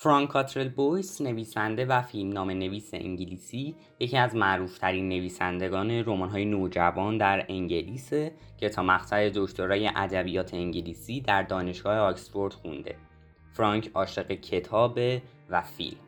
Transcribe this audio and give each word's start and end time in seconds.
فرانک 0.00 0.28
کاترل 0.28 0.68
بویس 0.68 1.20
نویسنده 1.20 1.86
و 1.86 2.02
فیلمنامه 2.02 2.54
نویس 2.54 2.90
انگلیسی 2.94 3.74
یکی 4.00 4.16
از 4.16 4.36
معروفترین 4.36 5.08
نویسندگان 5.08 5.90
رمان‌های 5.90 6.44
نوجوان 6.44 7.18
در 7.18 7.46
انگلیس 7.48 8.12
که 8.58 8.68
تا 8.68 8.82
مقطع 8.82 9.30
دکترای 9.34 9.90
ادبیات 9.96 10.54
انگلیسی 10.54 11.20
در 11.20 11.42
دانشگاه 11.42 11.98
آکسفورد 11.98 12.52
خونده. 12.52 12.96
فرانک 13.52 13.90
عاشق 13.94 14.32
کتاب 14.32 14.98
و 15.50 15.62
فیلم 15.62 15.98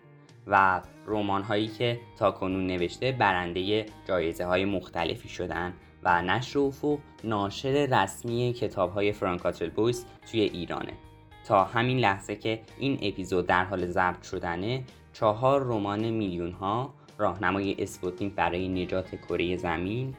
و 0.47 0.83
رمان 1.07 1.43
هایی 1.43 1.69
که 1.69 2.01
تا 2.19 2.31
کنون 2.31 2.67
نوشته 2.67 3.13
برنده 3.13 3.87
جایزه 4.09 4.45
های 4.45 4.65
مختلفی 4.65 5.29
شدن 5.29 5.75
و 6.03 6.23
نشر 6.23 6.59
افق 6.59 6.99
ناشر 7.25 7.87
رسمی 7.87 8.53
کتاب 8.53 8.93
های 8.93 9.13
فرانک 9.13 9.41
کاترل 9.41 9.71
بویس 9.71 10.05
توی 10.31 10.41
ایرانه. 10.41 11.10
تا 11.51 11.65
همین 11.65 11.99
لحظه 11.99 12.37
که 12.37 12.61
این 12.79 12.99
اپیزود 13.03 13.47
در 13.47 13.65
حال 13.65 13.87
ضبط 13.87 14.23
شدنه 14.23 14.85
چهار 15.13 15.63
رمان 15.63 16.11
میلیون 16.11 16.53
ها 16.53 16.95
راهنمای 17.19 17.77
اسپوتنیک 17.79 18.35
برای 18.35 18.69
نجات 18.69 19.15
کره 19.15 19.57
زمین 19.57 20.15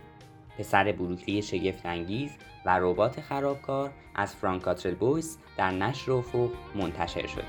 پسر 0.58 0.91
بروکلی 0.91 1.41
شگفت 1.41 1.86
انگیز 1.86 2.32
و 2.66 2.80
ربات 2.80 3.22
خرابکار 3.22 3.91
از 4.16 4.36
فرانک 4.36 4.62
کاترل 4.62 4.94
بویس 4.94 5.38
در 5.58 5.72
نشر 5.72 6.12
افق 6.12 6.50
منتشر 6.76 7.28
شده. 7.28 7.44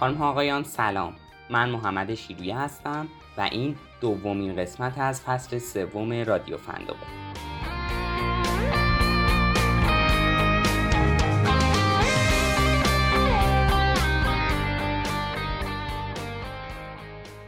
خانم 0.00 0.22
آقایان 0.22 0.62
سلام. 0.62 1.14
من 1.50 1.70
محمد 1.70 2.14
شیرویه 2.14 2.58
هستم 2.58 3.08
و 3.38 3.40
این 3.40 3.76
دومین 4.00 4.56
قسمت 4.56 4.98
از 4.98 5.20
فصل 5.22 5.58
سوم 5.58 6.12
رادیو 6.12 6.56
فندقه 6.56 7.23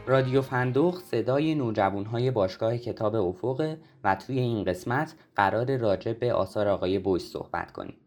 رادیو 0.07 0.41
فندوق 0.41 0.99
صدای 0.99 1.55
نوجوانهای 1.55 2.31
باشگاه 2.31 2.77
کتاب 2.77 3.15
افق 3.15 3.77
و 4.03 4.15
توی 4.15 4.39
این 4.39 4.63
قسمت 4.63 5.15
قرار 5.35 5.77
راجع 5.77 6.13
به 6.13 6.33
آثار 6.33 6.67
آقای 6.67 6.99
بویس 6.99 7.31
صحبت 7.31 7.71
کنیم. 7.71 7.97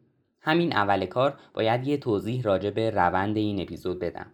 همین 0.40 0.72
اول 0.72 1.06
کار 1.06 1.38
باید 1.54 1.86
یه 1.86 1.96
توضیح 1.96 2.42
راجع 2.42 2.70
به 2.70 2.90
روند 2.90 3.36
این 3.36 3.60
اپیزود 3.62 3.98
بدم. 3.98 4.26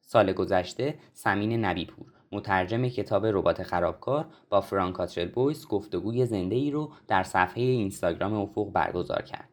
سال 0.00 0.32
گذشته 0.32 0.94
سمین 1.12 1.64
نبیپور 1.64 2.06
مترجم 2.32 2.88
کتاب 2.88 3.26
ربات 3.26 3.62
خرابکار 3.62 4.26
با 4.50 4.60
فرانک 4.60 4.94
کاترل 4.94 5.28
بویس 5.28 5.66
گفتگوی 5.66 6.26
زنده 6.26 6.56
ای 6.56 6.70
رو 6.70 6.90
در 7.08 7.22
صفحه 7.22 7.62
اینستاگرام 7.62 8.34
افق 8.34 8.72
برگزار 8.72 9.22
کرد. 9.22 9.48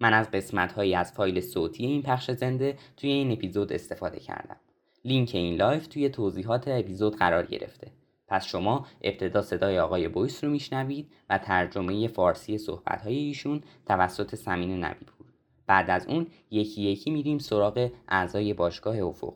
من 0.00 0.14
از 0.14 0.30
قسمت 0.30 0.72
هایی 0.72 0.94
از 0.94 1.12
فایل 1.12 1.40
صوتی 1.40 1.86
این 1.86 2.02
پخش 2.02 2.30
زنده 2.30 2.78
توی 2.96 3.10
این 3.10 3.32
اپیزود 3.32 3.72
استفاده 3.72 4.20
کردم. 4.20 4.56
لینک 5.04 5.30
این 5.34 5.56
live 5.56 5.86
توی 5.86 6.08
توضیحات 6.08 6.68
اپیزود 6.68 7.16
قرار 7.16 7.46
گرفته 7.46 7.92
پس 8.28 8.46
شما 8.46 8.86
ابتدا 9.02 9.42
صدای 9.42 9.78
آقای 9.78 10.08
بویس 10.08 10.44
رو 10.44 10.50
میشنوید 10.50 11.12
و 11.30 11.38
ترجمه 11.38 12.08
فارسی 12.08 12.58
صحبت 12.58 13.06
ایشون 13.06 13.62
توسط 13.86 14.34
سمین 14.34 14.84
نبیپور 14.84 15.26
بعد 15.66 15.90
از 15.90 16.06
اون 16.06 16.26
یکی 16.50 16.82
یکی 16.82 17.10
میریم 17.10 17.38
سراغ 17.38 17.90
اعضای 18.08 18.54
باشگاه 18.54 18.98
افق 18.98 19.34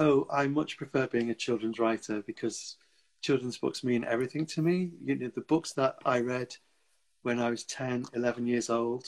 Oh, 0.00 0.26
I 0.30 0.46
much 0.46 0.76
prefer 0.76 1.08
being 1.08 1.30
a 1.30 1.34
children's 1.34 1.80
writer 1.80 2.22
because 2.30 2.76
children's 3.20 3.58
books 3.58 3.82
mean 3.82 4.04
everything 4.04 4.46
to 4.54 4.62
me. 4.62 4.92
You 5.04 5.16
know, 5.16 5.30
the 5.34 5.40
books 5.40 5.72
that 5.72 5.94
I 6.14 6.20
read 6.20 6.50
when 7.22 7.40
I 7.40 7.50
was 7.50 7.64
10, 7.64 8.04
11 8.14 8.46
years 8.46 8.70
old, 8.70 9.04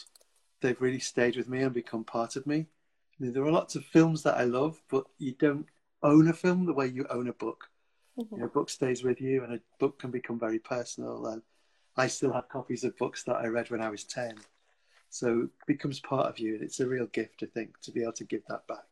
they've 0.60 0.80
really 0.80 0.98
stayed 0.98 1.36
with 1.36 1.48
me 1.48 1.62
and 1.62 1.72
become 1.72 2.02
part 2.02 2.34
of 2.34 2.44
me. 2.44 2.66
There 3.20 3.44
are 3.44 3.52
lots 3.52 3.76
of 3.76 3.84
films 3.84 4.22
that 4.22 4.38
I 4.38 4.44
love, 4.44 4.80
but 4.90 5.04
you 5.18 5.32
don't 5.32 5.66
own 6.02 6.28
a 6.28 6.32
film 6.32 6.64
the 6.64 6.72
way 6.72 6.86
you 6.86 7.06
own 7.10 7.28
a 7.28 7.34
book. 7.34 7.68
Mm-hmm. 8.18 8.34
You 8.34 8.40
know, 8.40 8.46
a 8.46 8.50
book 8.50 8.70
stays 8.70 9.04
with 9.04 9.20
you, 9.20 9.44
and 9.44 9.54
a 9.54 9.60
book 9.78 9.98
can 9.98 10.10
become 10.10 10.38
very 10.38 10.58
personal. 10.58 11.26
And 11.26 11.42
I 11.96 12.06
still 12.06 12.32
have 12.32 12.48
copies 12.48 12.84
of 12.84 12.96
books 12.96 13.22
that 13.24 13.36
I 13.36 13.46
read 13.46 13.70
when 13.70 13.82
I 13.82 13.90
was 13.90 14.04
ten, 14.04 14.36
so 15.10 15.42
it 15.42 15.50
becomes 15.66 16.00
part 16.00 16.28
of 16.28 16.38
you, 16.38 16.54
and 16.54 16.62
it's 16.62 16.80
a 16.80 16.88
real 16.88 17.06
gift, 17.06 17.42
I 17.42 17.46
think, 17.46 17.80
to 17.82 17.92
be 17.92 18.02
able 18.02 18.12
to 18.12 18.24
give 18.24 18.42
that 18.48 18.66
back. 18.66 18.89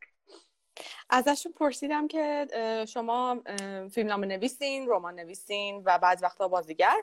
ازشون 1.11 1.53
پرسیدم 1.53 2.09
که 2.09 2.47
شما 2.89 3.43
فیلمنامه 3.91 4.27
نویسین 4.27 4.89
رمان 4.89 5.15
نویسین 5.15 5.83
و 5.84 5.99
بعض 5.99 6.22
وقتا 6.22 6.49
بازیگر 6.49 6.97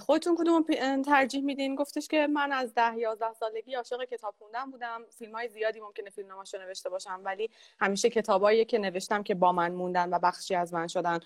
خودتون 0.00 0.36
کدوم 0.38 0.64
ترجیح 1.02 1.42
میدین؟ 1.42 1.74
گفتش 1.74 2.08
که 2.08 2.26
من 2.26 2.52
از 2.52 2.74
ده 2.74 2.98
یازده 2.98 3.32
سالگی 3.32 3.74
عاشق 3.74 4.04
کتاب 4.04 4.34
خوندن 4.38 4.70
بودم. 4.70 5.02
فیلم 5.18 5.34
های 5.34 5.48
زیادی 5.48 5.80
ممکنه 5.80 6.10
فیلم 6.10 6.28
رو 6.28 6.60
نوشته 6.60 6.88
باشم 6.88 7.20
ولی 7.24 7.50
همیشه 7.80 8.10
کتابایی 8.10 8.64
که 8.64 8.78
نوشتم 8.78 9.22
که 9.22 9.34
با 9.34 9.52
من 9.52 9.72
موندن 9.72 10.14
و 10.14 10.18
بخشی 10.18 10.54
از 10.54 10.74
من 10.74 10.86
شدن. 10.86 11.20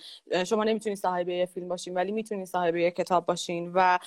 شما 0.46 0.64
نمی‌تونید 0.64 0.98
صاحب 0.98 1.28
یه 1.28 1.46
فیلم 1.46 1.68
باشین 1.68 1.94
ولی 1.94 2.12
می‌تونید 2.12 2.46
صاحب 2.46 2.76
یه 2.76 2.90
کتاب 2.90 3.26
باشین 3.26 3.72
و 3.74 3.98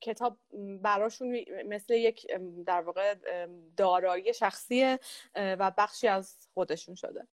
کتاب 0.00 0.36
براشون 0.82 1.36
مثل 1.66 1.94
یک 1.94 2.26
در 2.66 2.80
واقع 2.80 3.14
دارایی 3.76 4.34
شخصی 4.34 4.98
و 5.34 5.72
بخشی 5.78 6.08
از 6.08 6.36
خودشون 6.54 6.94
شده. 7.00 7.26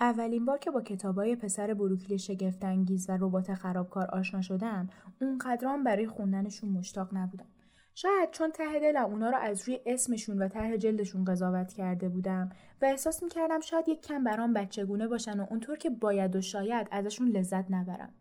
اولین 0.00 0.44
بار 0.44 0.58
که 0.58 0.70
با 0.70 0.82
کتابای 0.82 1.36
پسر 1.36 1.74
بروکلی 1.74 2.18
شگفتانگیز 2.18 3.10
و 3.10 3.16
ربات 3.20 3.54
خرابکار 3.54 4.06
آشنا 4.06 4.42
شدم 4.42 4.90
اونقدرام 5.20 5.84
برای 5.84 6.06
خوندنشون 6.06 6.70
مشتاق 6.70 7.08
نبودم. 7.12 7.48
شاید 7.94 8.30
چون 8.30 8.50
ته 8.50 8.80
دلم 8.80 9.04
اونا 9.04 9.30
رو 9.30 9.38
از 9.38 9.68
روی 9.68 9.80
اسمشون 9.86 10.42
و 10.42 10.48
ته 10.48 10.78
جلدشون 10.78 11.24
قضاوت 11.24 11.72
کرده 11.72 12.08
بودم 12.08 12.50
و 12.82 12.84
احساس 12.84 13.22
می‌کردم 13.22 13.60
شاید 13.60 13.88
یک 13.88 14.00
کم 14.00 14.24
برام 14.24 14.52
بچگونه 14.52 15.08
باشن 15.08 15.40
و 15.40 15.46
اونطور 15.50 15.76
که 15.76 15.90
باید 15.90 16.36
و 16.36 16.40
شاید 16.40 16.88
ازشون 16.90 17.28
لذت 17.28 17.70
نبرم. 17.70 18.14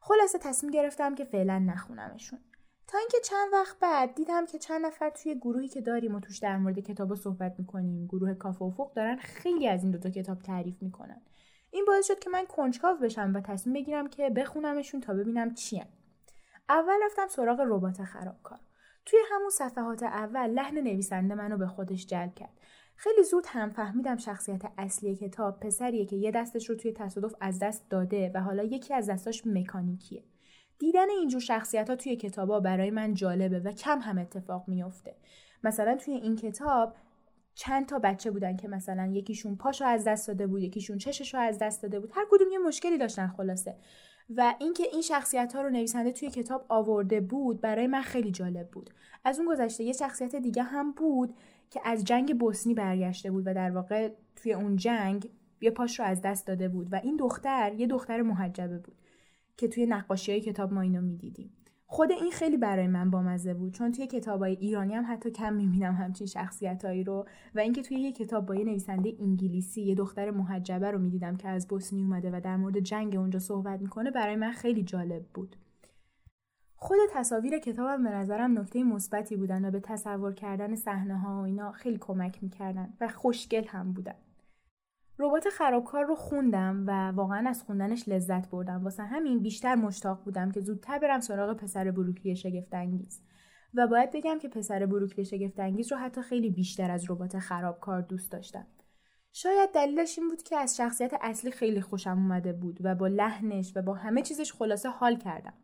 خلاصه 0.00 0.38
تصمیم 0.38 0.72
گرفتم 0.72 1.14
که 1.14 1.24
فعلا 1.24 1.58
نخونمشون. 1.58 2.38
تا 2.86 2.98
اینکه 2.98 3.18
چند 3.24 3.52
وقت 3.52 3.78
بعد 3.78 4.14
دیدم 4.14 4.46
که 4.46 4.58
چند 4.58 4.86
نفر 4.86 5.10
توی 5.10 5.34
گروهی 5.34 5.68
که 5.68 5.80
داریم 5.80 6.14
و 6.14 6.20
توش 6.20 6.38
در 6.38 6.56
مورد 6.56 6.78
کتاب 6.78 7.14
صحبت 7.14 7.54
می‌کنیم 7.58 8.06
گروه 8.06 8.34
کافه 8.34 8.62
افق 8.62 8.94
دارن 8.94 9.16
خیلی 9.16 9.68
از 9.68 9.82
این 9.82 9.92
دوتا 9.92 10.10
کتاب 10.10 10.42
تعریف 10.42 10.82
می‌کنن. 10.82 11.22
این 11.70 11.84
باعث 11.84 12.06
شد 12.06 12.18
که 12.18 12.30
من 12.30 12.46
کنجکاو 12.46 12.96
بشم 12.96 13.32
و 13.34 13.40
تصمیم 13.40 13.74
بگیرم 13.74 14.08
که 14.08 14.30
بخونمشون 14.30 15.00
تا 15.00 15.14
ببینم 15.14 15.54
چیه 15.54 15.86
اول 16.68 17.00
رفتم 17.04 17.26
سراغ 17.28 17.60
ربات 17.60 18.04
خرابکار. 18.04 18.58
توی 19.06 19.18
همون 19.30 19.50
صفحات 19.50 20.02
اول 20.02 20.46
لحن 20.46 20.78
نویسنده 20.78 21.34
منو 21.34 21.56
به 21.56 21.66
خودش 21.66 22.06
جلب 22.06 22.34
کرد. 22.34 22.60
خیلی 22.96 23.22
زود 23.22 23.44
هم 23.48 23.70
فهمیدم 23.70 24.16
شخصیت 24.16 24.62
اصلی 24.78 25.16
کتاب 25.16 25.60
پسریه 25.60 26.06
که 26.06 26.16
یه 26.16 26.30
دستش 26.30 26.70
رو 26.70 26.76
توی 26.76 26.92
تصادف 26.92 27.34
از 27.40 27.58
دست 27.58 27.90
داده 27.90 28.30
و 28.34 28.40
حالا 28.40 28.62
یکی 28.62 28.94
از 28.94 29.10
دستاش 29.10 29.46
مکانیکیه. 29.46 30.22
دیدن 30.78 31.10
اینجور 31.10 31.40
شخصیت 31.40 31.90
ها 31.90 31.96
توی 31.96 32.16
کتابا 32.16 32.60
برای 32.60 32.90
من 32.90 33.14
جالبه 33.14 33.60
و 33.60 33.72
کم 33.72 33.98
هم 33.98 34.18
اتفاق 34.18 34.64
میافته. 34.68 35.14
مثلا 35.64 35.96
توی 35.96 36.14
این 36.14 36.36
کتاب 36.36 36.94
چند 37.54 37.86
تا 37.86 37.98
بچه 37.98 38.30
بودن 38.30 38.56
که 38.56 38.68
مثلا 38.68 39.06
یکیشون 39.12 39.56
پاشو 39.56 39.84
از 39.84 40.04
دست 40.04 40.28
داده 40.28 40.46
بود 40.46 40.62
یکیشون 40.62 40.98
چششو 40.98 41.38
از 41.38 41.58
دست 41.58 41.82
داده 41.82 42.00
بود. 42.00 42.10
هر 42.14 42.26
کدوم 42.30 42.52
یه 42.52 42.58
مشکلی 42.58 42.98
داشتن 42.98 43.26
خلاصه. 43.26 43.76
و 44.30 44.54
اینکه 44.60 44.84
این 44.92 45.02
شخصیت 45.02 45.52
ها 45.54 45.62
رو 45.62 45.70
نویسنده 45.70 46.12
توی 46.12 46.30
کتاب 46.30 46.66
آورده 46.68 47.20
بود 47.20 47.60
برای 47.60 47.86
من 47.86 48.02
خیلی 48.02 48.30
جالب 48.30 48.70
بود. 48.70 48.90
از 49.24 49.38
اون 49.38 49.48
گذشته 49.48 49.84
یه 49.84 49.92
شخصیت 49.92 50.36
دیگه 50.36 50.62
هم 50.62 50.92
بود 50.92 51.34
که 51.70 51.80
از 51.84 52.04
جنگ 52.04 52.38
بوسنی 52.38 52.74
برگشته 52.74 53.30
بود 53.30 53.46
و 53.46 53.54
در 53.54 53.70
واقع 53.70 54.10
توی 54.36 54.52
اون 54.52 54.76
جنگ 54.76 55.30
یه 55.60 55.70
پاش 55.70 55.98
رو 56.00 56.04
از 56.06 56.20
دست 56.20 56.46
داده 56.46 56.68
بود 56.68 56.92
و 56.92 57.00
این 57.04 57.16
دختر 57.16 57.72
یه 57.76 57.86
دختر 57.86 58.22
محجبه 58.22 58.78
بود. 58.78 58.94
که 59.56 59.68
توی 59.68 59.86
نقاشی 59.86 60.32
های 60.32 60.40
کتاب 60.40 60.72
ما 60.72 60.80
اینو 60.80 61.00
می‌دیدیم. 61.00 61.50
خود 61.86 62.12
این 62.12 62.30
خیلی 62.30 62.56
برای 62.56 62.86
من 62.86 63.10
بامزه 63.10 63.54
بود 63.54 63.72
چون 63.72 63.92
توی 63.92 64.06
کتاب 64.06 64.40
های 64.40 64.56
ایرانی 64.56 64.94
هم 64.94 65.04
حتی 65.08 65.30
کم 65.30 65.52
می‌بینم 65.52 65.94
همچین 65.94 66.26
شخصیت 66.26 66.84
هایی 66.84 67.04
رو 67.04 67.26
و 67.54 67.60
اینکه 67.60 67.82
توی 67.82 67.96
یه 67.96 68.12
کتاب 68.12 68.46
با 68.46 68.54
یه 68.54 68.64
نویسنده 68.64 69.16
انگلیسی 69.20 69.82
یه 69.82 69.94
دختر 69.94 70.30
محجبه 70.30 70.90
رو 70.90 70.98
می‌دیدم 70.98 71.36
که 71.36 71.48
از 71.48 71.68
بوسنی 71.68 72.02
اومده 72.02 72.30
و 72.30 72.40
در 72.40 72.56
مورد 72.56 72.80
جنگ 72.80 73.16
اونجا 73.16 73.38
صحبت 73.38 73.80
می‌کنه 73.80 74.10
برای 74.10 74.36
من 74.36 74.52
خیلی 74.52 74.82
جالب 74.82 75.26
بود. 75.34 75.56
خود 76.76 76.98
تصاویر 77.12 77.58
کتابم 77.58 78.04
به 78.04 78.10
نظرم 78.10 78.58
نکته 78.58 78.84
مثبتی 78.84 79.36
بودن 79.36 79.64
و 79.64 79.70
به 79.70 79.80
تصور 79.80 80.32
کردن 80.32 80.76
صحنه 80.76 81.18
ها 81.18 81.40
و 81.40 81.44
اینا 81.44 81.72
خیلی 81.72 81.98
کمک 81.98 82.42
می‌کردن 82.42 82.92
و 83.00 83.08
خوشگل 83.08 83.64
هم 83.64 83.92
بودن. 83.92 84.14
ربات 85.18 85.48
خرابکار 85.48 86.04
رو 86.04 86.14
خوندم 86.14 86.84
و 86.86 87.10
واقعا 87.10 87.48
از 87.48 87.62
خوندنش 87.62 88.08
لذت 88.08 88.50
بردم. 88.50 88.84
واسه 88.84 89.02
همین 89.02 89.42
بیشتر 89.42 89.74
مشتاق 89.74 90.24
بودم 90.24 90.52
که 90.52 90.60
زودتر 90.60 90.98
برم 90.98 91.20
سراغ 91.20 91.56
پسر 91.56 91.90
بروکلی 91.90 92.36
شگفتانگیز. 92.36 93.22
و 93.74 93.86
باید 93.86 94.10
بگم 94.10 94.38
که 94.38 94.48
پسر 94.48 94.86
بروکلی 94.86 95.24
شگفتانگیز 95.24 95.92
رو 95.92 95.98
حتی 95.98 96.22
خیلی 96.22 96.50
بیشتر 96.50 96.90
از 96.90 97.10
ربات 97.10 97.38
خرابکار 97.38 98.02
دوست 98.02 98.32
داشتم. 98.32 98.66
شاید 99.32 99.70
دلیلش 99.74 100.18
این 100.18 100.28
بود 100.28 100.42
که 100.42 100.56
از 100.56 100.76
شخصیت 100.76 101.14
اصلی 101.20 101.50
خیلی 101.50 101.80
خوشم 101.80 102.10
اومده 102.10 102.52
بود 102.52 102.78
و 102.80 102.94
با 102.94 103.06
لحنش 103.06 103.72
و 103.76 103.82
با 103.82 103.94
همه 103.94 104.22
چیزش 104.22 104.52
خلاصه 104.52 104.88
حال 104.88 105.16
کردم. 105.16 105.54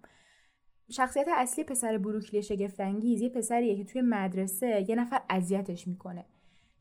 شخصیت 0.90 1.26
اصلی 1.36 1.64
پسر 1.64 1.98
بروکلی 1.98 2.42
شگفتانگیز 2.42 3.20
یه 3.20 3.28
پسریه 3.28 3.76
که 3.76 3.84
توی 3.84 4.02
مدرسه 4.02 4.86
یه 4.88 4.94
نفر 4.94 5.20
اذیتش 5.30 5.88
می‌کنه. 5.88 6.24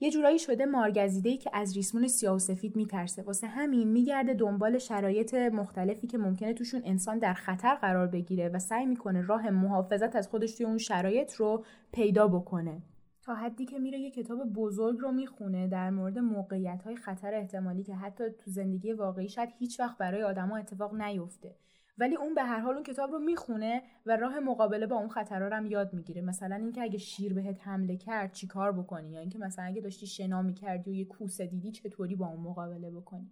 یه 0.01 0.12
جورایی 0.12 0.40
شده 0.40 0.66
مارگزیده 0.66 1.30
ای 1.30 1.38
که 1.38 1.50
از 1.54 1.75
ریسمون 1.75 2.07
سیاه 2.07 2.36
و 2.36 2.40
سفید 2.40 2.75
میترسه. 2.75 3.22
واسه 3.22 3.48
همین 3.48 3.88
میگرده 3.88 4.34
دنبال 4.34 4.78
شرایط 4.78 5.34
مختلفی 5.34 6.07
که 6.07 6.18
ممکنه 6.18 6.54
توشون 6.54 6.81
انسان 6.86 7.19
در 7.19 7.34
خطر 7.34 7.75
قرار 7.75 8.07
بگیره 8.07 8.50
و 8.50 8.60
سعی 8.60 8.86
می‌کنه 8.86 9.22
راه 9.22 9.50
محافظت 9.50 10.16
از 10.16 10.28
خودش 10.28 10.56
توی 10.56 10.66
اون 10.66 10.78
شرایط 10.78 11.34
رو 11.34 11.66
پیدا 11.92 12.28
بکنه. 12.28 12.81
تا 13.22 13.36
حدی 13.36 13.66
که 13.66 13.80
میره 13.80 14.00
یه 14.00 14.12
کتاب 14.12 14.44
بزرگ 14.54 15.00
رو 15.00 15.12
می‌خونه 15.12 15.68
در 15.68 15.90
مورد 15.90 16.19
موقعیت 16.19 16.81
های 16.84 16.96
خطر 16.96 17.34
احتمالی 17.34 17.84
که 17.84 17.96
حتی 17.96 18.24
تو 18.30 18.51
زندگی 18.51 18.94
واقعی 18.94 19.30
شاید 19.30 19.50
هیچ 19.60 19.80
وقت 19.80 19.98
برای 19.98 20.24
آدما 20.24 20.57
اتفاق 20.57 21.01
نیفته. 21.01 21.56
ولی 22.00 22.16
اون 22.16 22.34
به 22.34 22.44
هر 22.44 22.60
حال 22.60 22.74
اون 22.74 22.84
کتاب 22.84 23.12
رو 23.12 23.19
می‌خونه 23.19 23.84
و 24.06 24.18
راه 24.18 24.40
مقابله 24.40 24.88
با 24.88 24.96
اون 24.96 25.10
خطرها 25.10 25.57
هم 25.57 25.66
یاد 25.66 25.94
می‌گیره. 25.94 26.22
مثلا 26.22 26.56
اینکه 26.56 26.81
اگه 26.81 26.98
شیر 26.98 27.34
بهت 27.34 27.68
حمله 27.68 27.98
کرد 27.98 28.31
چی 28.31 28.48
کار 28.48 28.72
بکنی؟ 28.72 29.10
یا 29.12 29.19
اینکه 29.19 29.40
مثلا 29.40 29.66
اگه 29.66 29.81
داشتی 29.81 30.07
شنا 30.07 30.42
می‌کردی 30.42 30.92
و 30.92 30.94
یه 30.94 31.06
کوسه 31.06 31.46
دیدی 31.46 31.72
چطوری 31.72 32.16
با 32.16 32.28
اون 32.28 32.40
مقابله 32.40 32.92
بکنی؟ 32.92 33.31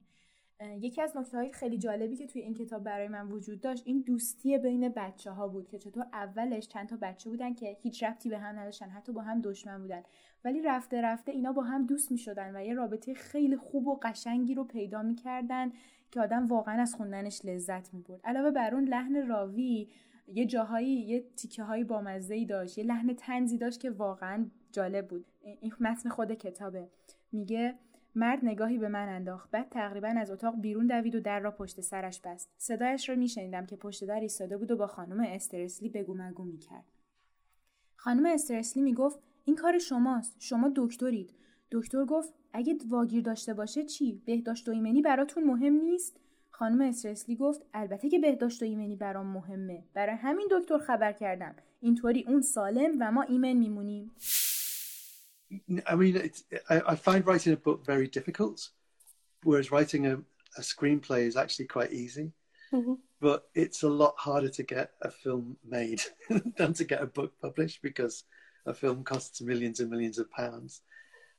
یکی 0.82 1.02
از 1.02 1.18
نکته 1.18 1.38
های 1.38 1.52
خیلی 1.52 1.78
جالبی 1.78 2.16
که 2.16 2.28
توی 2.28 2.42
این 2.42 2.54
کتاب 2.54 2.84
برای 2.84 3.08
من 3.08 3.28
وجود 3.28 3.62
داشت 3.62 3.84
این 3.86 4.02
دوستی 4.02 4.58
بین 4.58 4.90
بچه 4.90 5.32
ها 5.32 5.48
بود 5.48 5.68
که 5.68 5.80
چطور 5.80 6.06
اولش 6.14 6.68
چند 6.68 6.90
تا 6.90 6.98
بچه 7.02 7.30
بودن 7.30 7.54
که 7.54 7.78
هیچ 7.82 8.04
ربطی 8.04 8.30
به 8.30 8.38
هم 8.38 8.60
نداشتن 8.60 8.90
حتی 8.90 9.12
با 9.12 9.22
هم 9.22 9.42
دشمن 9.42 9.82
بودن. 9.82 10.04
ولی 10.46 10.62
رفته 10.62 11.02
رفته 11.02 11.32
اینا 11.32 11.52
با 11.52 11.64
هم 11.64 11.86
دوست 11.86 12.12
می 12.12 12.18
شدن 12.18 12.56
و 12.56 12.66
یه 12.66 12.74
رابطه 12.74 13.14
خیلی 13.14 13.58
خوب 13.58 13.88
و 13.88 14.00
قشنگی 14.04 14.56
رو 14.56 14.64
پیدا 14.64 15.02
می 15.02 15.16
کردن 15.16 15.72
که 16.12 16.22
آدم 16.22 16.46
واقعا 16.46 16.82
از 16.82 16.96
خوندنش 16.96 17.46
لذت 17.46 17.94
می 17.94 18.02
برد 18.02 18.22
علاوه 18.24 18.52
بر 18.52 18.76
اون 18.76 18.84
لحن 18.84 19.28
راوی 19.28 19.90
یه 20.34 20.46
جاهایی 20.46 20.90
یه 20.90 21.26
تیکه 21.36 21.64
هایی 21.64 21.84
بامزه 21.84 22.36
ای 22.36 22.46
داشت 22.46 22.78
یه 22.78 22.84
لحن 22.84 23.14
تنزی 23.14 23.58
داشت 23.58 23.80
که 23.80 23.90
واقعا 23.90 24.46
جالب 24.72 25.08
بود. 25.08 25.26
این 25.42 25.74
متن 25.80 26.10
خود 26.10 26.32
کتابه. 26.32 26.90
میگه 27.32 27.76
مرد 28.16 28.40
نگاهی 28.44 28.78
به 28.78 28.88
من 28.88 29.10
انداخت. 29.10 29.52
بعد 29.52 29.70
تقریبا 29.70 30.08
از 30.08 30.32
اتاق 30.32 30.62
بیرون 30.62 30.88
دوید 30.88 31.16
و 31.16 31.20
در 31.20 31.40
را 31.40 31.52
پشت 31.52 31.82
سرش 31.82 32.22
بست. 32.22 32.50
صدایش 32.58 33.10
را 33.10 33.16
میشنیدم 33.16 33.66
که 33.66 33.76
پشت 33.76 34.04
در 34.06 34.20
ایستاده 34.20 34.58
بود 34.58 34.72
و 34.72 34.78
با 34.78 34.88
خانم 34.88 35.20
استرسلی 35.20 35.90
بگو 35.90 36.14
مگو 36.14 36.44
می‌کرد. 36.44 36.86
خانم 37.96 38.26
استرسلی 38.26 38.84
می‌گفت 38.84 39.20
این 39.46 39.56
کار 39.56 39.78
شماست. 39.78 40.36
شما 40.40 40.72
دکترید. 40.76 41.34
دکتر 41.72 42.06
گفت 42.06 42.34
اگه 42.58 42.76
واگیر 42.90 43.24
داشته 43.24 43.54
باشه 43.54 43.84
چی 43.84 44.22
بهداشت 44.26 44.70
و 44.70 44.72
ایمنی 44.72 45.02
براتون 45.02 45.44
مهم 45.44 45.74
نیست 45.74 46.20
خانم 46.50 46.82
استرسلی 46.82 47.36
گفت 47.36 47.62
البته 47.74 48.10
که 48.10 48.20
بهداشت 48.20 48.62
و 48.62 48.66
ایمنی 48.66 48.96
برام 48.96 49.28
مهمه 49.28 49.84
برای 49.94 50.16
همین 50.16 50.48
دکتر 50.52 50.78
خبر 50.78 51.12
کردم 51.12 51.56
اینطوری 51.82 52.26
اون 52.28 52.42
سالم 52.42 52.98
و 53.00 53.12
ما 53.12 53.22
ایمن 53.22 53.54
میمونیم 53.54 54.12
I 55.86 55.96
mean, 55.96 56.16
it's, 56.18 56.44
I, 56.70 56.82
I 56.94 56.96
find 56.96 57.26
writing 57.26 57.54
a 57.54 57.64
book 57.68 57.86
very 57.86 58.08
difficult, 58.18 58.58
whereas 59.44 59.72
writing 59.72 60.04
a, 60.14 60.16
a 60.58 60.64
screenplay 60.74 61.22
is 61.30 61.38
actually 61.38 61.68
quite 61.68 61.94
easy. 61.94 62.28
Mm-hmm. 62.74 62.96
But 63.22 63.40
it's 63.64 63.84
a 63.84 63.96
lot 64.04 64.16
harder 64.18 64.52
to 64.58 64.64
get 64.64 64.88
a 65.02 65.12
film 65.24 65.46
made 65.78 66.02
than 66.58 66.74
to 66.74 66.84
get 66.84 67.02
a 67.02 67.14
book 67.18 67.32
published 67.46 67.80
because 67.82 68.16
a 68.66 68.74
film 68.74 69.04
costs 69.06 69.40
millions 69.42 69.80
and 69.80 69.90
millions 69.90 70.18
of 70.20 70.30
pounds. 70.32 70.82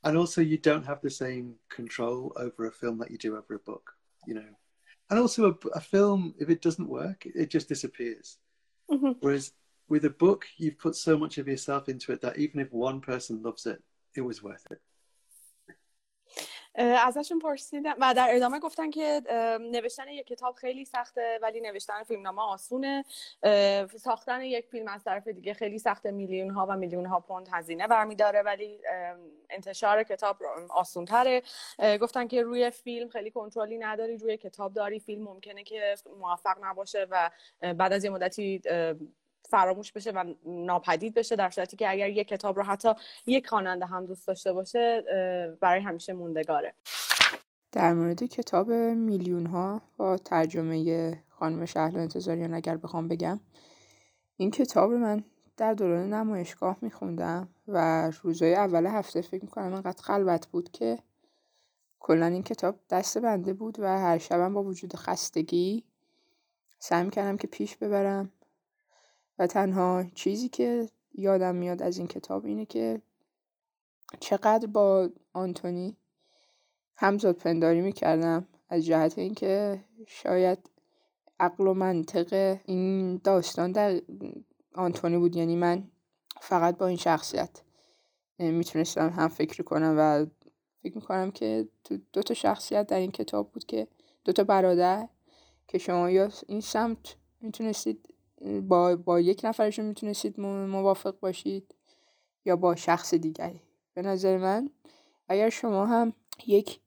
And 0.04 0.16
also, 0.16 0.40
you 0.40 0.58
don't 0.58 0.86
have 0.86 1.00
the 1.00 1.10
same 1.10 1.54
control 1.68 2.32
over 2.36 2.66
a 2.66 2.72
film 2.72 2.98
that 2.98 3.10
you 3.10 3.18
do 3.18 3.36
over 3.36 3.54
a 3.54 3.58
book, 3.58 3.90
you 4.26 4.34
know. 4.34 4.44
And 5.10 5.18
also, 5.18 5.50
a, 5.50 5.68
a 5.74 5.80
film, 5.80 6.34
if 6.38 6.50
it 6.50 6.62
doesn't 6.62 6.88
work, 6.88 7.26
it 7.26 7.50
just 7.50 7.68
disappears. 7.68 8.38
Mm-hmm. 8.90 9.12
Whereas 9.20 9.52
with 9.88 10.04
a 10.04 10.10
book, 10.10 10.46
you've 10.56 10.78
put 10.78 10.94
so 10.94 11.18
much 11.18 11.38
of 11.38 11.48
yourself 11.48 11.88
into 11.88 12.12
it 12.12 12.20
that 12.20 12.38
even 12.38 12.60
if 12.60 12.72
one 12.72 13.00
person 13.00 13.42
loves 13.42 13.66
it, 13.66 13.82
it 14.14 14.20
was 14.20 14.42
worth 14.42 14.66
it. 14.70 14.80
ازشون 16.78 17.38
پرسیدم 17.38 17.94
و 18.00 18.14
در 18.14 18.28
ادامه 18.30 18.58
گفتن 18.58 18.90
که 18.90 19.22
نوشتن 19.60 20.08
یک 20.08 20.26
کتاب 20.26 20.54
خیلی 20.54 20.84
سخته 20.84 21.38
ولی 21.42 21.60
نوشتن 21.60 22.02
فیلمنامه 22.02 22.42
آسونه. 22.42 23.04
ساختن 23.96 24.42
یک 24.42 24.66
فیلم 24.66 24.88
از 24.88 25.04
طرف 25.04 25.28
دیگه 25.28 25.54
خیلی 25.54 25.78
سخته. 25.78 26.10
میلیون 26.10 26.50
ها 26.50 26.66
و 26.68 26.76
میلیون 26.76 27.06
ها 27.06 27.20
پوند 27.20 27.48
هزینه 27.52 27.86
برمیداره 27.86 28.42
ولی 28.42 28.80
انتشار 29.50 30.02
کتاب 30.02 30.36
آسون 30.70 31.04
تره 31.04 31.42
گفتن 32.00 32.26
که 32.28 32.42
روی 32.42 32.70
فیلم 32.70 33.08
خیلی 33.08 33.30
کنترلی 33.30 33.78
نداری 33.78 34.18
روی 34.18 34.36
کتاب 34.36 34.72
داری. 34.72 35.00
فیلم 35.00 35.24
ممکنه 35.24 35.64
که 35.64 35.94
موفق 36.18 36.56
نباشه 36.64 37.06
و 37.10 37.30
بعد 37.60 37.92
از 37.92 38.04
یه 38.04 38.10
مدتی 38.10 38.62
فراموش 39.42 39.92
بشه 39.92 40.10
و 40.10 40.34
ناپدید 40.46 41.14
بشه 41.14 41.36
در 41.36 41.50
صورتی 41.50 41.76
که 41.76 41.90
اگر 41.90 42.08
یک 42.08 42.28
کتاب 42.28 42.56
رو 42.56 42.62
حتی 42.62 42.92
یک 43.26 43.48
خواننده 43.48 43.86
هم 43.86 44.06
دوست 44.06 44.26
داشته 44.26 44.52
باشه 44.52 45.04
برای 45.60 45.80
همیشه 45.80 46.12
موندگاره. 46.12 46.74
در 47.72 47.94
مورد 47.94 48.22
کتاب 48.22 48.72
میلیون 48.72 49.46
ها 49.46 49.82
با 49.96 50.16
ترجمه 50.16 51.22
خانم 51.28 51.64
شهلا 51.64 52.00
انتظاریان 52.00 52.54
اگر 52.54 52.76
بخوام 52.76 53.08
بگم 53.08 53.40
این 54.36 54.50
کتاب 54.50 54.90
رو 54.90 54.98
من 54.98 55.24
در 55.56 55.74
دوران 55.74 56.14
نمایشگاه 56.14 56.76
میخوندم 56.80 57.48
و 57.68 58.10
روزهای 58.22 58.54
اول 58.54 58.86
هفته 58.86 59.20
فکر 59.20 59.44
می‌کنم 59.44 59.74
انقدر 59.74 60.02
خلوت 60.02 60.46
بود 60.46 60.70
که 60.70 60.98
کلا 62.00 62.26
این 62.26 62.42
کتاب 62.42 62.76
دست 62.90 63.18
بنده 63.18 63.52
بود 63.52 63.80
و 63.80 63.98
هر 63.98 64.18
شبم 64.18 64.54
با 64.54 64.62
وجود 64.62 64.96
خستگی 64.96 65.84
سعی 66.78 67.04
می‌کردم 67.04 67.36
که 67.36 67.46
پیش 67.46 67.76
ببرم. 67.76 68.32
و 69.38 69.46
تنها 69.46 70.04
چیزی 70.14 70.48
که 70.48 70.88
یادم 71.14 71.54
میاد 71.54 71.82
از 71.82 71.98
این 71.98 72.06
کتاب 72.06 72.44
اینه 72.44 72.66
که 72.66 73.02
چقدر 74.20 74.66
با 74.66 75.10
آنتونی 75.32 75.96
همزاد 76.96 77.36
پنداری 77.36 77.80
می‌کردم. 77.80 78.48
از 78.68 78.86
جهت 78.86 79.18
اینکه 79.18 79.84
شاید 80.06 80.70
عقل 81.40 81.66
و 81.66 81.74
منطق 81.74 82.58
این 82.64 83.16
داستان 83.24 83.72
در 83.72 84.00
آنتونی 84.74 85.18
بود. 85.18 85.36
یعنی 85.36 85.56
من 85.56 85.90
فقط 86.40 86.78
با 86.78 86.86
این 86.86 86.96
شخصیت 86.96 87.62
می‌تونستم 88.38 89.08
هم 89.08 89.28
فکر 89.28 89.62
کنم 89.62 89.94
و 89.98 90.26
فکر 90.82 90.94
می‌کنم 90.94 91.30
که 91.30 91.68
تو 91.84 91.98
دو 92.12 92.22
تا 92.22 92.34
شخصیت 92.34 92.86
در 92.86 92.98
این 92.98 93.10
کتاب 93.10 93.52
بود 93.52 93.64
که 93.64 93.88
دو 94.24 94.32
تا 94.32 94.44
برادر 94.44 95.08
که 95.68 95.78
شما 95.78 96.10
یا 96.10 96.30
این 96.46 96.60
سمت 96.60 97.16
می‌تونستید 97.40 98.14
با, 98.68 98.96
با 98.96 99.20
یک 99.20 99.40
نفرشون 99.44 99.84
می‌تونستید 99.84 100.40
موافق 100.40 101.20
باشید 101.20 101.74
یا 102.44 102.56
با 102.56 102.76
شخص 102.76 103.14
دیگری 103.14 103.60
به 103.94 104.02
نظر 104.02 104.36
من 104.36 104.70
اگر 105.28 105.50
شما 105.50 105.86
هم 105.86 106.12
یک 106.46 106.80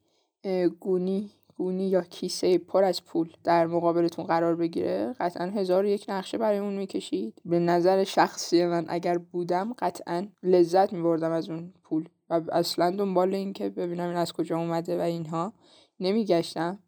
گونی 0.79 1.31
گونی 1.55 1.89
یا 1.89 2.01
کیسه 2.01 2.57
پر 2.57 2.83
از 2.83 3.03
پول 3.05 3.33
در 3.43 3.67
مقابلتون 3.67 4.25
قرار 4.25 4.55
بگیره 4.55 5.15
قطعا 5.19 5.45
هزار 5.45 5.85
یک 5.85 6.05
نقشه 6.09 6.37
برای 6.37 6.57
اون 6.57 6.73
می‌کشید. 6.73 7.41
به 7.45 7.59
نظر 7.59 8.03
شخصی 8.03 8.65
من 8.65 8.85
اگر 8.87 9.17
بودم 9.17 9.73
قطعا 9.79 10.27
لذت 10.43 10.93
میبردم 10.93 11.31
از 11.31 11.49
اون 11.49 11.73
پول. 11.83 12.09
و 12.29 12.41
اصلا 12.51 12.91
دنبال 12.91 13.35
این 13.35 13.53
که 13.53 13.69
ببینم 13.69 14.07
این 14.07 14.17
از 14.17 14.33
کجا 14.33 14.57
اومده 14.57 14.97
و 14.97 15.01
اینها. 15.01 15.53
نمیگشتم 15.99 16.79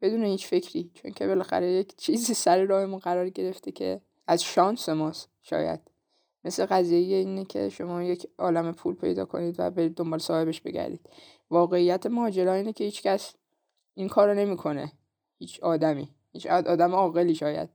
بدون 0.00 0.24
هیچ 0.24 0.46
فکری 0.46 0.90
چون 0.94 1.10
که 1.10 1.26
بالاخره 1.26 1.72
یک 1.72 1.96
چیزی 1.96 2.34
سر 2.34 2.64
راهمون 2.64 2.98
قرار 2.98 3.28
گرفته 3.28 3.72
که 3.72 4.00
از 4.26 4.42
شانس 4.42 4.88
ماست 4.88 5.28
شاید. 5.42 5.80
مثل 6.44 6.66
قضیه 6.66 7.16
اینه 7.16 7.44
که 7.44 7.68
شما 7.68 8.02
یک 8.02 8.26
عالم 8.38 8.72
پول 8.72 8.94
پیدا 8.94 9.24
کنید 9.24 9.56
و 9.58 9.70
برید 9.70 9.94
دنبال 9.94 10.18
صاحبش 10.18 10.60
بگردید. 10.60 11.00
واقعیت 11.50 12.06
ماجرا 12.06 12.52
اینه 12.52 12.72
که 12.72 12.84
هیچ 12.84 13.02
کس 13.02 13.34
این 13.94 14.08
کارو 14.08 14.34
نمی‌کنه. 14.34 14.92
هیچ 15.38 15.60
آدمی. 15.60 16.08
هیچ 16.32 16.46
آدم 16.46 16.94
عاقلی 16.94 17.34
شاید. 17.34 17.70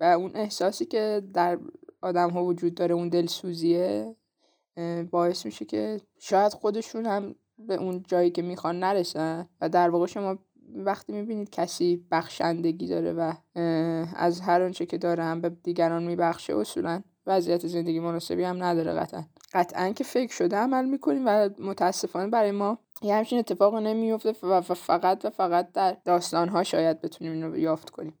و 0.00 0.04
اون 0.04 0.30
احساسی 0.34 0.84
که 0.84 1.22
در 1.32 1.58
آدم 2.00 2.30
ها 2.30 2.44
وجود 2.44 2.74
داره 2.74 2.94
اون 2.94 3.08
دلسوزیه 3.08 4.16
باعث 5.10 5.46
میشه 5.46 5.64
که 5.64 6.00
شاید 6.18 6.52
خودشون 6.52 7.06
هم 7.06 7.34
به 7.58 7.74
اون 7.74 8.04
جایی 8.08 8.30
که 8.30 8.42
می‌خوان 8.42 8.78
نرسن 8.78 9.48
و 9.60 9.68
در 9.68 9.90
واقع 9.90 10.06
شما 10.06 10.38
وقتی 10.74 11.12
می‌بینید 11.12 11.50
کسی 11.50 12.06
بخشندگی 12.10 12.86
داره 12.86 13.12
و 13.12 13.32
از 14.16 14.40
هر 14.40 14.62
آنچه 14.62 14.86
که 14.86 14.98
داره 14.98 15.24
هم 15.24 15.40
به 15.40 15.48
دیگران 15.48 16.02
میبخشه 16.02 16.56
اصولا 16.56 17.02
وضعیت 17.26 17.66
زندگی 17.66 18.00
مناسبی 18.00 18.44
هم 18.44 18.62
نداره 18.62 18.92
قطعا. 18.92 19.24
قطعا 19.52 19.92
که 19.92 20.04
فکر 20.04 20.32
شده 20.32 20.56
عمل 20.56 20.84
می‌کنیم 20.84 21.22
و 21.26 21.48
متاسفانه 21.58 22.30
برای 22.30 22.50
ما 22.50 22.78
یه 23.02 23.14
همچین 23.14 23.38
اتفاق 23.38 23.74
نمیفته 23.74 24.46
و 24.46 24.60
فقط 24.60 25.24
و 25.24 25.30
فقط 25.30 25.72
در 25.72 25.96
داستانها 26.04 26.62
شاید 26.62 27.00
بتونیم 27.00 27.32
اینو 27.32 27.58
یافت 27.58 27.90
کنیم. 27.90 28.14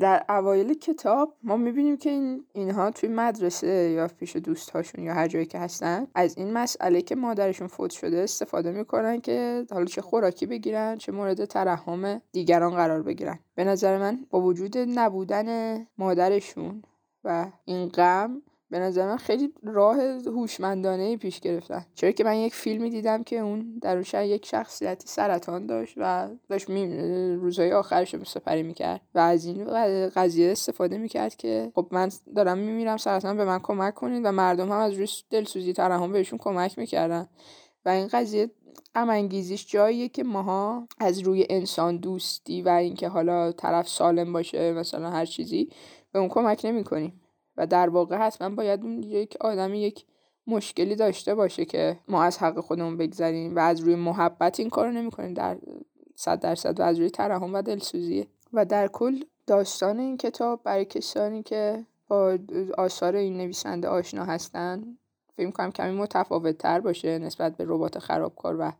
در 0.00 0.24
اوایل 0.28 0.74
کتاب 0.74 1.36
ما 1.42 1.56
می‌بینیم 1.56 1.96
که 1.96 2.10
این 2.10 2.44
اینها 2.52 2.90
توی 2.90 3.08
مدرسه 3.08 3.66
یا 3.66 4.08
پیش 4.08 4.36
دوستهاشون 4.36 5.04
یا 5.04 5.14
هر 5.14 5.28
جایی 5.28 5.46
که 5.46 5.58
هستن 5.58 6.06
از 6.14 6.38
این 6.38 6.52
مسئله 6.52 7.02
که 7.02 7.14
مادرشون 7.14 7.66
فوت 7.66 7.90
شده 7.90 8.18
استفاده 8.18 8.70
می‌کنن 8.70 9.20
که 9.20 9.66
حالا 9.70 9.84
چه 9.84 10.02
خوراکی 10.02 10.46
بگیرن 10.46 10.96
چه 10.96 11.12
مورد 11.12 11.44
ترحم 11.44 12.20
دیگران 12.32 12.74
قرار 12.74 13.02
بگیرن. 13.02 13.38
به 13.54 13.64
نظر 13.64 13.98
من 13.98 14.26
با 14.30 14.40
وجود 14.40 14.78
نبودن 14.78 15.78
مادرشون 15.98 16.82
و 17.24 17.46
این 17.64 17.88
غم 17.88 18.42
به 18.70 18.78
نظر 18.78 19.06
من 19.06 19.16
خیلی 19.16 19.52
راه 19.62 19.96
هوشمندانه 20.26 21.16
پیش 21.16 21.40
گرفتن. 21.40 21.86
چرا 21.94 22.10
که 22.10 22.24
من 22.24 22.36
یک 22.36 22.54
فیلمی 22.54 22.90
دیدم 22.90 23.22
که 23.22 23.38
اون 23.38 23.78
در 23.82 23.96
اون 23.96 24.24
یک 24.24 24.46
شخصیتی 24.46 25.08
سرطان 25.08 25.66
داشت 25.66 25.94
و 25.96 26.28
داشت 26.48 26.68
می 26.68 26.96
روزهای 27.36 27.72
آخرش 27.72 28.14
رو 28.14 28.24
سپری 28.24 28.62
می‌کرد 28.62 29.00
و 29.14 29.18
از 29.18 29.44
این 29.44 29.64
قضیه 30.08 30.52
استفاده 30.52 30.98
می‌کرد 30.98 31.36
که 31.36 31.72
خب 31.74 31.88
من 31.90 32.10
دارم 32.36 32.58
میمیرم 32.58 32.96
سرطان 32.96 33.36
به 33.36 33.44
من 33.44 33.58
کمک 33.58 33.94
کنید 33.94 34.22
و 34.24 34.32
مردم 34.32 34.72
هم 34.72 34.78
از 34.78 34.92
روی 34.92 35.08
دلسوزی 35.30 35.72
ترحم 35.72 36.12
بهشون 36.12 36.38
کمک 36.38 36.78
می‌کردن. 36.78 37.28
و 37.84 37.88
این 37.88 38.06
قضیه 38.06 38.50
غم 38.94 39.28
جاییه 39.66 40.08
که 40.08 40.24
ماها 40.24 40.88
از 40.98 41.18
روی 41.18 41.46
انسان 41.50 41.96
دوستی 41.96 42.62
و 42.62 42.68
اینکه 42.68 43.08
حالا 43.08 43.52
طرف 43.52 43.88
سالم 43.88 44.32
باشه 44.32 44.72
مثلا 44.72 45.10
هر 45.10 45.26
چیزی 45.26 45.70
به 46.12 46.18
اون 46.18 46.28
کمک 46.28 46.60
نمی‌کنیم. 46.64 47.20
و 47.56 47.66
در 47.66 47.88
واقع 47.88 48.16
حتما 48.16 48.54
باید 48.54 48.82
اون 48.82 49.02
یک 49.02 49.36
آدمی 49.40 49.78
یک 49.78 50.04
مشکلی 50.46 50.96
داشته 50.96 51.34
باشه 51.34 51.64
که 51.64 51.98
ما 52.08 52.22
از 52.22 52.38
حق 52.38 52.60
خودمون 52.60 52.96
بگذریم 52.96 53.56
و 53.56 53.58
از 53.58 53.80
روی 53.80 53.94
محبت 53.94 54.60
این 54.60 54.70
کارو 54.70 54.92
نمی‌کنیم. 54.92 55.34
در 55.34 55.56
صد 56.14 56.40
درصد 56.40 56.80
و 56.80 56.82
از 56.82 56.98
روی 56.98 57.10
ترحم 57.10 57.54
و 57.54 57.62
دلسوزیه 57.62 58.26
و 58.52 58.64
در 58.64 58.88
کل 58.88 59.20
داستان 59.46 59.98
این 59.98 60.16
کتاب 60.16 60.60
برای 60.64 60.84
کسانی 60.84 61.42
که 61.42 61.86
با 62.08 62.38
آثار 62.78 63.16
این 63.16 63.36
نویسنده 63.36 63.88
آشنا 63.88 64.24
هستن 64.24 64.96
فکر 65.36 65.50
کنم 65.50 65.72
کمی 65.72 65.90
متفاوت 65.90 66.58
تر 66.58 66.80
باشه 66.80 67.18
نسبت 67.18 67.56
به 67.56 67.64
ربات 67.68 67.98
خرابکار 67.98 68.56
و 68.60 68.72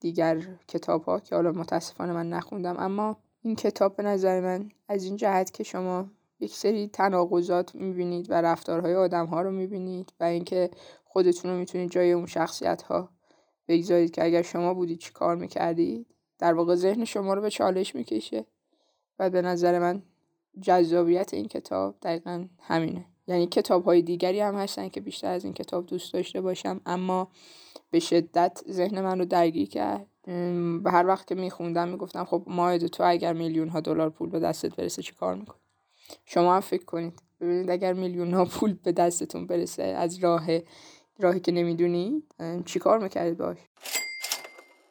دیگر 0.00 0.42
کتاب 0.68 1.04
ها 1.04 1.20
که 1.20 1.34
حالا 1.34 1.52
متاسفانه 1.52 2.12
من 2.12 2.28
نخوندم. 2.28 2.76
اما 2.78 3.16
این 3.42 3.56
کتاب 3.56 3.96
به 3.96 4.02
نظر 4.02 4.40
من 4.40 4.70
از 4.88 5.04
این 5.04 5.16
جهت 5.16 5.50
که 5.50 5.64
شما 5.64 6.06
یک 6.40 6.54
سری 6.54 6.88
تناقضات 6.88 7.74
می‌بینید 7.74 8.30
و 8.30 8.34
رفتارهای 8.34 8.94
آدم 8.94 9.26
ها 9.26 9.42
رو 9.42 9.50
می‌بینید 9.50 10.12
و 10.20 10.24
اینکه 10.24 10.70
خودتون 11.04 11.50
رو 11.50 11.56
می‌تونید 11.56 11.90
جای 11.90 12.12
اون 12.12 12.26
شخصیت 12.26 12.82
ها 12.82 13.08
بگذارید 13.68 14.10
که 14.10 14.24
اگر 14.24 14.42
شما 14.42 14.74
بودید 14.74 14.98
چی 14.98 15.12
کار 15.12 15.36
می‌کردید؟ 15.36 16.06
در 16.38 16.54
واقع 16.54 16.74
ذهن 16.74 17.04
شما 17.04 17.34
رو 17.34 17.40
به 17.40 17.50
چالش 17.50 17.94
می‌کشه 17.94 18.46
و 19.18 19.30
به 19.30 19.42
نظر 19.42 19.78
من 19.78 20.02
جذابیت 20.60 21.34
این 21.34 21.48
کتاب 21.48 21.94
دقیقا 22.02 22.46
همینه. 22.60 23.04
یعنی 23.26 23.46
کتاب 23.46 23.84
های 23.84 24.02
دیگری 24.02 24.40
هم 24.40 24.54
هستن 24.54 24.88
که 24.88 25.00
بیشتر 25.00 25.30
از 25.30 25.44
این 25.44 25.54
کتاب 25.54 25.86
دوست 25.86 26.12
داشته 26.12 26.40
باشم 26.40 26.80
اما 26.86 27.28
به 27.90 27.98
شدت 27.98 28.62
ذهن 28.70 29.00
من 29.00 29.18
رو 29.18 29.24
درگیر 29.24 29.68
کرد. 29.68 30.06
به 30.82 30.90
هر 30.90 31.06
وقت 31.06 31.26
که 31.26 31.34
میخوندم 31.34 31.88
می‌گفتم 31.88 32.24
خب 32.24 32.42
ماهد 32.46 32.86
تو 32.86 33.02
اگر 33.06 33.32
میلیون 33.32 33.68
ها 33.68 33.80
دلار 33.80 34.10
پول 34.10 34.30
به 34.30 34.40
دستت 34.40 34.76
برسه 34.76 35.02
چی 35.02 35.12
کار 35.14 35.34
می‌کنی؟ 35.34 35.60
شما 36.29 36.55
هم 36.55 36.59
فکر 36.59 36.85
کنید 36.85 37.21
ببینید 37.41 37.69
اگر 37.69 37.93
میلیون 37.93 38.33
ها 38.33 38.45
پول 38.45 38.73
به 38.73 38.91
دستتون 38.91 39.47
برسه 39.47 39.83
از 39.83 40.17
راه 40.17 40.47
راهی 41.19 41.39
که 41.39 41.51
نمیدونی 41.51 42.23
چیکار 42.65 42.99
میکردید 42.99 43.37
باش 43.37 43.57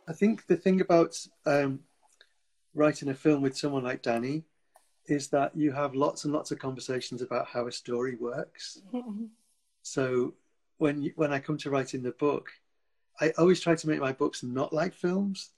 I 0.07 0.13
think 0.13 0.47
the 0.47 0.57
thing 0.57 0.81
about 0.81 1.13
um, 1.47 1.81
writing 2.75 3.09
a 3.09 3.15
film 3.15 3.41
with 3.43 3.57
someone 3.57 3.85
like 3.91 4.03
Danny 4.03 4.45
is 5.07 5.29
that 5.29 5.51
you 5.57 5.73
have 5.73 5.95
lots 5.95 6.25
and 6.25 6.33
lots 6.33 6.51
of 6.51 6.59
conversations 6.59 7.21
about 7.23 7.47
how 7.47 7.67
a 7.67 7.73
story 7.73 8.17
works. 8.31 8.83
so 9.83 10.35
when 10.79 11.03
you, 11.03 11.13
when 11.17 11.33
I 11.33 11.39
come 11.39 11.59
to 11.59 11.71
writing 11.71 12.03
the 12.03 12.13
book, 12.13 12.51
I 13.21 13.27
always 13.39 13.61
try 13.61 13.75
to 13.75 13.89
make 13.89 14.01
my 14.01 14.13
books 14.13 14.43
not 14.43 14.73
like 14.73 14.93
films 14.93 15.51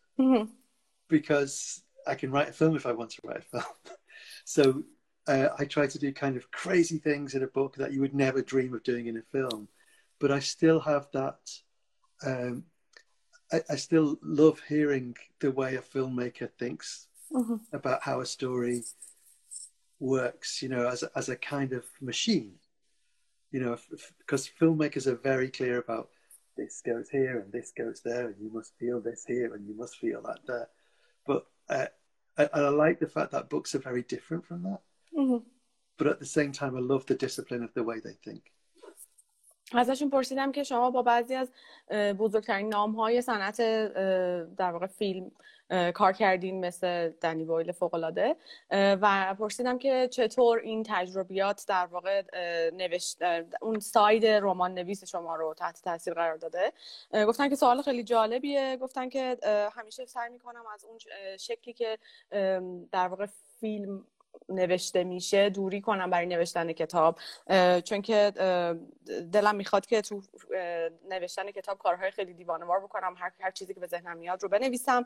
because 1.09 1.83
I 2.07 2.15
can 2.15 2.31
write 2.31 2.51
a 2.51 2.53
film 2.53 2.77
if 2.77 2.87
I 2.87 2.93
want 2.93 3.11
to 3.13 3.21
write 3.25 3.45
a 3.47 3.51
film. 3.55 3.75
so 4.45 4.63
uh, 5.28 5.50
I 5.58 5.66
try 5.66 5.88
to 5.88 6.00
do 6.00 6.12
kind 6.12 6.36
of 6.36 6.52
crazy 6.52 6.98
things 6.98 7.36
in 7.36 7.44
a 7.44 7.48
book 7.48 7.76
that 7.76 7.94
you 7.94 8.02
would 8.02 8.16
never 8.16 8.42
dream 8.42 8.74
of 8.74 8.84
doing 8.84 9.08
in 9.08 9.18
a 9.18 9.22
film. 9.22 9.68
But 10.20 10.32
I 10.32 10.40
still 10.40 10.80
have 10.80 11.08
that. 11.14 11.40
Um, 12.26 12.64
I, 13.52 13.62
I, 13.70 13.76
still 13.76 14.18
love 14.22 14.62
hearing 14.68 15.16
the 15.40 15.52
way 15.52 15.76
a 15.76 15.82
filmmaker 15.82 16.50
thinks 16.60 17.08
mm-hmm. 17.32 17.56
about 17.74 18.04
how 18.04 18.22
a 18.22 18.26
story 18.26 18.84
works. 20.00 20.62
You 20.62 20.70
know, 20.70 20.88
as 20.88 21.04
a, 21.04 21.10
as 21.16 21.30
a 21.30 21.36
kind 21.36 21.74
of 21.74 21.86
machine. 22.00 22.54
You 23.52 23.60
know, 23.60 23.78
because 24.20 24.50
filmmakers 24.60 25.08
are 25.08 25.16
very 25.16 25.50
clear 25.50 25.80
about 25.80 26.10
this 26.56 26.82
goes 26.86 27.10
here 27.10 27.40
and 27.40 27.52
this 27.52 27.72
goes 27.76 28.02
there, 28.02 28.28
and 28.28 28.36
you 28.40 28.52
must 28.54 28.78
feel 28.78 29.02
this 29.02 29.26
here 29.26 29.54
and 29.54 29.68
you 29.68 29.76
must 29.76 29.98
feel 29.98 30.22
that 30.22 30.40
there. 30.48 30.70
But 31.26 31.46
uh, 31.70 31.88
I, 32.38 32.50
I 32.54 32.60
like 32.70 33.00
the 33.00 33.08
fact 33.08 33.32
that 33.32 33.50
books 33.50 33.76
are 33.76 33.80
very 33.80 34.04
different 34.04 34.46
from 34.46 34.64
that. 34.64 34.82
Mm-hmm. 35.18 35.38
But 35.98 36.08
at 36.08 36.20
the 36.20 36.26
same 36.26 36.52
time, 36.52 36.76
I 36.76 36.80
love 36.80 37.06
the 37.06 37.16
discipline 37.16 37.64
of 37.64 37.74
the 37.74 37.84
way 37.84 38.00
they 38.00 38.18
think. 38.26 38.42
ازشون 39.74 40.10
پرسیدم 40.10 40.52
که 40.52 40.64
شما 40.64 40.92
با 40.92 41.02
بعضی 41.02 41.36
از 41.36 41.52
بزرگترین 42.20 42.70
نام 42.70 42.92
های 42.92 43.22
صنعت 43.22 43.62
در 44.56 44.72
واقع 44.72 44.88
فیلم 44.88 45.32
کار 45.94 46.14
کردین 46.14 46.66
مثل 46.66 47.10
دنی 47.10 47.46
بویل 47.46 47.72
فوقلاده 47.72 48.36
و 48.72 49.36
پرسیدم 49.40 49.78
که 49.78 50.08
چطور 50.12 50.60
این 50.60 50.84
تجربیات 50.88 51.66
در 51.68 51.86
واقع 51.86 52.24
نوشت 52.74 53.18
اون 53.62 53.80
ساید 53.80 54.26
رمان 54.26 54.74
نویس 54.74 55.06
شما 55.06 55.36
رو 55.36 55.54
تحت 55.54 55.82
تاثیر 55.84 56.14
قرار 56.14 56.38
داده 56.38 56.74
گفتن 57.14 57.50
که 57.50 57.56
سوال 57.56 57.82
خیلی 57.82 58.04
جالبیه 58.04 58.78
گفتن 58.78 59.10
که 59.10 59.38
همیشه 59.74 60.06
سعی 60.06 60.30
می‌کنم 60.30 60.64
از 60.74 60.86
اون 60.86 60.98
شکلی 61.38 61.74
که 61.74 61.98
در 62.92 63.08
واقع 63.08 63.26
فیلم 63.60 64.06
نوشته 64.52 65.04
میشه 65.04 65.50
دوری 65.50 65.82
کنم 65.82 66.10
برای 66.10 66.26
نوشتن 66.26 66.72
کتاب 66.72 67.20
چون 67.86 68.02
که 68.02 68.32
دلم 69.32 69.56
می‌خواد 69.56 69.86
که 69.86 70.02
تو 70.02 70.22
نوشتن 71.10 71.52
کتاب 71.52 71.78
کارهای 71.78 72.12
خیلی 72.12 72.34
دیوانوار 72.34 72.80
بکنم 72.80 73.16
هر, 73.18 73.32
هر 73.40 73.52
چیزی 73.52 73.74
که 73.74 73.80
به 73.80 73.88
ذهنم 73.88 74.18
میاد 74.18 74.44
رو 74.44 74.50
بنویسم. 74.50 75.06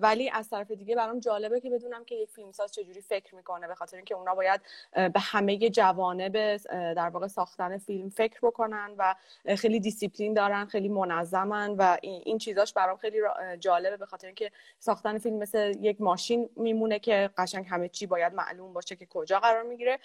ولی 0.00 0.30
از 0.30 0.50
طرف 0.50 0.70
دیگه 0.70 0.96
برام 0.96 1.20
جالبه 1.20 1.60
که 1.60 1.70
بدونم 1.70 2.04
که 2.04 2.14
یک 2.14 2.30
فیلمساز 2.30 2.72
چجوری 2.72 3.00
فکر 3.00 3.34
می‌کنه 3.34 3.68
به 3.68 3.74
خاطر 3.74 3.96
اینکه 3.96 4.14
اونا 4.14 4.34
باید 4.34 4.60
به 4.92 5.20
همه 5.20 5.70
جوانب 5.70 6.56
در 6.94 7.08
واقع 7.08 7.26
ساختن 7.26 7.78
فیلم 7.78 8.08
فکر 8.10 8.38
بکنن 8.42 8.94
و 8.98 9.14
خیلی 9.56 9.80
دیسیپلین 9.80 10.34
دارن 10.34 10.66
خیلی 10.66 10.88
منظمن 10.88 11.70
و 11.70 11.96
این 12.02 12.38
چیزاش 12.38 12.72
برام 12.72 12.96
خیلی 12.96 13.18
جالبه 13.58 13.96
به 13.96 14.06
خاطر 14.06 14.26
اینکه 14.26 14.52
ساختن 14.78 15.18
فیلم 15.18 15.36
مثل 15.36 15.74
یک 15.80 16.00
ماشین 16.00 16.50
میمونه 16.56 16.98
که 16.98 17.30
قشنگ 17.36 17.66
همه 17.68 17.88
چی 17.88 18.06
باید 18.06 18.34
معلوم 18.34 18.59
باشه 18.68 18.96
که 18.96 19.06
کجا 19.06 19.40
قرار 19.40 19.62
می‌گیره 19.62 19.98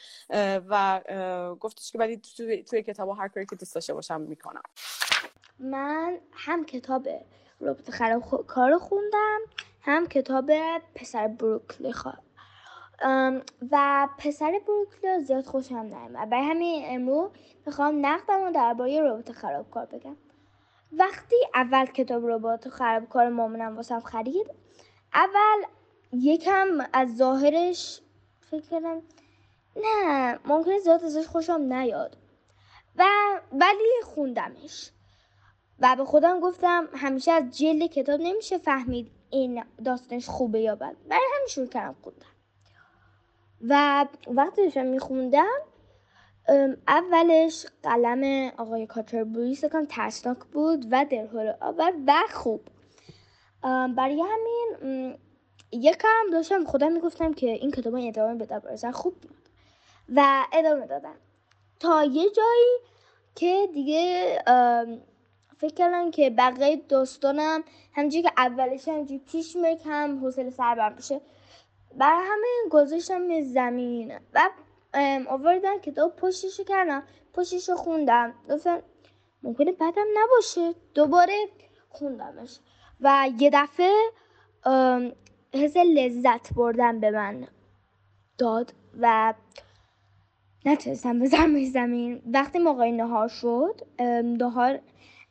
و 0.69 1.01
گفتش 1.59 1.91
که 1.91 1.97
ولی 1.97 2.21
توی, 2.37 2.63
توی 2.63 2.83
کتاب 2.83 3.09
هر 3.09 3.27
کاری 3.27 3.45
که 3.45 3.55
دوست 3.55 3.75
داشته 3.75 3.93
باشم 3.93 4.21
می‌کنم. 4.21 4.61
من 5.59 6.17
هم 6.31 6.65
کتاب 6.65 7.07
ربط 7.61 7.89
خراب 7.89 8.45
کار 8.47 8.77
خوندم 8.77 9.39
هم 9.81 10.07
کتاب 10.07 10.51
پسر 10.95 11.27
بروکلی 11.27 11.91
خواه 11.91 12.19
و 13.71 14.07
پسر 14.17 14.61
بروکلی 14.67 15.23
زیاد 15.23 15.45
خوشم 15.45 15.75
نمیاد 15.75 16.29
برای 16.29 16.43
همین 16.43 16.83
امرو 16.87 17.31
می‌خوام 17.65 18.05
نقدم 18.05 18.43
رو 18.43 18.51
درباره 18.51 19.01
ربات 19.01 19.31
خرابکار 19.31 19.85
بگم. 19.85 20.17
وقتی 20.91 21.35
اول 21.55 21.85
کتاب 21.85 22.29
ربات 22.29 22.69
خرابکار 22.69 23.29
مامونم 23.29 23.75
واسم 23.75 23.99
خرید 23.99 24.51
اول 25.13 25.63
یکم 26.11 26.67
از 26.93 27.17
ظاهرش 27.17 28.01
فکر 28.51 28.61
کردم 28.61 29.01
نه 29.75 30.39
ممکنه 30.45 30.79
زیاد 30.79 31.03
ازش 31.03 31.27
خوشم 31.27 31.73
نیاد. 31.73 32.17
و 32.95 33.05
ولی 33.51 34.01
خوندمش. 34.03 34.91
و 35.79 35.95
به 35.95 36.05
خودم 36.05 36.39
گفتم 36.39 36.89
همیشه 36.93 37.31
از 37.31 37.57
جلد 37.57 37.91
کتاب 37.91 38.21
نمیشه 38.21 38.57
فهمید 38.57 39.11
این 39.29 39.63
داستانش 39.85 40.29
خوبه 40.29 40.59
یا 40.59 40.75
بد. 40.75 40.95
برای 41.09 41.23
همین 41.35 41.47
شروع 41.47 41.67
کردم 41.67 41.95
خوندم 42.01 42.25
و 43.61 44.05
وقتی 44.27 44.63
داشتم 44.63 44.85
میخوندم 44.85 45.61
اولش 46.87 47.65
قلم 47.83 48.51
آقای 48.57 48.87
کاتربوری 48.87 49.55
سکان 49.55 49.85
ترسناک 49.85 50.37
بود 50.37 50.85
و 50.91 51.05
درحال 51.09 51.55
آور 51.61 51.93
و 52.07 52.13
خوب. 52.33 52.61
برای 53.95 54.21
همین 54.21 55.15
یکم 55.71 56.29
داشتم 56.31 56.65
خودم 56.65 56.91
می‌گفتم 56.91 57.33
که 57.33 57.47
این 57.51 57.71
کتاب 57.71 57.95
ادامه 57.95 58.35
بدم. 58.35 58.59
برای 58.59 58.91
خوب 58.91 59.13
بود. 59.21 59.49
و 60.15 60.45
ادامه 60.53 60.87
دادم. 60.87 61.15
تا 61.79 62.03
یه 62.03 62.29
جایی 62.29 62.77
که 63.35 63.69
دیگه 63.73 64.37
فکر 65.57 65.73
کردم 65.75 66.11
که 66.11 66.29
بقیه 66.29 66.81
داستانم 66.89 67.63
همجوری 67.93 68.23
که 68.23 68.31
اولش 68.37 68.87
همجوری 68.87 69.17
پیش 69.31 69.55
میره 69.55 69.77
هم 69.85 70.19
حوصله 70.19 70.49
سر 70.49 70.75
بر 70.75 70.89
بشه 70.89 71.21
برای 71.95 72.27
همه 72.27 72.69
گذاشتم 72.69 73.41
زمین. 73.41 74.13
و 74.33 74.49
آوردن 75.27 75.79
کتاب 75.79 76.15
پشتشو 76.15 76.63
کردم. 76.63 77.03
پشتشو 77.33 77.75
خوندم. 77.75 78.33
گفتم 78.49 78.81
ممکنه 79.43 79.71
بدم 79.71 80.05
نباشه. 80.17 80.73
دوباره 80.93 81.47
خوندمش. 81.89 82.59
و 83.01 83.29
یه 83.39 83.49
دفعه 83.53 83.93
حس 85.55 85.77
لذت 85.77 86.53
بردن 86.53 86.99
به 86.99 87.11
من 87.11 87.47
داد 88.37 88.73
و 88.99 89.33
نتونستم 90.65 91.19
بزنم 91.19 91.53
روی 91.53 91.65
زمین. 91.65 92.21
وقتی 92.33 92.59
موقع 92.59 92.91
نهار 92.91 93.27
شد 93.27 93.81
نهار 94.39 94.79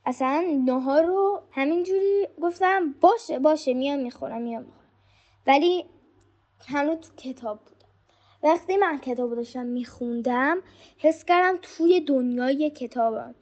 اصلا 0.06 0.62
نهار 0.66 1.02
رو 1.04 1.42
همینجوری 1.50 2.28
گفتم 2.42 2.94
باشه 3.00 3.38
باشه 3.38 3.74
میام 3.74 3.98
می‌خورم 3.98 4.42
میام 4.42 4.66
ولی 5.46 5.84
هنوز 6.66 7.00
تو 7.00 7.14
کتاب 7.16 7.58
بودم. 7.58 7.88
وقتی 8.42 8.76
من 8.76 8.98
کتاب 8.98 9.34
داشتم 9.34 9.66
میخوندم 9.66 10.58
حس 10.98 11.24
کردم 11.24 11.58
توی 11.62 12.00
دنیای 12.00 12.70
کتابم. 12.70 13.34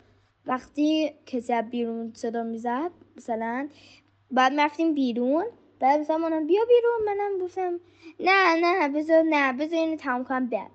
وقتی 0.47 1.15
کسی 1.27 1.63
بیرون 1.63 2.13
صدا 2.15 2.43
می‌زد 2.43 2.91
مثلا 3.17 3.69
بعد 4.31 4.61
رفتیم 4.61 4.95
بیرون 4.95 5.45
بعد 5.83 6.13
منم 6.13 6.47
بیا 6.47 6.65
بیرون 6.65 7.05
منم 7.07 7.39
گفتم 7.45 7.81
نه 8.21 8.57
نه 8.63 8.89
بذار 8.89 9.23
نه 9.23 9.53
بذار 9.53 9.79
اینو 9.79 9.97
تمام 9.97 10.25
کنم 10.25 10.47
بعد. 10.47 10.71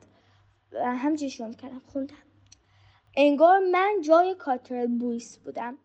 همچنین 0.83 1.29
شروع 1.29 1.53
کردم 1.53 1.81
خوندم. 1.85 2.15
انگار 3.17 3.59
من 3.71 4.01
جای 4.01 4.35
کاتر 4.35 4.87
بویس 4.87 5.37
بودم. 5.37 5.77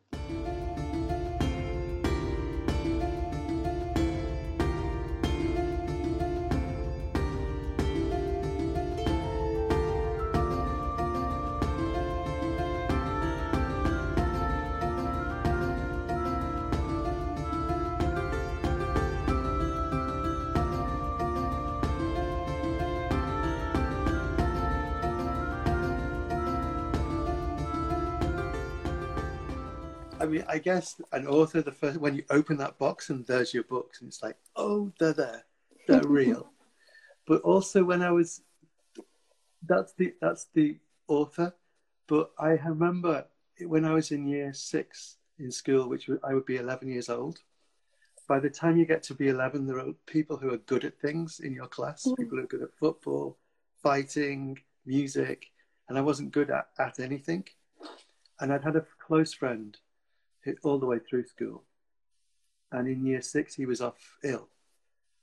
I 30.23 30.27
mean, 30.27 30.45
I 30.49 30.59
guess 30.59 31.01
an 31.11 31.27
author, 31.27 31.63
the 31.63 31.73
first 31.73 31.99
when 31.99 32.15
you 32.15 32.23
open 32.31 32.57
that 32.59 32.79
box 32.79 33.11
and 33.11 33.27
there's 33.27 33.53
your 33.53 33.65
books, 33.65 34.01
and 34.01 34.09
it's 34.09 34.23
like, 34.23 34.37
oh, 34.55 34.93
they're 35.01 35.13
there, 35.13 35.45
they're 35.89 36.01
real. 36.07 36.49
But 37.27 37.43
also 37.43 37.83
when 37.83 38.03
I 38.03 38.13
was, 38.13 38.41
that's 39.67 39.95
the 39.95 40.15
that's 40.21 40.47
the 40.55 40.79
author. 41.09 41.53
But 42.07 42.31
I 42.39 42.51
remember 42.51 43.27
when 43.63 43.85
I 43.85 43.95
was 43.95 44.13
in 44.13 44.29
year 44.29 44.53
six 44.55 45.17
in 45.41 45.51
school, 45.51 45.89
which 45.89 46.09
I 46.23 46.35
would 46.35 46.47
be 46.47 46.57
11 46.57 46.89
years 46.89 47.09
old. 47.09 47.41
By 48.29 48.39
the 48.39 48.51
time 48.51 48.77
you 48.77 48.87
get 48.87 49.03
to 49.05 49.15
be 49.15 49.29
11, 49.29 49.67
there 49.67 49.81
are 49.81 49.93
people 50.07 50.37
who 50.37 50.55
are 50.55 50.59
good 50.59 50.85
at 50.85 51.01
things 51.01 51.41
in 51.41 51.53
your 51.53 51.67
class. 51.67 52.05
Mm. 52.07 52.17
People 52.17 52.39
who 52.39 52.45
are 52.45 52.47
good 52.49 52.63
at 52.63 52.79
football, 52.79 53.39
fighting, 53.83 54.57
music, 54.87 55.47
and 55.89 55.99
I 55.99 56.01
wasn't 56.01 56.31
good 56.31 56.51
at, 56.51 56.69
at 56.79 57.01
anything. 57.01 57.45
And 58.39 58.53
I'd 58.53 58.63
had 58.63 58.77
a 58.77 58.87
close 59.05 59.35
friend 59.35 59.77
all 60.63 60.79
the 60.79 60.87
way 60.87 60.99
through 60.99 61.25
school. 61.25 61.65
And 62.71 62.89
in 62.89 63.05
year 63.05 63.21
six, 63.21 63.55
he 63.55 63.67
was 63.67 63.81
off 63.81 64.17
ill. 64.25 64.49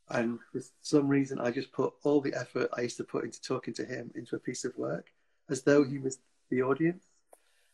And 0.10 0.40
for 0.52 0.62
some 0.82 1.08
reason, 1.08 1.40
I 1.40 1.52
just 1.52 1.72
put 1.72 1.94
all 2.04 2.22
the 2.22 2.34
effort 2.34 2.70
I 2.76 2.82
used 2.82 2.98
to 2.98 3.04
put 3.04 3.24
into 3.24 3.42
talking 3.42 3.74
to 3.76 3.86
him 3.86 4.12
into 4.16 4.36
a 4.36 4.40
piece 4.40 4.66
of 4.66 4.78
work 4.78 5.12
as 5.50 5.64
though 5.64 5.84
he 5.84 6.00
was 6.00 6.20
the 6.50 6.64
audience. 6.64 7.06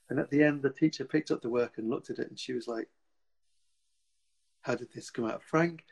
And 0.10 0.20
at 0.20 0.30
the 0.30 0.44
end, 0.44 0.62
the 0.62 0.70
teacher 0.70 1.06
picked 1.06 1.32
up 1.32 1.42
the 1.42 1.50
work 1.50 1.78
and 1.78 1.90
looked 1.90 2.10
at 2.10 2.20
it, 2.20 2.30
and 2.30 2.40
she 2.40 2.54
was 2.54 2.68
like, 2.68 2.90
How 4.62 4.76
did 4.76 4.94
this 4.94 5.10
come 5.10 5.26
out, 5.26 5.44
Frank? 5.44 5.86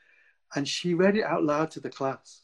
And 0.55 0.67
she 0.67 0.93
read 0.93 1.17
it 1.17 1.23
out 1.23 1.43
loud 1.43 1.71
to 1.71 1.79
the 1.79 1.89
class, 1.89 2.41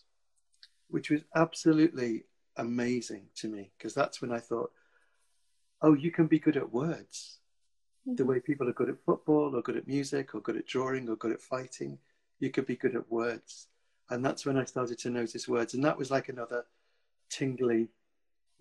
which 0.90 1.10
was 1.10 1.22
absolutely 1.36 2.24
amazing 2.58 3.28
to 3.36 3.48
me 3.48 3.72
because 3.78 3.94
that's 3.94 4.22
when 4.22 4.32
I 4.32 4.40
thought, 4.40 4.72
Oh, 5.82 5.94
you 5.94 6.12
can 6.12 6.28
be 6.28 6.40
good 6.40 6.58
at 6.58 6.74
words 6.74 7.39
the 8.06 8.26
way 8.26 8.40
people 8.40 8.68
are 8.68 8.74
good 8.74 8.90
at 8.90 9.04
football 9.06 9.56
or 9.56 9.62
good 9.62 9.78
at 9.78 9.88
music 9.88 10.34
or 10.34 10.42
good 10.42 10.58
at 10.58 10.66
drawing 10.66 11.10
or 11.10 11.16
good 11.16 11.32
at 11.32 11.42
fighting 11.42 11.98
you 12.40 12.50
could 12.50 12.66
be 12.66 12.76
good 12.76 12.96
at 12.96 13.12
words. 13.12 13.68
And 14.10 14.24
that's 14.26 14.46
when 14.46 14.58
i 14.58 14.64
started 14.64 14.98
to 15.00 15.10
notice 15.10 15.48
words. 15.48 15.74
And 15.74 15.84
that 15.84 15.98
was 15.98 16.10
like 16.10 16.30
another 16.30 16.66
tingly 17.30 17.90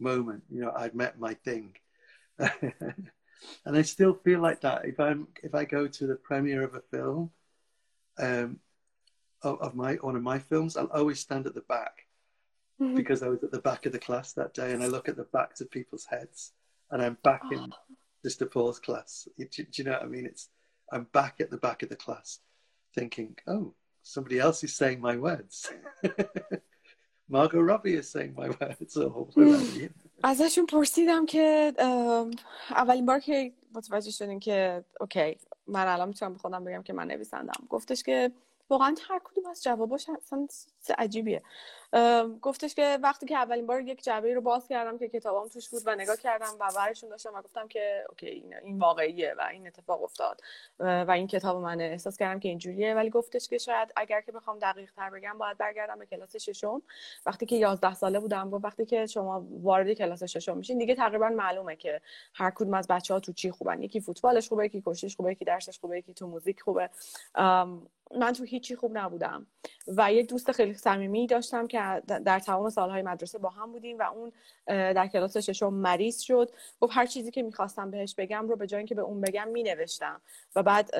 moment 0.00 0.42
you 0.50 0.60
know 0.60 0.72
i'd 0.76 0.94
met 0.94 1.18
my 1.18 1.34
thing. 1.34 1.74
And 3.64 3.76
i 3.76 3.82
still 3.82 4.14
feel 4.14 4.40
like 4.40 4.60
that. 4.62 4.84
If 4.84 4.98
i'm 4.98 5.28
if 5.42 5.54
i 5.54 5.64
go 5.64 5.86
to 5.86 6.06
the 6.06 6.16
premiere 6.16 6.64
of 6.64 6.74
a 6.74 6.80
film 6.80 7.30
um 8.18 8.58
of, 9.42 9.60
of 9.60 9.74
my 9.74 9.94
one 9.94 10.16
of 10.16 10.22
my 10.22 10.38
films 10.38 10.76
i'll 10.76 10.86
always 10.86 11.20
stand 11.20 11.46
at 11.46 11.54
the 11.54 11.60
back 11.62 12.06
mm-hmm. 12.80 12.96
because 12.96 13.22
i 13.22 13.28
was 13.28 13.42
at 13.44 13.52
the 13.52 13.60
back 13.60 13.86
of 13.86 13.92
the 13.92 13.98
class 13.98 14.32
that 14.32 14.54
day 14.54 14.72
and 14.72 14.82
i 14.82 14.86
look 14.86 15.08
at 15.08 15.16
the 15.16 15.28
backs 15.32 15.60
of 15.60 15.70
people's 15.70 16.04
heads 16.04 16.52
and 16.90 17.00
i'm 17.00 17.16
back 17.22 17.42
oh. 17.44 17.52
in 17.52 17.72
Mr. 18.25 18.49
Paul's 18.49 18.79
class. 18.79 19.27
Do, 19.37 19.45
do, 19.45 19.65
you 19.73 19.83
know 19.83 19.91
what 19.91 20.03
I 20.03 20.07
mean? 20.07 20.25
It's 20.25 20.49
I'm 20.91 21.07
back 21.11 21.35
at 21.39 21.49
the 21.49 21.57
back 21.57 21.83
of 21.83 21.89
the 21.89 21.95
class, 21.95 22.39
thinking, 22.93 23.35
oh, 23.47 23.73
somebody 24.03 24.39
else 24.39 24.63
is 24.63 24.75
saying 24.75 25.01
my 25.01 25.17
words. 25.17 25.71
Margot 27.29 27.61
Robbie 27.61 27.95
is 27.95 28.09
saying 28.09 28.33
my 28.37 28.49
words. 28.49 28.97
Or 28.97 29.27
ازشون 30.23 30.65
پرسیدم 30.65 31.25
که 31.25 31.73
اولین 32.69 33.05
بار 33.05 33.19
که 33.19 33.53
متوجه 33.75 34.11
شدیم 34.11 34.39
که 34.39 34.85
اوکی 35.01 35.37
من 35.67 35.87
الان 35.87 36.07
میتونم 36.07 36.33
به 36.33 36.39
خودم 36.39 36.63
بگم 36.63 36.83
که 36.83 36.93
من 36.93 37.07
نویسندم 37.07 37.67
گفتش 37.69 38.03
که 38.03 38.31
واقعا 38.70 38.94
هر 39.08 39.20
کدوم 39.24 39.46
از 39.46 39.62
جواباش 39.62 40.08
اصلا 40.08 40.48
عجیبیه. 40.98 41.42
گفتش 42.42 42.74
که 42.74 42.98
وقتی 43.02 43.26
که 43.26 43.36
اولین 43.36 43.66
بار 43.66 43.80
یک 43.80 44.02
جعبه 44.02 44.34
رو 44.34 44.40
باز 44.40 44.68
کردم 44.68 44.98
که 44.98 45.08
کتابام 45.08 45.48
توش 45.48 45.68
بود 45.68 45.82
و 45.86 45.94
نگاه 45.94 46.16
کردم 46.16 46.54
و 46.60 46.70
برشون 46.76 47.10
داشتم 47.10 47.34
و 47.34 47.42
گفتم 47.42 47.68
که 47.68 48.04
اوکی 48.08 48.26
این, 48.26 48.54
این 48.64 48.78
واقعیه 48.78 49.34
و 49.38 49.48
این 49.52 49.66
اتفاق 49.66 50.02
افتاد 50.02 50.40
و 50.78 51.10
این 51.10 51.26
کتاب 51.26 51.56
من 51.56 51.80
احساس 51.80 52.16
کردم 52.16 52.40
که 52.40 52.48
اینجوریه. 52.48 52.94
ولی 52.94 53.10
گفتش 53.10 53.48
که 53.48 53.58
شاید 53.58 53.92
اگر 53.96 54.20
که 54.20 54.32
بخوام 54.32 54.58
دقیق 54.58 54.92
تر 54.92 55.10
بگم 55.10 55.38
باید 55.38 55.58
برگردم 55.58 55.98
به 55.98 56.06
کلاس 56.06 56.36
ششم. 56.36 56.82
وقتی 57.26 57.46
که 57.46 57.56
11 57.56 57.94
ساله 57.94 58.20
بودم 58.20 58.50
گفت 58.50 58.64
وقتی 58.64 58.86
که 58.86 59.06
شما 59.06 59.46
وارد 59.50 59.92
کلاس 59.92 60.22
ششم 60.22 60.56
میشین 60.56 60.78
دیگه 60.78 60.94
تقریبا 60.94 61.28
معلومه 61.28 61.76
که 61.76 62.00
هر 62.34 62.50
کدوم 62.50 62.74
از 62.74 62.86
بچه 62.88 63.14
ها 63.14 63.20
تو 63.20 63.32
چی 63.32 63.50
خوبن. 63.50 63.82
یکی 63.82 64.00
فوتبالش 64.00 64.48
خوبه 64.48 64.66
یکی 64.66 64.82
کشیش 64.86 65.16
خوبه 65.16 65.32
یکی 65.32 65.44
درسش 65.44 65.78
خوبه 65.78 65.98
یکی 65.98 66.14
تو 66.14 66.26
موزیک 66.26 66.60
خوبه. 66.60 66.90
من 68.16 68.32
تو 68.32 68.44
هیچی 68.44 68.76
خوب 68.76 68.98
نبودم. 68.98 69.46
و 69.96 70.12
یک 70.12 70.28
دوست 70.28 70.52
خیلی 70.52 70.74
صمیمی 70.74 71.26
داشتم 71.26 71.66
که 71.66 72.02
در 72.06 72.38
تمام 72.38 72.70
سالهای 72.70 73.02
مدرسه 73.02 73.38
با 73.38 73.48
هم 73.48 73.72
بودیم 73.72 73.98
و 73.98 74.02
اون 74.02 74.32
در 74.66 75.06
کلاس 75.06 75.36
ششم 75.36 75.74
مریض 75.74 76.20
شد. 76.20 76.50
گفت 76.80 76.92
هر 76.96 77.06
چیزی 77.06 77.30
که 77.30 77.42
می‌خواستم 77.42 77.90
بهش 77.90 78.14
بگم 78.14 78.48
رو 78.48 78.56
به 78.56 78.66
جای 78.66 78.78
اینکه 78.78 78.94
به 78.94 79.02
اون 79.02 79.20
بگم 79.20 79.48
مینوشتم. 79.48 80.20
و 80.56 80.62
بعد 80.62 80.90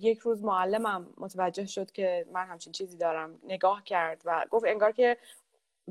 یک 0.00 0.18
روز 0.18 0.44
معلمم 0.44 1.06
متوجه 1.18 1.66
شد 1.66 1.90
که 1.90 2.26
من 2.32 2.46
همچین 2.46 2.72
چیزی 2.72 2.96
دارم. 2.96 3.40
نگاه 3.44 3.84
کرد 3.84 4.22
و 4.24 4.44
گفت 4.50 4.64
انگار 4.66 4.92
که 4.92 5.16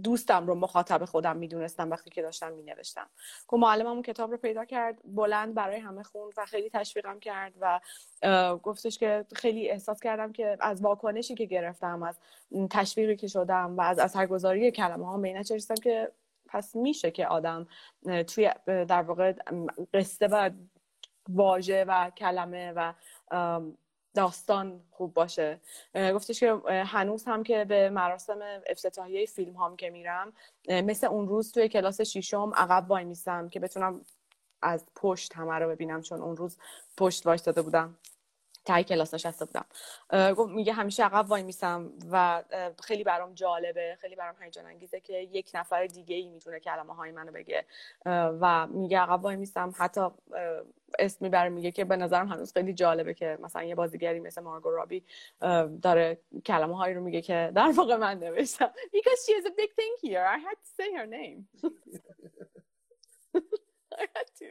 دوستم 0.04 0.48
رو 0.48 0.56
مخاطب 0.56 1.06
خودم 1.06 1.38
می‌دونستم 1.38 1.90
وقتی 1.90 2.10
که 2.10 2.22
داشتم 2.22 2.54
مینوشتم. 2.54 3.08
که 3.50 3.58
معلمم 3.58 4.02
کتاب 4.02 4.32
رو 4.32 4.38
پیدا 4.38 4.66
کرد 4.66 5.02
بلند 5.04 5.54
برای 5.54 5.80
همه 5.80 6.04
خوند 6.04 6.34
و 6.38 6.46
خیلی 6.46 6.70
تشویقم 6.70 7.20
کرد 7.20 7.54
و 7.60 7.80
گفتش 8.64 8.98
که 8.98 9.26
خیلی 9.36 9.70
احساس 9.70 10.00
کردم 10.00 10.32
که 10.32 10.58
از 10.60 10.82
واکنشی 10.82 11.36
که 11.36 11.46
گرفتم 11.46 12.04
از 12.04 12.20
تشویقی 12.70 13.16
که 13.16 13.28
شدم 13.28 13.78
و 13.78 13.82
از 13.82 14.00
اثرگذاری 14.00 14.72
کلمه 14.72 15.06
ها 15.06 15.18
به 15.18 15.44
چرستم 15.44 15.76
که 15.76 16.12
پس 16.48 16.76
میشه 16.76 17.12
که 17.12 17.28
آدم 17.28 17.68
توی 18.28 18.52
در 18.66 19.02
واقع 19.02 19.34
قصه 19.94 20.28
و 20.28 20.50
واژه 21.30 21.86
و 21.88 22.10
کلمه 22.10 22.74
و 22.76 22.94
داستان 24.16 24.82
خوب 24.92 25.14
باشه. 25.14 25.60
گفتش 25.96 26.40
که 26.40 26.54
هنوز 26.68 27.26
هم 27.26 27.44
که 27.44 27.66
به 27.66 27.90
مراسم 27.90 28.40
افتتاحیه 28.68 29.26
فیلم 29.26 29.56
هم 29.56 29.76
که 29.76 29.90
میرم 29.90 30.34
مثل 30.70 31.08
اون 31.08 31.28
روز 31.28 31.52
توی 31.52 31.70
کلاس 31.70 32.02
شیشم 32.02 32.52
عقب 32.56 32.86
وای 32.90 33.04
میسم 33.04 33.50
که 33.50 33.60
بتونم 33.60 34.02
از 34.62 34.86
پشت 34.96 35.36
همه 35.36 35.54
رو 35.54 35.70
ببینم 35.70 36.02
چون 36.02 36.22
اون 36.22 36.38
روز 36.38 36.58
پشت 36.98 37.26
وایستاده 37.26 37.62
بودم. 37.62 37.98
تای 38.66 38.84
کلاس 38.84 39.14
نشسته 39.14 39.46
بودم 39.46 39.66
گفت 40.34 40.52
میگه 40.52 40.74
همیشه 40.74 41.04
عقب 41.04 41.30
وای 41.30 41.44
میسم 41.44 41.92
و 42.12 42.44
خیلی 42.84 43.04
برام 43.04 43.34
جالبه 43.34 43.98
خیلی 44.02 44.16
برام 44.16 44.36
هیجان 44.42 44.66
انگیزه 44.66 45.00
که 45.00 45.14
یک 45.14 45.52
نفر 45.54 45.86
دیگه 45.86 46.16
ای 46.16 46.30
می‌تونه 46.30 46.60
کلمه 46.60 46.96
های 46.96 47.12
منو 47.12 47.32
بگه. 47.32 47.66
و 48.06 48.68
میگه 48.68 49.00
عقب 49.00 49.24
وای 49.24 49.36
میسم 49.36 49.74
حتی 49.78 50.02
اسم 51.00 51.26
می‌بره 51.26 51.50
میگه 51.50 51.72
که 51.72 51.86
به 51.86 51.96
نظرم 51.96 52.28
هنوز 52.28 52.54
خیلی 52.54 52.74
جالبه 52.74 53.14
که 53.14 53.38
مثلا 53.42 53.64
یه 53.64 53.76
بازیگری 53.76 54.20
مثل 54.20 54.42
مارگو 54.42 54.72
رابی 54.72 55.04
داره 55.82 56.20
کلمه 56.46 56.78
هایی 56.78 56.96
رو 56.96 57.02
میگه 57.02 57.22
که 57.22 57.52
در 57.56 57.72
واقع 57.76 57.96
من 57.96 58.20
نوشتم. 58.20 58.72
Because 58.96 59.26
she 59.26 59.34
has 59.34 59.46
a 59.46 59.54
big 59.62 59.72
thing 59.80 59.94
here. 60.02 60.26
I 60.36 60.38
had 60.48 60.58
to 60.64 60.70
say 60.78 60.90
her 60.98 61.06
name. 61.06 61.40
I 64.02 64.04
had 64.16 64.28
to. 64.40 64.48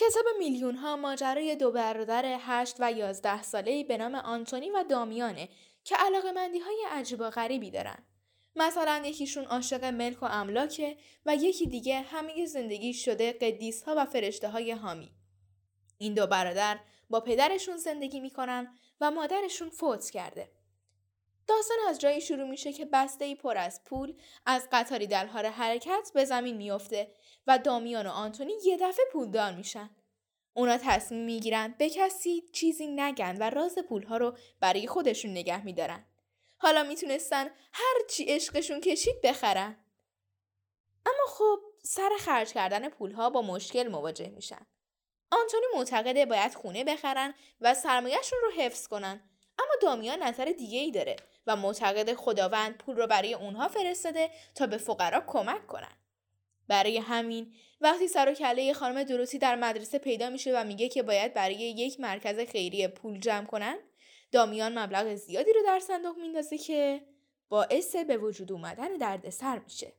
کتاب 0.00 0.24
میلیون 0.38 0.76
ها 0.76 0.96
ماجرای 0.96 1.56
دو 1.56 1.70
برادر 1.70 2.36
هشت 2.40 2.76
و 2.78 2.92
یازده 2.92 3.42
ساله 3.42 3.84
به 3.84 3.96
نام 3.96 4.14
آنتونی 4.14 4.70
و 4.70 4.84
دامیانه 4.88 5.48
که 5.84 5.96
علاقه 5.96 6.32
مندی 6.32 6.58
های 6.58 6.84
عجیب 6.90 7.20
و 7.20 7.30
غریبی 7.30 7.70
دارن. 7.70 7.98
مثلا 8.56 9.02
یکیشون 9.06 9.44
عاشق 9.44 9.84
ملک 9.84 10.22
و 10.22 10.26
املاکه 10.26 10.96
و 11.26 11.36
یکی 11.36 11.66
دیگه 11.66 12.00
همه 12.00 12.46
زندگی 12.46 12.94
شده 12.94 13.32
قدیس 13.32 13.82
ها 13.82 13.94
و 13.96 14.04
فرشته 14.04 14.48
های 14.48 14.72
حامی. 14.72 15.12
این 15.98 16.14
دو 16.14 16.26
برادر 16.26 16.80
با 17.10 17.20
پدرشون 17.20 17.76
زندگی 17.76 18.20
می‌کنن 18.20 18.74
و 19.00 19.10
مادرشون 19.10 19.70
فوت 19.70 20.10
کرده. 20.10 20.50
داستان 21.50 21.78
از 21.88 22.00
جایی 22.00 22.20
شروع 22.20 22.48
میشه 22.48 22.72
که 22.72 22.84
بسته 22.84 23.24
ای 23.24 23.34
پر 23.34 23.58
از 23.58 23.84
پول 23.84 24.14
از 24.46 24.68
قطاری 24.72 25.06
در 25.06 25.26
حال 25.26 25.46
حرکت 25.46 26.10
به 26.14 26.24
زمین 26.24 26.56
میافته 26.56 27.14
و 27.46 27.58
دامیان 27.58 28.06
و 28.06 28.10
آنتونی 28.10 28.52
یه 28.64 28.76
دفعه 28.76 29.04
پولدار 29.12 29.52
میشن. 29.52 29.90
اونا 30.52 30.78
تصمیم 30.78 31.24
می‌گیرن 31.24 31.74
به 31.78 31.90
کسی 31.90 32.42
چیزی 32.52 32.86
نگن 32.86 33.36
و 33.40 33.50
راز 33.50 33.78
پولها 33.88 34.16
رو 34.16 34.36
برای 34.60 34.86
خودشون 34.86 35.30
نگه 35.30 35.64
میدارن. 35.64 36.06
حالا 36.58 36.82
می‌تونستن 36.82 37.44
هر 37.72 37.94
چی 38.10 38.24
عشقشون 38.24 38.80
کشید 38.80 39.20
بخرن. 39.22 39.84
اما 41.06 41.26
خب 41.28 41.58
سر 41.82 42.10
خرج 42.18 42.52
کردن 42.52 42.88
پولها 42.88 43.30
با 43.30 43.42
مشکل 43.42 43.88
مواجه 43.88 44.28
میشن. 44.28 44.66
آنتونی 45.30 45.66
معتقده 45.74 46.26
باید 46.26 46.54
خونه 46.54 46.84
بخرن 46.84 47.34
و 47.60 47.74
سرمایهشون 47.74 48.38
رو 48.42 48.50
حفظ 48.50 48.86
کنن. 48.86 49.30
اما 49.58 49.72
دامیان 49.82 50.22
نظر 50.22 50.44
دیگه 50.44 50.78
ای 50.78 50.90
داره 50.90 51.16
و 51.50 51.56
معتقد 51.56 52.14
خداوند 52.14 52.76
پول 52.76 52.96
رو 52.96 53.06
برای 53.06 53.34
اونها 53.34 53.68
فرستاده 53.68 54.30
تا 54.54 54.66
به 54.66 54.76
فقرا 54.76 55.24
کمک 55.26 55.66
کنن. 55.66 55.96
برای 56.68 56.98
همین 56.98 57.54
وقتی 57.80 58.08
سر 58.08 58.30
و 58.30 58.34
کله 58.34 58.72
خانم 58.72 59.02
دروسی 59.02 59.38
در 59.38 59.56
مدرسه 59.56 59.98
پیدا 59.98 60.30
میشه 60.30 60.60
و 60.60 60.64
میگه 60.64 60.88
که 60.88 61.02
باید 61.02 61.34
برای 61.34 61.56
یک 61.56 62.00
مرکز 62.00 62.38
خیریه 62.38 62.88
پول 62.88 63.20
جمع 63.20 63.46
کنن 63.46 63.76
دامیان 64.32 64.78
مبلغ 64.78 65.14
زیادی 65.14 65.52
رو 65.52 65.60
در 65.66 65.80
صندوق 65.80 66.16
میندازه 66.16 66.58
که 66.58 67.00
باعث 67.48 67.96
به 67.96 68.16
وجود 68.16 68.52
اومدن 68.52 68.96
دردسر 68.96 69.58
میشه. 69.58 69.92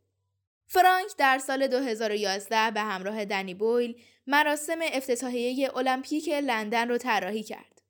فرانک 0.68 1.12
در 1.18 1.40
سال 1.40 1.68
2011 1.68 2.72
به 2.72 2.82
همراه 2.82 3.26
دنی 3.26 3.54
بویل 3.54 4.02
مراسم 4.28 4.80
افتتاحیه 4.94 5.78
المپیک 5.78 6.30
لندن 6.30 6.90
رو 6.90 6.98
طراحی 6.98 7.44
کرد. 7.44 7.81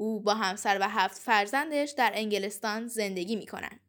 او 0.00 0.20
با 0.20 0.34
همسر 0.34 0.78
و 0.80 0.88
هفت 0.88 1.18
فرزندش 1.22 1.90
در 1.90 2.12
انگلستان 2.14 2.86
زندگی 2.86 3.36
می‌کنن. 3.36 3.80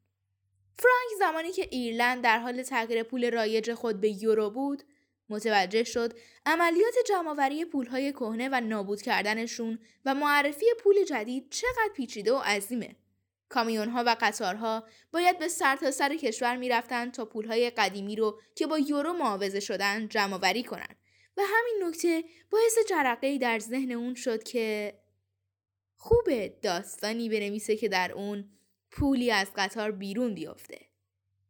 فرانک 0.78 1.20
زمانی 1.20 1.52
که 1.52 1.68
ایرلند 1.72 2.24
در 2.24 2.40
حال 2.40 2.64
تغییر 2.64 3.04
پول 3.04 3.32
رایج 3.32 3.74
خود 3.74 4.02
به 4.02 4.24
یورو 4.24 4.50
بود 4.50 4.84
متوجه 5.30 5.84
شد 5.84 6.14
عملیات 6.46 6.94
جمعآوری 7.08 7.66
پولهای 7.66 8.12
کهنه 8.12 8.50
و 8.52 8.62
نابود 8.62 9.02
کردنشون 9.02 9.80
و 10.06 10.16
معرفی 10.16 10.66
پول 10.84 11.04
جدید 11.04 11.50
چقدر 11.50 11.94
پیچیده 11.96 12.34
و 12.34 12.38
عظیمه. 12.38 12.96
کامیون 13.50 13.90
ها 13.90 14.04
و 14.06 14.16
قطارها 14.22 14.84
باید 15.12 15.40
به 15.40 15.48
سرتاسر 15.48 15.92
سر 15.92 16.16
کشور 16.16 16.58
می‌رفتند 16.58 17.12
تا 17.12 17.26
پولهای 17.26 17.70
قدیمی 17.70 18.16
رو 18.16 18.42
که 18.56 18.68
با 18.68 18.80
یورو 18.80 19.14
معاوضه 19.14 19.60
شدن 19.60 20.08
جمعآوری 20.08 20.64
کنند 20.64 20.96
و 21.38 21.42
همین 21.46 21.84
نکته 21.84 22.24
باعث 22.50 22.78
جرقه 22.90 23.38
در 23.38 23.60
ذهن 23.60 23.92
اون 23.92 24.16
شد 24.16 24.44
که 24.44 24.94
خوبه 26.04 26.54
داستانی 26.62 27.30
بنویسه 27.30 27.76
که 27.76 27.90
در 27.90 28.12
اون 28.12 28.50
پولی 28.92 29.32
از 29.32 29.48
قطار 29.56 29.92
بیرون 29.92 30.34
بیفته. 30.34 30.80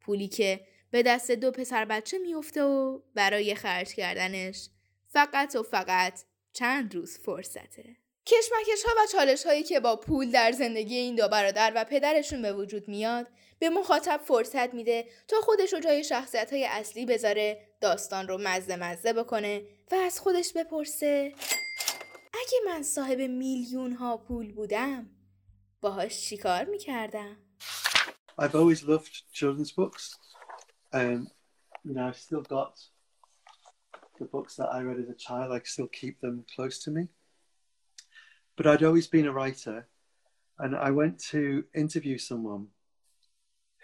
پولی 0.01 0.27
که 0.27 0.67
به 0.91 1.03
دست 1.03 1.31
دو 1.31 1.51
پسر 1.51 1.85
بچه 1.85 2.17
میفته 2.17 2.63
و 2.63 2.99
برای 3.15 3.55
خرج 3.55 3.93
کردنش 3.93 4.69
فقط 5.07 5.55
و 5.55 5.63
فقط 5.63 6.23
چند 6.53 6.95
روز 6.95 7.17
فرصته. 7.17 7.95
کشمکش 8.25 8.83
ها 8.85 8.91
و 9.03 9.07
چالش 9.11 9.45
هایی 9.45 9.63
که 9.63 9.79
با 9.79 9.95
پول 9.95 10.31
در 10.31 10.51
زندگی 10.51 10.95
این 10.95 11.15
دو 11.15 11.27
برادر 11.27 11.71
و 11.75 11.83
پدرشون 11.83 12.41
به 12.41 12.53
وجود 12.53 12.87
میاد 12.87 13.27
به 13.59 13.69
مخاطب 13.69 14.21
فرصت 14.25 14.73
میده 14.73 15.05
تا 15.27 15.37
خودش 15.41 15.73
رو 15.73 15.79
جای 15.79 16.03
شخصیت 16.03 16.53
های 16.53 16.65
اصلی 16.65 17.05
بذاره 17.05 17.67
داستان 17.81 18.27
رو 18.27 18.37
مزه 18.37 18.75
مزه 18.75 19.13
بکنه 19.13 19.63
و 19.91 19.95
از 19.95 20.19
خودش 20.19 20.53
بپرسه 20.53 21.33
اگه 22.40 22.58
من 22.66 22.82
صاحب 22.82 23.20
میلیون 23.20 23.92
ها 23.92 24.16
پول 24.16 24.52
بودم 24.52 25.10
باهاش 25.80 26.20
چیکار 26.20 26.64
میکردم 26.64 27.36
I've 28.38 28.54
always 28.54 28.82
loved 28.82 29.14
children's 29.32 29.72
books. 29.72 30.18
Um, 30.92 31.28
you 31.84 31.94
know, 31.94 32.06
I've 32.08 32.18
still 32.18 32.42
got 32.42 32.78
the 34.18 34.26
books 34.26 34.56
that 34.56 34.68
I 34.68 34.82
read 34.82 34.98
as 34.98 35.08
a 35.08 35.14
child. 35.14 35.52
I 35.52 35.60
still 35.64 35.88
keep 35.88 36.20
them 36.20 36.44
close 36.54 36.78
to 36.84 36.90
me. 36.90 37.08
But 38.56 38.66
I'd 38.66 38.84
always 38.84 39.06
been 39.06 39.26
a 39.26 39.32
writer, 39.32 39.88
and 40.58 40.76
I 40.76 40.90
went 40.90 41.18
to 41.30 41.64
interview 41.74 42.18
someone 42.18 42.68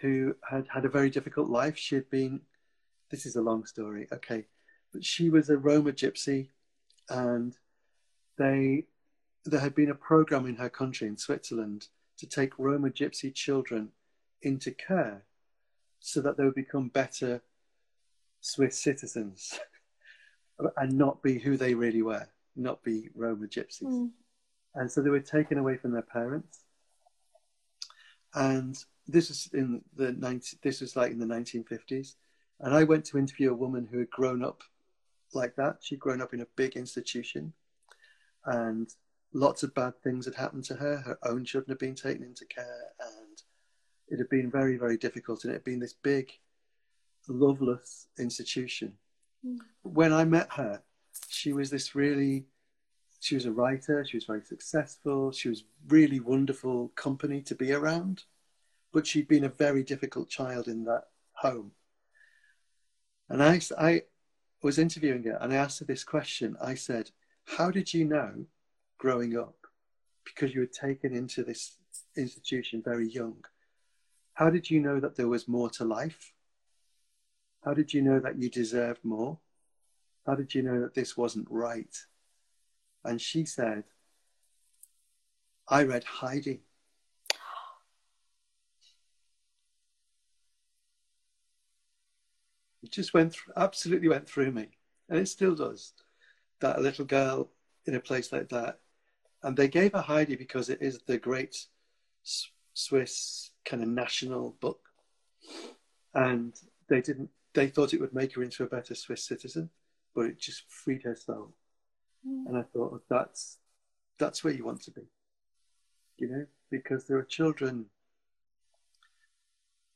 who 0.01 0.35
had 0.49 0.67
had 0.75 0.85
a 0.85 0.89
very 0.89 1.09
difficult 1.09 1.49
life. 1.49 1.77
She 1.77 1.95
had 1.95 2.09
been, 2.09 2.41
this 3.09 3.25
is 3.25 3.35
a 3.35 3.41
long 3.41 3.65
story, 3.65 4.07
okay, 4.11 4.45
but 4.91 5.03
she 5.03 5.29
was 5.29 5.49
a 5.49 5.57
Roma 5.57 5.91
gypsy, 5.91 6.49
and 7.09 7.57
they 8.38 8.84
there 9.44 9.60
had 9.60 9.74
been 9.74 9.90
a 9.90 9.94
program 9.94 10.46
in 10.46 10.56
her 10.56 10.68
country 10.68 11.08
in 11.08 11.16
Switzerland 11.16 11.88
to 12.18 12.26
take 12.26 12.58
Roma 12.58 12.90
gypsy 12.90 13.32
children 13.32 13.90
into 14.42 14.70
care 14.72 15.24
so 16.00 16.20
that 16.20 16.36
they 16.36 16.44
would 16.44 16.54
become 16.54 16.88
better 16.88 17.40
Swiss 18.40 18.78
citizens 18.78 19.58
and 20.76 20.92
not 20.92 21.22
be 21.22 21.38
who 21.38 21.56
they 21.56 21.74
really 21.74 22.02
were, 22.02 22.28
not 22.56 22.82
be 22.82 23.08
Roma 23.14 23.46
gypsies. 23.46 23.82
Mm. 23.82 24.10
And 24.74 24.90
so 24.90 25.00
they 25.00 25.10
were 25.10 25.20
taken 25.20 25.58
away 25.58 25.76
from 25.76 25.92
their 25.92 26.02
parents. 26.02 26.60
And 28.34 28.76
this 29.06 29.28
was 29.28 29.48
in 29.54 29.82
the 29.96 30.12
19, 30.12 30.58
this 30.62 30.80
was 30.80 30.94
like 30.94 31.10
in 31.10 31.18
the 31.18 31.26
1950s. 31.26 32.14
And 32.60 32.74
I 32.74 32.84
went 32.84 33.04
to 33.06 33.18
interview 33.18 33.50
a 33.50 33.56
woman 33.56 33.88
who 33.90 33.98
had 33.98 34.10
grown 34.10 34.44
up 34.44 34.62
like 35.32 35.56
that. 35.56 35.78
She'd 35.80 36.00
grown 36.00 36.20
up 36.20 36.34
in 36.34 36.40
a 36.40 36.46
big 36.56 36.76
institution 36.76 37.52
and 38.48 38.88
lots 39.34 39.62
of 39.62 39.74
bad 39.74 39.92
things 40.02 40.24
had 40.24 40.34
happened 40.34 40.64
to 40.64 40.74
her. 40.74 40.96
Her 40.96 41.18
own 41.22 41.44
children 41.44 41.70
had 41.70 41.78
been 41.78 41.94
taken 41.94 42.22
into 42.22 42.46
care 42.46 42.92
and 43.00 43.42
it 44.08 44.18
had 44.18 44.28
been 44.30 44.50
very, 44.50 44.76
very 44.76 44.96
difficult. 44.96 45.44
And 45.44 45.52
it 45.52 45.56
had 45.56 45.64
been 45.64 45.80
this 45.80 45.94
big, 46.02 46.30
loveless 47.28 48.08
institution. 48.18 48.94
Mm. 49.46 49.58
When 49.82 50.12
I 50.12 50.24
met 50.24 50.52
her, 50.54 50.82
she 51.28 51.52
was 51.52 51.70
this 51.70 51.94
really, 51.94 52.46
she 53.20 53.34
was 53.34 53.44
a 53.44 53.52
writer, 53.52 54.04
she 54.04 54.16
was 54.16 54.24
very 54.24 54.42
successful, 54.42 55.30
she 55.30 55.50
was 55.50 55.64
really 55.88 56.20
wonderful 56.20 56.88
company 56.96 57.42
to 57.42 57.54
be 57.54 57.72
around. 57.72 58.24
But 58.92 59.06
she'd 59.06 59.28
been 59.28 59.44
a 59.44 59.50
very 59.50 59.82
difficult 59.82 60.30
child 60.30 60.68
in 60.68 60.84
that 60.84 61.04
home. 61.32 61.72
And 63.28 63.42
I, 63.42 63.60
I 63.78 64.02
was 64.62 64.78
interviewing 64.78 65.24
her 65.24 65.36
and 65.38 65.52
I 65.52 65.56
asked 65.56 65.80
her 65.80 65.84
this 65.84 66.04
question. 66.04 66.56
I 66.62 66.74
said, 66.74 67.10
How 67.56 67.70
did 67.70 67.92
you 67.92 68.04
know 68.04 68.44
growing 68.98 69.36
up? 69.36 69.56
Because 70.24 70.54
you 70.54 70.60
were 70.60 70.66
taken 70.66 71.14
into 71.14 71.42
this 71.42 71.76
institution 72.16 72.82
very 72.84 73.08
young. 73.08 73.44
How 74.34 74.50
did 74.50 74.70
you 74.70 74.80
know 74.80 75.00
that 75.00 75.16
there 75.16 75.28
was 75.28 75.48
more 75.48 75.70
to 75.70 75.84
life? 75.84 76.32
How 77.64 77.74
did 77.74 77.92
you 77.92 78.02
know 78.02 78.20
that 78.20 78.38
you 78.38 78.50
deserved 78.50 79.04
more? 79.04 79.38
How 80.26 80.34
did 80.34 80.54
you 80.54 80.62
know 80.62 80.80
that 80.80 80.94
this 80.94 81.16
wasn't 81.16 81.48
right? 81.50 81.96
And 83.04 83.20
she 83.20 83.44
said, 83.44 83.84
I 85.66 85.82
read 85.84 86.04
Heidi. 86.04 86.60
It 92.82 92.92
just 92.92 93.12
went 93.12 93.36
absolutely 93.56 94.08
went 94.08 94.28
through 94.28 94.52
me, 94.52 94.68
and 95.08 95.18
it 95.18 95.26
still 95.26 95.54
does. 95.54 95.92
That 96.60 96.82
little 96.82 97.04
girl 97.04 97.50
in 97.86 97.94
a 97.94 98.00
place 98.00 98.32
like 98.32 98.48
that, 98.50 98.80
and 99.42 99.56
they 99.56 99.68
gave 99.68 99.92
her 99.92 100.00
Heidi 100.00 100.36
because 100.36 100.68
it 100.68 100.82
is 100.82 100.98
the 101.06 101.18
great 101.18 101.66
Swiss 102.74 103.50
kind 103.64 103.82
of 103.82 103.88
national 103.88 104.56
book, 104.60 104.80
and 106.14 106.54
they 106.88 107.00
didn't. 107.00 107.30
They 107.54 107.68
thought 107.68 107.94
it 107.94 108.00
would 108.00 108.14
make 108.14 108.34
her 108.34 108.42
into 108.42 108.64
a 108.64 108.68
better 108.68 108.94
Swiss 108.94 109.24
citizen, 109.24 109.70
but 110.14 110.26
it 110.26 110.38
just 110.38 110.64
freed 110.68 111.02
her 111.04 111.16
soul. 111.16 111.52
Mm. 112.26 112.46
And 112.46 112.56
I 112.56 112.62
thought 112.62 112.92
oh, 112.94 113.00
that's 113.08 113.58
that's 114.18 114.42
where 114.42 114.52
you 114.52 114.64
want 114.64 114.82
to 114.82 114.90
be, 114.90 115.02
you 116.16 116.28
know, 116.28 116.46
because 116.70 117.06
there 117.06 117.18
are 117.18 117.24
children 117.24 117.86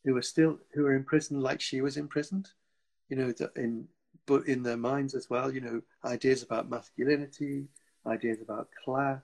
who 0.05 0.17
are 0.17 0.23
still 0.23 0.59
who 0.75 0.87
are 0.87 0.95
imprisoned 0.95 1.43
like 1.43 1.61
she 1.61 1.81
was 1.81 1.97
imprisoned, 1.97 2.51
you 3.09 3.17
know, 3.17 3.33
in 3.57 3.89
but 4.27 4.47
in 4.47 4.63
their 4.63 4.77
minds 4.77 5.15
as 5.15 5.29
well, 5.29 5.53
you 5.53 5.61
know, 5.61 5.83
ideas 6.05 6.43
about 6.43 6.71
masculinity, 6.71 7.69
ideas 8.07 8.41
about 8.41 8.69
class, 8.85 9.23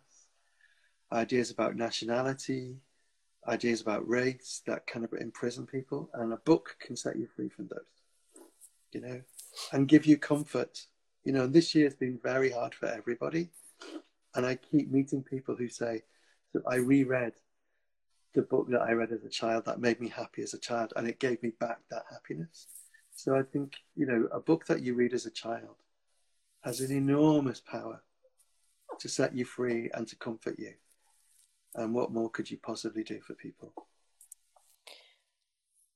ideas 1.12 1.50
about 1.50 1.76
nationality, 1.76 2.76
ideas 3.46 3.80
about 3.80 4.08
race 4.08 4.62
that 4.66 4.86
kind 4.86 5.04
of 5.04 5.12
imprison 5.14 5.66
people. 5.66 6.10
And 6.14 6.32
a 6.32 6.36
book 6.38 6.76
can 6.80 6.96
set 6.96 7.16
you 7.16 7.28
free 7.34 7.48
from 7.48 7.68
those, 7.68 8.44
you 8.92 9.00
know, 9.00 9.20
and 9.72 9.88
give 9.88 10.06
you 10.06 10.18
comfort. 10.18 10.86
You 11.24 11.32
know, 11.32 11.46
this 11.46 11.74
year 11.74 11.84
has 11.84 11.94
been 11.94 12.18
very 12.22 12.50
hard 12.50 12.74
for 12.74 12.86
everybody. 12.86 13.50
And 14.34 14.44
I 14.44 14.56
keep 14.56 14.90
meeting 14.90 15.22
people 15.22 15.56
who 15.56 15.68
say, 15.68 16.02
so 16.52 16.62
I 16.66 16.76
reread 16.76 17.32
the 18.34 18.42
book 18.42 18.68
that 18.70 18.82
I 18.82 18.92
read 18.92 19.10
as 19.10 19.24
a 19.24 19.30
child 19.30 19.64
that 19.64 19.80
made 19.80 20.00
me 20.00 20.08
happy 20.08 20.42
as 20.42 20.54
a 20.54 20.58
child, 20.58 20.92
and 20.96 21.08
it 21.08 21.18
gave 21.18 21.42
me 21.42 21.50
back 21.58 21.78
that 21.90 22.04
happiness. 22.10 22.66
So 23.17 23.35
I 23.35 23.43
think 23.43 23.69
you 23.95 24.05
know 24.05 24.21
a 24.31 24.39
book 24.39 24.65
that 24.65 24.81
you 24.81 24.95
read 24.95 25.13
as 25.13 25.25
a 25.25 25.31
child 25.43 25.77
has 26.61 26.81
an 26.81 26.91
enormous 26.91 27.59
power 27.59 27.97
to 29.01 29.07
set 29.09 29.35
you 29.35 29.45
free 29.45 29.89
and 29.93 30.07
to 30.07 30.15
comfort 30.15 30.57
you. 30.59 30.73
And 31.75 31.93
what 31.93 32.11
more 32.11 32.29
could 32.29 32.49
you 32.51 32.57
possibly 32.57 33.03
do 33.03 33.19
for 33.21 33.33
people? 33.33 33.73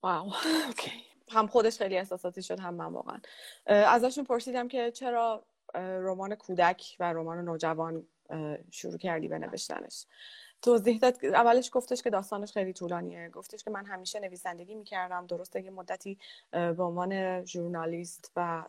واو 0.04 0.34
اوکی 0.68 0.92
هم 1.32 1.48
خودش 1.48 1.78
خیلی 1.78 1.98
احساساتی 1.98 2.42
شد 2.42 2.60
هم 2.60 2.74
من 2.74 2.94
واقعا 2.94 3.20
ازشون 3.66 4.24
پرسیدم 4.24 4.68
که 4.68 4.92
چرا 4.92 5.46
رمان 5.76 6.36
کودک 6.36 6.96
و 7.00 7.13
رمان 7.13 7.46
نوجوان 7.46 8.08
شروع 8.72 8.98
کردی 8.98 9.28
به 9.28 9.40
نوشتنش 9.40 10.06
توضیح 10.62 10.98
داد 10.98 11.25
اولش 11.25 11.70
گفتش 11.72 12.03
که 12.03 12.11
داستانش 12.11 12.53
خیلی 12.53 12.72
طولانیه. 12.72 13.29
گفتش 13.29 13.64
که 13.64 13.70
من 13.70 13.85
همیشه 13.85 14.20
نویسندگی 14.20 14.75
می‌کردم. 14.75 15.27
درسته 15.27 15.64
یه 15.64 15.70
مدتی 15.70 16.18
به 16.51 16.83
عنوان 16.83 17.44
ژورنالیست 17.44 18.33
و 18.37 18.62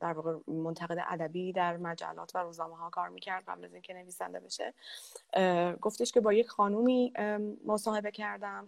در 0.00 0.12
واقع 0.12 0.34
منتقد 0.46 1.04
ادبی 1.08 1.52
در 1.52 1.76
مجلات 1.76 2.34
و 2.34 2.38
روزنامه 2.38 2.76
ها 2.76 2.90
کار 2.90 3.08
می‌کرد 3.08 3.44
قبل 3.48 3.64
از 3.64 3.72
اینکه 3.72 3.94
نویسنده 3.94 4.40
بشه. 4.40 4.74
گفتش 5.80 6.12
که 6.12 6.20
با 6.20 6.32
یک 6.32 6.48
خانومی 6.48 7.12
مصاحبه 7.66 8.10
کردم. 8.10 8.66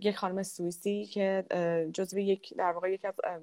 یک 0.00 0.16
خانم 0.16 0.42
سوئیسی 0.42 1.04
که 1.04 1.44
جزو 1.92 2.18
یک 2.18 2.54
در 2.56 2.72
واقع 2.72 2.92
یک 2.92 3.04
از 3.04 3.42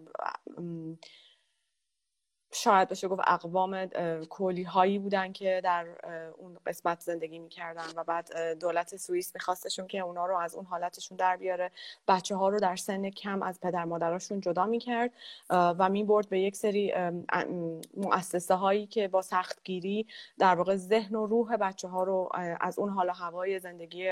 شاید 2.54 2.90
بشه 2.90 3.08
گفت 3.08 3.22
اقوام 3.28 3.86
کولی 4.30 4.64
هایی 4.64 5.00
بودن 5.00 5.32
که 5.32 5.62
در 5.64 5.86
اون 6.38 6.58
قسمت 6.66 7.00
زندگی 7.00 7.40
می‌کردن 7.40 7.86
و 7.96 8.04
بعد 8.04 8.60
دولت 8.60 8.96
سوئیس 8.96 9.36
میخواستشون 9.36 9.88
که 9.88 10.00
اونا 10.00 10.26
رو 10.26 10.38
از 10.38 10.56
اون 10.56 10.66
حالتشون 10.66 11.18
در 11.18 11.38
بیاره. 11.38 11.72
بچه 12.08 12.36
ها 12.36 12.50
رو 12.50 12.60
در 12.60 12.76
سن 12.76 13.10
کم 13.10 13.44
از 13.44 13.60
پدر 13.60 13.86
مادراشون 13.86 14.42
جدا 14.42 14.66
می‌کرد 14.66 15.12
و 15.50 15.90
می‌برد 15.90 16.30
به 16.30 16.40
یک 16.40 16.56
سری 16.56 16.94
مؤسسه 17.98 18.56
هایی 18.56 18.88
که 18.88 19.08
با 19.08 19.22
سختگیری 19.22 20.08
در 20.40 20.56
واقع 20.56 20.76
ذهن 20.76 21.16
و 21.16 21.26
روح 21.26 21.58
بچه 21.58 21.88
ها 21.88 22.04
رو 22.04 22.30
از 22.62 22.80
اون 22.80 22.90
حال 22.90 23.10
هوای 23.10 23.60
زندگی 23.60 24.10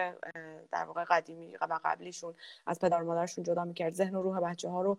در 0.72 0.84
واقع 0.88 1.04
قدیمی 1.04 1.58
و 1.62 1.80
قبلیشون 1.84 2.34
از 2.68 2.80
پدر 2.80 3.02
مادرشون 3.02 3.44
جدا 3.44 3.66
می‌کرد. 3.66 3.94
ذهن 3.94 4.16
و 4.16 4.22
روح 4.22 4.40
بچه 4.40 4.70
ها 4.70 4.82
رو 4.82 4.98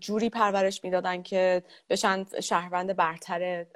جوری 0.00 0.30
پرورش 0.30 0.84
می‌دادن 0.84 1.22
که 1.22 1.62
بشن 1.90 2.24
شهروند 2.40 2.96
برتر 2.96 3.66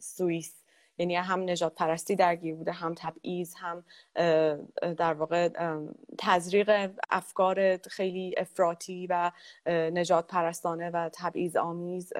سوئیس. 0.00 0.54
یعنی 1.00 1.16
هم 1.16 1.50
نجات 1.50 1.74
پرستی 1.74 2.16
درگیر 2.16 2.54
بوده 2.54 2.72
هم 2.72 2.94
تبعیض 2.94 3.54
هم 3.56 3.84
در 4.94 5.14
واقع 5.14 5.48
تزریق 6.18 6.90
افکار 7.10 7.76
خیلی 7.76 8.34
افراطی 8.38 9.06
و 9.10 9.32
نجات 9.66 10.26
پرستانه 10.26 10.90
و 10.90 11.10
تبعیض 11.12 11.56
آمیز 11.56 12.12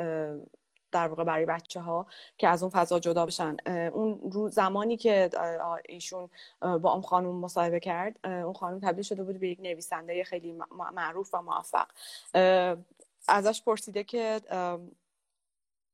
در 0.92 1.08
واقع 1.08 1.24
برای 1.24 1.46
بچه 1.46 1.80
ها 1.80 2.06
که 2.38 2.48
از 2.48 2.62
اون 2.62 2.70
فضا 2.70 2.98
جدا 2.98 3.26
بشن. 3.26 3.56
اون 3.92 4.30
رو 4.32 4.48
زمانی 4.48 4.96
که 4.96 5.30
ایشون 5.88 6.30
با 6.61 6.92
اون 6.92 7.02
خانم 7.02 7.40
مصاحبه 7.40 7.80
کرد 7.80 8.26
اون 8.26 8.52
خانم 8.52 8.80
تبدیل 8.80 9.02
شده 9.02 9.24
بود 9.24 9.40
به 9.40 9.48
یک 9.48 9.61
نویسنده 9.61 10.24
خیلی 10.24 10.58
معروف 10.94 11.34
و 11.34 11.42
موفق. 11.42 11.87
ازش 13.28 13.62
پرسیده 13.62 14.04
که 14.04 14.40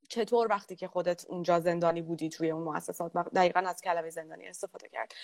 چطور 0.08 0.46
وقتی 0.50 0.76
که 0.76 0.88
خودت 0.88 1.24
اونجا 1.28 1.60
زندانی 1.60 2.02
بودی 2.02 2.28
توی 2.28 2.50
اون 2.50 2.62
مؤسسات؟ 2.62 3.12
دقیقا 3.12 3.60
از 3.60 3.80
کلمه 3.80 4.10
زندانی 4.10 4.46
استفاده 4.46 4.88
کرد. 4.88 5.14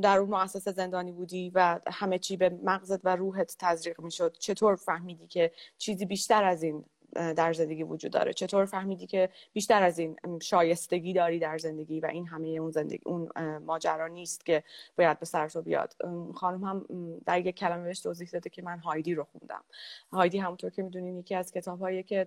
در 0.00 0.18
اون 0.18 0.30
مؤسسه 0.30 0.72
زندانی 0.72 1.12
بودی 1.12 1.50
و 1.54 1.80
همه 1.86 2.18
چی 2.18 2.36
به 2.36 2.48
مغزت 2.48 3.00
و 3.04 3.16
روحت 3.16 3.56
تزریق 3.58 4.00
می‌شد. 4.00 4.36
چطور 4.38 4.76
فهمیدی 4.76 5.26
که 5.26 5.52
چیزی 5.78 6.06
بیشتر 6.06 6.44
از 6.44 6.62
این 6.62 6.84
در 7.16 7.52
زندگی 7.52 7.82
وجود 7.82 8.12
داره. 8.12 8.32
چطور 8.32 8.64
فهمیدی 8.64 9.06
که 9.06 9.28
بیشتر 9.52 9.82
از 9.82 9.98
این 9.98 10.16
شایستگی 10.42 11.12
داری 11.12 11.38
در 11.38 11.58
زندگی 11.58 12.00
و 12.00 12.06
این 12.06 12.26
همه 12.26 12.48
اون 12.48 12.70
زندگی 12.70 13.02
اون 13.06 13.28
ماجرا 13.58 14.06
نیست 14.06 14.46
که 14.46 14.62
باید 14.98 15.18
به 15.18 15.26
سر 15.26 15.48
تو 15.48 15.62
بیاد؟ 15.62 15.94
خانم 16.34 16.64
هم 16.64 16.86
در 17.26 17.46
یک 17.46 17.56
کلمه 17.56 17.84
بهش 17.84 18.00
توضیح 18.00 18.28
داده 18.32 18.50
که 18.50 18.62
من 18.62 18.78
هایدی 18.78 19.14
رو 19.14 19.24
خوندم. 19.24 19.64
هایدی 20.12 20.38
همونطور 20.38 20.70
که 20.70 20.82
می‌دونین 20.82 21.16
یکی 21.16 21.34
از 21.34 21.52
کتاب 21.52 21.80
هایی 21.80 22.02
که 22.02 22.26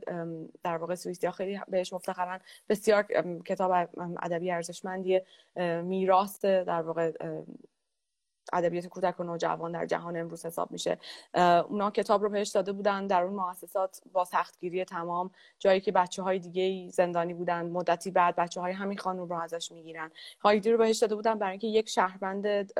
در 0.63 0.77
واقع 0.77 0.95
سوئیسیا 0.95 1.31
خیلی 1.31 1.59
بهش 1.67 1.93
مفتخرن 1.93 2.39
بسیار 2.69 3.03
کتاب 3.45 3.71
ادبی 4.21 4.51
ارزشمندیه 4.51 5.25
میراث 5.83 6.45
در 6.45 6.81
واقع 6.81 7.11
ادبیات 8.53 8.85
کودک 8.85 9.19
و 9.19 9.23
نوجوان 9.23 9.71
در 9.71 9.85
جهان 9.85 10.17
امروز 10.17 10.45
حساب 10.45 10.71
میشه. 10.71 10.97
اونا 11.69 11.91
کتاب 11.91 12.23
رو 12.23 12.29
بهش 12.29 12.49
داده 12.49 12.71
بودن 12.71 13.07
در 13.07 13.23
اون 13.23 13.33
مؤسسات 13.33 14.01
با 14.11 14.25
سختگیری 14.25 14.85
تمام 14.85 15.31
جایی 15.59 15.81
که 15.81 15.91
بچه 15.91 16.21
های 16.23 16.39
دیگه 16.39 16.91
زندانی 16.91 17.33
بودن 17.33 17.69
مدتی 17.69 18.11
بعد 18.11 18.35
بچه 18.35 18.61
های 18.61 18.73
همین 18.73 18.97
خانم 18.97 19.29
رو 19.29 19.35
ازش 19.35 19.71
می‌گیرن. 19.71 20.11
هایدی 20.39 20.71
رو 20.71 20.77
بهش 20.77 20.97
داده 20.97 21.15
بودن 21.15 21.39
برای 21.39 21.51
اینکه 21.51 21.67
یک 21.67 21.89
شهروند 21.89 22.71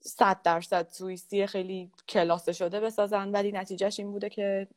صد 0.00 0.42
درصد 0.42 0.88
سوئیسی 0.88 1.46
خیلی 1.46 1.90
کلاسه 2.08 2.52
شده 2.52 2.80
بسازن 2.80 3.28
ولی 3.30 3.52
نتیجهش 3.52 4.00
این 4.00 4.12
بوده 4.12 4.28
که 4.28 4.68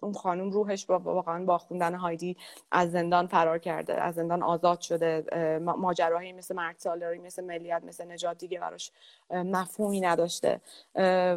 اون 0.00 0.12
خانم 0.12 0.50
روحش 0.50 0.86
با 0.86 0.98
واقعا 0.98 1.44
با 1.44 1.58
خوندن 1.58 1.94
هایدی 1.94 2.36
از 2.70 2.92
زندان 2.92 3.26
فرار 3.26 3.58
کرده 3.58 3.94
از 4.02 4.14
زندان 4.14 4.42
آزاد 4.42 4.80
شده. 4.80 5.24
ماجراهایی 5.60 6.32
مثل 6.32 6.54
مرد 6.54 6.78
سالاری 6.78 7.18
مثل 7.18 7.44
ملیت 7.44 7.82
مثل 7.84 8.12
نجات 8.12 8.38
دیگه 8.38 8.60
براش 8.60 8.92
مفهومی 9.30 10.00
نداشته. 10.00 10.60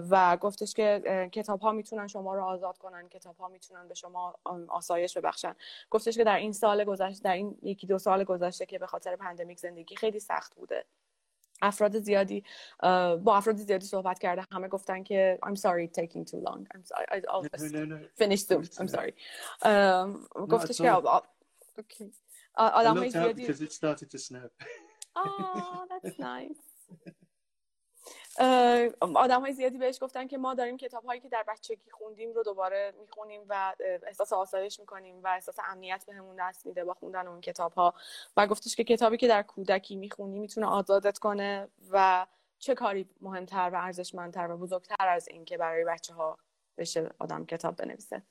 و 0.09 0.37
گفتش 0.37 0.73
که 0.73 1.29
کتاب 1.31 1.59
ها 1.59 1.71
می‌تونن 1.71 2.07
شما 2.07 2.35
رو 2.35 2.43
آزاد 2.43 2.77
کنن 2.77 3.09
کتاب 3.09 3.37
ها 3.37 3.47
می‌تونن 3.47 3.87
به 3.87 3.93
شما 3.93 4.35
آسایش 4.67 5.17
ببخشن. 5.17 5.55
گفتش 5.89 6.17
که 6.17 6.23
در 6.23 6.37
این 6.37 6.51
سال 6.51 6.83
گذشته 6.83 7.23
در 7.23 7.33
این 7.33 7.57
یکی 7.61 7.87
دو 7.87 7.99
سال 7.99 8.23
گذشته 8.23 8.65
که 8.65 8.79
به 8.79 8.87
خاطر 8.87 9.15
پندمیک 9.15 9.59
زندگی 9.59 9.95
خیلی 9.95 10.19
سخت 10.19 10.55
بوده. 10.55 10.85
افراد 11.61 11.99
زیادی 11.99 12.43
با 13.23 13.37
افراد 13.37 13.55
زیادی 13.55 13.85
صحبت 13.85 14.19
کرده 14.19 14.43
همه 14.51 14.67
گفتن 14.67 15.03
که 15.03 15.39
I'm 15.45 15.55
sorry 15.55 15.87
taking 16.01 16.25
too 16.25 16.41
long 16.47 16.65
I'm 16.75 16.83
sorry 16.83 17.05
I'll 17.11 17.43
just 17.53 17.73
no, 17.73 17.85
no, 17.85 17.97
no. 17.97 18.07
finish 18.23 18.43
soon 18.45 18.63
I'm 18.63 18.87
sorry 18.87 19.13
گفتش 20.33 20.77
که 20.77 20.93
okay. 21.81 22.11
آدم 22.53 22.97
های 22.97 23.09
زیادی 23.09 23.47
because 23.47 23.61
it 23.61 23.71
started 23.71 24.11
to 24.11 24.17
snow 24.17 24.49
oh 25.15 25.85
that's 25.91 26.19
nice 26.19 26.59
آدم 29.15 29.41
های 29.41 29.53
زیادی 29.53 29.77
بهش 29.77 29.97
گفتن 30.01 30.27
که 30.27 30.37
ما 30.37 30.53
داریم 30.53 30.77
کتاب 30.77 31.05
هایی 31.05 31.21
که 31.21 31.29
در 31.29 31.43
بچگی 31.47 31.91
خوندیم 31.91 32.33
رو 32.33 32.43
دوباره 32.43 32.93
می‌خونیم 32.99 33.41
و 33.49 33.75
احساس 34.07 34.33
آسایش 34.33 34.79
می‌کنیم 34.79 35.23
و 35.23 35.27
احساس 35.27 35.55
امنیت 35.67 36.05
بهمون 36.07 36.35
به 36.35 36.41
دست 36.41 36.65
میده 36.65 36.83
با 36.83 36.93
خوندن 36.93 37.27
اون 37.27 37.41
کتاب 37.41 37.73
ها 37.73 37.93
و 38.37 38.47
گفتش 38.47 38.75
که 38.75 38.83
کتابی 38.83 39.17
که 39.17 39.27
در 39.27 39.43
کودکی 39.43 39.95
می‌خونی 39.95 40.39
می‌تونه 40.39 40.67
آزادت 40.67 41.17
کنه 41.17 41.67
و 41.91 42.25
چه 42.59 42.75
کاری 42.75 43.09
مهمتر 43.21 43.69
و 43.73 43.75
ارزشمندتر 43.75 44.51
و 44.51 44.57
بزرگتر 44.57 45.07
از 45.07 45.27
این 45.27 45.45
که 45.45 45.57
برای 45.57 45.85
بچه 45.85 46.13
ها 46.13 46.37
بشه 46.77 47.09
آدم 47.19 47.45
کتاب 47.45 47.75
بنویسه. 47.75 48.21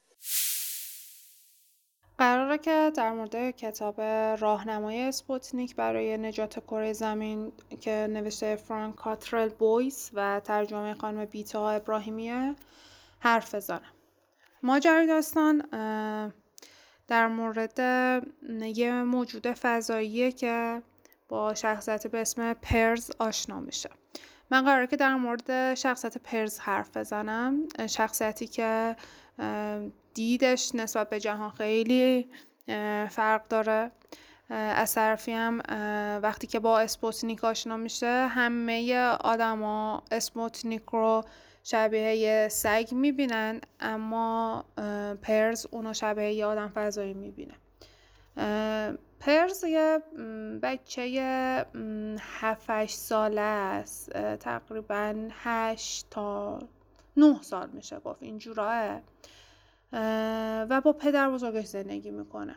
قراره 2.18 2.58
که 2.58 2.92
در 2.96 3.12
مورد 3.12 3.50
کتاب 3.50 4.00
راهنمای 4.40 5.02
اسپوتنیک 5.02 5.76
برای 5.76 6.18
نجات 6.18 6.58
کره 6.60 6.92
زمین 6.92 7.52
که 7.80 8.06
نوشته 8.10 8.56
فرانک 8.56 8.94
کاترل 8.94 9.48
بویس 9.48 10.10
و 10.14 10.40
ترجمه 10.40 10.94
خانم 10.94 11.24
بیتا 11.24 11.70
ابراهیمیه 11.70 12.54
حرف 13.20 13.54
بزنم. 13.54 13.92
ماجرای 14.62 15.06
داستان 15.06 15.58
در 17.08 17.26
مورد 17.26 17.78
یه 18.74 18.92
موجود 18.92 19.52
فضاییه 19.52 20.32
که 20.32 20.82
با 21.28 21.54
شخصیت 21.54 22.06
به 22.06 22.20
اسم 22.20 22.54
پرز 22.54 23.10
آشنا 23.18 23.60
میشه. 23.60 23.90
من 24.50 24.64
قراره 24.64 24.86
که 24.86 24.96
در 24.96 25.14
مورد 25.14 25.74
شخصیت 25.74 26.18
پرز 26.18 26.58
حرف 26.58 26.96
بزنم. 26.96 27.68
شخصیتی 27.88 28.46
که 28.46 28.96
دیدش 30.16 30.74
نسبت 30.74 31.10
به 31.10 31.20
جهان 31.20 31.50
خیلی 31.50 32.28
فرق 33.10 33.48
داره. 33.48 33.90
از 34.50 34.94
طرفی 34.94 35.32
هم 35.32 35.62
وقتی 36.22 36.46
که 36.46 36.58
با 36.58 36.80
اسپوتنیک 36.80 37.44
آشنا 37.44 37.76
میشه 37.76 38.26
همه 38.30 38.96
آدما 39.20 40.02
اسپوتنیک 40.10 40.82
رو 40.92 41.24
شبیه 41.64 42.16
یه 42.16 42.48
سگ 42.50 42.88
می‌بینن 42.92 43.60
اما 43.80 44.64
پرز 45.22 45.66
اونو 45.70 45.94
شبیه 45.94 46.32
یه 46.32 46.46
آدم 46.46 46.68
فضایی 46.68 47.14
می‌بینه. 47.14 47.54
پرز 49.20 49.64
یه 49.64 49.98
بچه 50.62 51.02
هفت 52.40 52.86
ساله 52.86 53.40
است. 53.40 54.10
تقریبا 54.36 55.28
هشت 55.30 56.06
تا 56.10 56.58
نه 57.16 57.42
سال 57.42 57.68
میشه 57.72 57.98
گفت. 57.98 58.22
اینجوراه 58.22 59.00
و 59.92 60.80
با 60.84 60.92
پدر 60.92 61.30
بزرگش 61.30 61.66
زندگی 61.66 62.10
می‌کنه. 62.10 62.56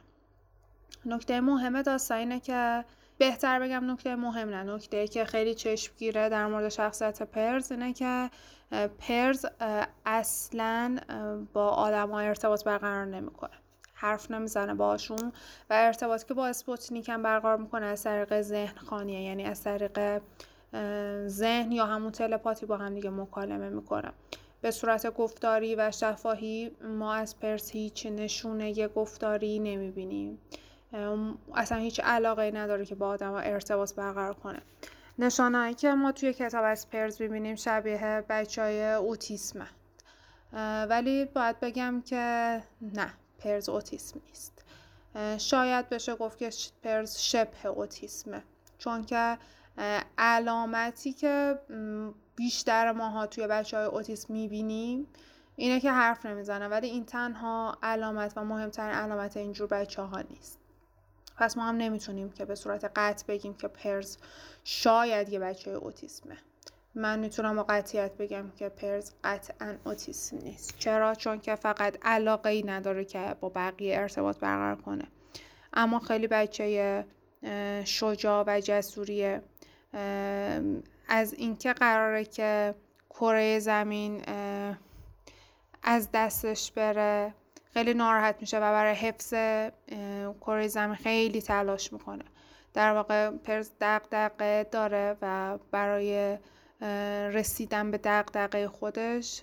نکته 1.05 1.41
مهم 1.41 1.81
داستان 1.81 2.17
اینه 2.17 2.39
که 2.39 2.85
بهتر 3.17 3.59
بگم 3.59 3.91
نکته 3.91 4.15
مهم 4.15 4.49
نه. 4.49 4.63
نکته 4.63 5.07
که 5.07 5.25
خیلی 5.25 5.55
چشمگیره 5.55 6.29
در 6.29 6.47
مورد 6.47 6.69
شخصیت 6.69 7.23
پرز 7.23 7.71
اینه 7.71 7.93
که 7.93 8.29
پرز 8.99 9.45
اصلا 10.05 10.97
با 11.53 11.69
آدم 11.69 12.09
های 12.11 12.27
ارتباط 12.27 12.63
برقرار 12.63 13.05
نمی‌کنه. 13.05 13.51
حرف 13.93 14.31
نمی‌زنه 14.31 14.73
باشون 14.73 15.31
و 15.69 15.73
ارتباطی 15.73 16.27
که 16.27 16.33
با 16.33 16.47
اسپوتنیک 16.47 17.09
هم 17.09 17.23
برقرار 17.23 17.57
می‌کنه 17.57 17.85
از 17.85 18.03
طریق 18.03 18.41
ذهن 18.41 18.77
خانیه 18.77 19.21
یعنی 19.21 19.45
از 19.45 19.63
طریق 19.63 20.21
ذهن 21.27 21.71
یا 21.71 21.85
همون 21.85 22.11
تلپاتی 22.11 22.65
با 22.65 22.77
هم 22.77 22.93
دیگه 22.93 23.09
مکالمه 23.09 23.69
می‌کنه. 23.69 24.11
به 24.61 24.71
صورت 24.71 25.13
گفتاری 25.13 25.75
و 25.75 25.91
شفاهی 25.91 26.71
ما 26.83 27.13
از 27.13 27.39
پرس 27.39 27.71
هیچ 27.71 28.05
نشونه 28.05 28.87
گفتاری 28.87 29.59
نمی‌بینیم. 29.59 30.39
اصلا 31.55 31.77
هیچ 31.77 31.99
علاقه 31.99 32.51
نداره 32.51 32.85
که 32.85 32.95
با 32.95 33.07
آدم 33.07 33.33
ارتباط 33.33 33.93
برقرار 33.93 34.33
کنه. 34.33 34.61
نشانهایی 35.19 35.73
که 35.73 35.93
ما 35.93 36.11
توی 36.11 36.33
کتاب 36.33 36.63
از 36.65 36.89
پرز 36.89 37.21
ببینیم 37.21 37.55
شبیه 37.55 38.25
بچه 38.29 38.61
های 38.61 38.93
اوتیسمه 38.93 39.67
ولی 40.89 41.25
باید 41.25 41.59
بگم 41.59 42.01
که 42.05 42.63
نه 42.81 43.13
پرز 43.39 43.69
اوتیسم 43.69 44.21
نیست. 44.27 44.65
شاید 45.37 45.89
بشه 45.89 46.15
گفت 46.15 46.37
که 46.37 46.49
پرز 46.83 47.17
شبه 47.17 47.65
اوتیسمه. 47.67 48.43
چون 48.77 49.05
که 49.05 49.37
علامتی 50.17 51.13
که 51.13 51.59
بیشتر 52.39 52.91
ماها 52.91 53.27
توی 53.27 53.47
بچه 53.47 53.77
های 53.77 53.85
اوتیسم 53.85 54.33
می‌بینیم. 54.33 55.07
اینه 55.55 55.79
که 55.79 55.91
حرف 55.91 56.25
نمی‌زنه 56.25 56.67
ولی 56.67 56.87
این 56.87 57.05
تنها 57.05 57.77
علامت 57.83 58.33
و 58.35 58.43
مهمترین 58.43 58.95
علامت 58.95 59.37
اینجور 59.37 59.67
بچه 59.67 60.01
ها 60.01 60.21
نیست. 60.21 60.59
پس 61.37 61.57
ما 61.57 61.63
هم 61.63 61.77
نمی‌تونیم 61.77 62.29
که 62.29 62.45
به 62.45 62.55
صورت 62.55 62.91
قطع 62.95 63.25
بگیم 63.27 63.53
که 63.53 63.67
پرز 63.67 64.17
شاید 64.63 65.29
یه 65.29 65.39
بچه 65.39 65.71
اوتیسمه. 65.71 66.37
من 66.95 67.19
می‌تونم 67.19 67.55
با 67.55 67.63
قطعیت 67.63 68.17
بگم 68.17 68.51
که 68.51 68.69
پرز 68.69 69.11
قطعا 69.23 69.75
اوتیسم 69.85 70.37
نیست. 70.37 70.77
چرا؟ 70.77 71.15
چون 71.15 71.39
که 71.39 71.55
فقط 71.55 71.97
علاقه 72.01 72.49
ای 72.49 72.63
نداره 72.63 73.05
که 73.05 73.35
با 73.39 73.49
بقیه 73.49 73.97
ارتباط 73.97 74.37
برقرار 74.37 74.75
کنه. 74.75 75.05
اما 75.73 75.99
خیلی 75.99 76.27
بچه 76.27 77.05
شجاع 77.85 78.43
و 78.47 78.61
جسوریه 78.63 79.41
از 81.09 81.33
اینکه 81.33 81.73
قراره 81.73 82.25
که 82.25 82.75
کره 83.09 83.59
زمین 83.59 84.21
از 85.83 86.09
دستش 86.13 86.71
بره 86.71 87.33
خیلی 87.73 87.93
ناراحت 87.93 88.35
میشه 88.41 88.57
و 88.57 88.61
برای 88.61 88.93
حفظ 88.93 89.33
کره 90.41 90.67
زمین 90.67 90.95
خیلی 90.95 91.41
تلاش 91.41 91.93
می‌کنه. 91.93 92.23
در 92.73 92.93
واقع 92.93 93.29
پرز 93.29 93.71
دقدقه 93.81 94.63
داره 94.71 95.17
و 95.21 95.57
برای 95.71 96.37
رسیدن 97.33 97.91
به 97.91 97.97
دقدقه 97.97 98.67
خودش 98.67 99.41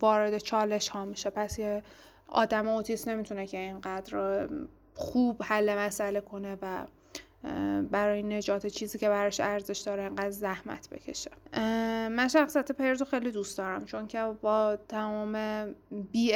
وارد 0.00 0.38
چالش 0.38 0.88
ها 0.88 1.04
میشه. 1.04 1.30
پس 1.30 1.58
یه 1.58 1.82
آدم 2.28 2.68
اوتیست 2.68 3.08
نمی‌تونه 3.08 3.46
که 3.46 3.58
اینقدر 3.58 4.48
خوب 4.94 5.42
حل 5.42 5.78
مسئله 5.78 6.20
کنه 6.20 6.58
و 6.62 6.86
برای 7.90 8.22
نجات 8.22 8.66
چیزی 8.66 8.98
که 8.98 9.08
براش 9.08 9.40
ارزش 9.40 9.78
داره 9.78 10.02
انقدر 10.02 10.30
زحمت 10.30 10.88
بکشه. 10.90 11.30
من 12.08 12.28
شخصیت 12.28 12.72
پرزو 12.72 13.04
خیلی 13.04 13.30
دوست 13.30 13.58
دارم 13.58 13.84
چون 13.84 14.06
که 14.06 14.32
با 14.40 14.78
تمام 14.88 15.64
بی 15.90 16.32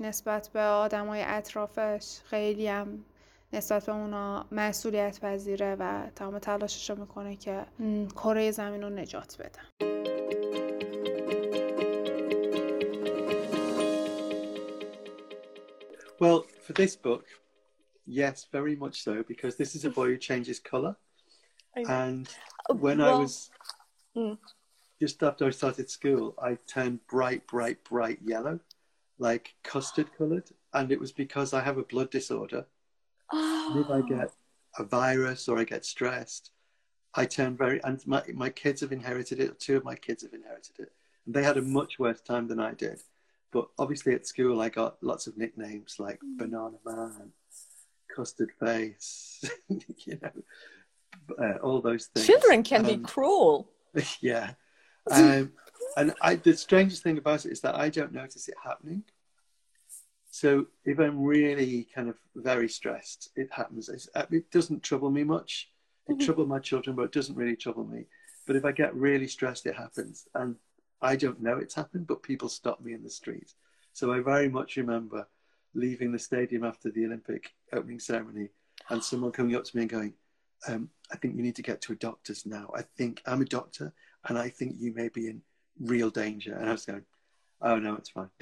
نسبت 0.00 0.50
به 0.52 0.60
آدمای 0.60 1.22
اطرافش 1.26 2.18
خیلی 2.24 2.68
هم 2.68 3.04
نسبت 3.52 3.86
به 3.86 3.92
اونا 3.92 4.46
مسئولیت 4.52 5.20
پذیره 5.20 5.76
و 5.78 6.10
تمام 6.16 6.38
تلاشش 6.38 6.90
رو 6.90 7.00
می‌کنه 7.00 7.36
که 7.36 7.66
کره 8.14 8.50
زمین 8.50 8.82
رو 8.82 8.90
نجات 8.90 9.36
بده. 9.38 9.60
Well, 16.20 16.40
for 16.64 16.72
this 16.72 16.94
book, 17.06 17.24
Yes, 18.06 18.46
very 18.52 18.76
much 18.76 19.02
so, 19.02 19.22
because 19.26 19.56
this 19.56 19.74
is 19.74 19.84
a 19.84 19.90
boy 19.90 20.06
who 20.08 20.18
changes 20.18 20.58
colour. 20.58 20.96
And 21.76 22.28
uh, 22.70 22.74
when 22.74 22.98
well, 22.98 23.16
I 23.16 23.18
was 23.18 23.50
mm. 24.16 24.38
just 25.00 25.22
after 25.22 25.46
I 25.46 25.50
started 25.50 25.90
school, 25.90 26.34
I 26.40 26.58
turned 26.66 27.06
bright, 27.06 27.46
bright, 27.46 27.82
bright 27.84 28.18
yellow, 28.24 28.60
like 29.18 29.54
custard 29.64 30.10
coloured. 30.16 30.50
And 30.72 30.92
it 30.92 31.00
was 31.00 31.12
because 31.12 31.52
I 31.52 31.62
have 31.62 31.78
a 31.78 31.82
blood 31.82 32.10
disorder. 32.10 32.66
Oh. 33.32 33.84
If 33.84 33.90
I 33.90 34.06
get 34.06 34.32
a 34.78 34.84
virus 34.84 35.48
or 35.48 35.58
I 35.58 35.64
get 35.64 35.84
stressed, 35.84 36.50
I 37.14 37.24
turn 37.26 37.56
very, 37.56 37.80
and 37.84 38.04
my, 38.06 38.22
my 38.34 38.50
kids 38.50 38.80
have 38.82 38.92
inherited 38.92 39.40
it, 39.40 39.58
two 39.58 39.76
of 39.76 39.84
my 39.84 39.94
kids 39.94 40.22
have 40.22 40.34
inherited 40.34 40.78
it. 40.78 40.92
And 41.26 41.34
they 41.34 41.42
had 41.42 41.56
a 41.56 41.62
much 41.62 41.98
worse 41.98 42.20
time 42.20 42.48
than 42.48 42.60
I 42.60 42.74
did. 42.74 43.00
But 43.52 43.68
obviously 43.78 44.14
at 44.14 44.26
school, 44.26 44.60
I 44.60 44.68
got 44.68 45.02
lots 45.02 45.26
of 45.26 45.38
nicknames 45.38 45.96
like 45.98 46.18
mm. 46.20 46.38
Banana 46.38 46.76
Man 46.84 47.32
custard 48.14 48.52
face, 48.60 49.44
you 49.68 50.18
know, 50.22 50.30
uh, 51.38 51.58
all 51.62 51.80
those 51.80 52.06
things. 52.06 52.26
Children 52.26 52.62
can 52.62 52.80
um, 52.80 52.86
be 52.86 52.96
cruel. 52.98 53.70
Yeah. 54.20 54.50
Um, 55.08 55.52
and 55.96 56.14
I, 56.20 56.34
the 56.34 56.56
strangest 56.56 57.04
thing 57.04 57.18
about 57.18 57.46
it 57.46 57.52
is 57.52 57.60
that 57.60 57.76
I 57.76 57.90
don't 57.90 58.12
notice 58.12 58.48
it 58.48 58.56
happening. 58.62 59.04
So 60.30 60.66
if 60.84 60.98
I'm 60.98 61.22
really 61.22 61.86
kind 61.94 62.08
of 62.08 62.16
very 62.34 62.68
stressed, 62.68 63.30
it 63.36 63.48
happens. 63.52 63.88
Uh, 64.14 64.24
it 64.32 64.50
doesn't 64.50 64.82
trouble 64.82 65.10
me 65.10 65.22
much. 65.22 65.70
It 66.08 66.14
mm-hmm. 66.14 66.24
troubled 66.24 66.48
my 66.48 66.58
children, 66.58 66.96
but 66.96 67.04
it 67.04 67.12
doesn't 67.12 67.36
really 67.36 67.54
trouble 67.54 67.84
me. 67.84 68.06
But 68.46 68.56
if 68.56 68.64
I 68.64 68.72
get 68.72 68.94
really 68.96 69.28
stressed, 69.28 69.66
it 69.66 69.76
happens. 69.76 70.26
And 70.34 70.56
I 71.00 71.16
don't 71.16 71.40
know 71.40 71.58
it's 71.58 71.74
happened, 71.74 72.08
but 72.08 72.22
people 72.22 72.48
stop 72.48 72.80
me 72.80 72.94
in 72.94 73.04
the 73.04 73.10
street. 73.10 73.52
So 73.92 74.12
I 74.12 74.20
very 74.20 74.48
much 74.48 74.76
remember 74.76 75.28
leaving 75.74 76.12
the 76.12 76.18
stadium 76.18 76.64
after 76.64 76.90
the 76.90 77.04
Olympic 77.04 77.52
opening 77.72 78.00
ceremony 78.00 78.48
and 78.90 79.02
someone 79.02 79.32
coming 79.32 79.56
up 79.56 79.64
to 79.64 79.76
me 79.76 79.82
and 79.82 79.90
going, 79.90 80.14
um, 80.68 80.88
I 81.12 81.16
think 81.16 81.36
you 81.36 81.42
need 81.42 81.56
to 81.56 81.62
get 81.62 81.80
to 81.82 81.92
a 81.92 81.96
doctor's 81.96 82.46
now. 82.46 82.70
I 82.74 82.82
think 82.96 83.22
I'm 83.26 83.42
a 83.42 83.46
doctor 83.46 83.92
and 84.28 84.38
I 84.38 84.48
think 84.48 84.76
you 84.78 84.92
may 84.94 85.08
be 85.08 85.28
in 85.28 85.42
real 85.80 86.10
danger. 86.10 86.54
And 86.54 86.68
I 86.68 86.72
was 86.72 86.86
going, 86.86 87.02
oh 87.60 87.78
no, 87.78 87.94
it's 87.94 88.10
fine. 88.10 88.30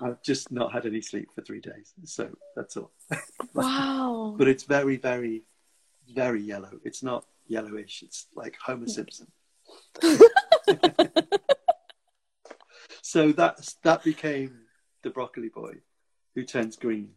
I've 0.00 0.22
just 0.22 0.52
not 0.52 0.72
had 0.72 0.84
any 0.86 1.00
sleep 1.00 1.30
for 1.34 1.40
three 1.40 1.60
days. 1.60 1.94
So 2.04 2.28
that's 2.54 2.76
all. 2.76 2.92
Wow. 3.54 4.34
but 4.36 4.48
it's 4.48 4.64
very, 4.64 4.98
very, 4.98 5.44
very 6.12 6.42
yellow. 6.42 6.72
It's 6.84 7.02
not 7.02 7.24
yellowish. 7.46 8.02
It's 8.02 8.26
like 8.34 8.54
Homer 8.62 8.86
Simpson. 8.86 9.28
so 13.05 13.31
that's 13.31 13.75
that 13.83 14.03
became 14.03 14.51
the 15.03 15.09
broccoli 15.09 15.49
boy 15.49 15.75
who 16.35 16.43
turns 16.43 16.75
green. 16.75 17.09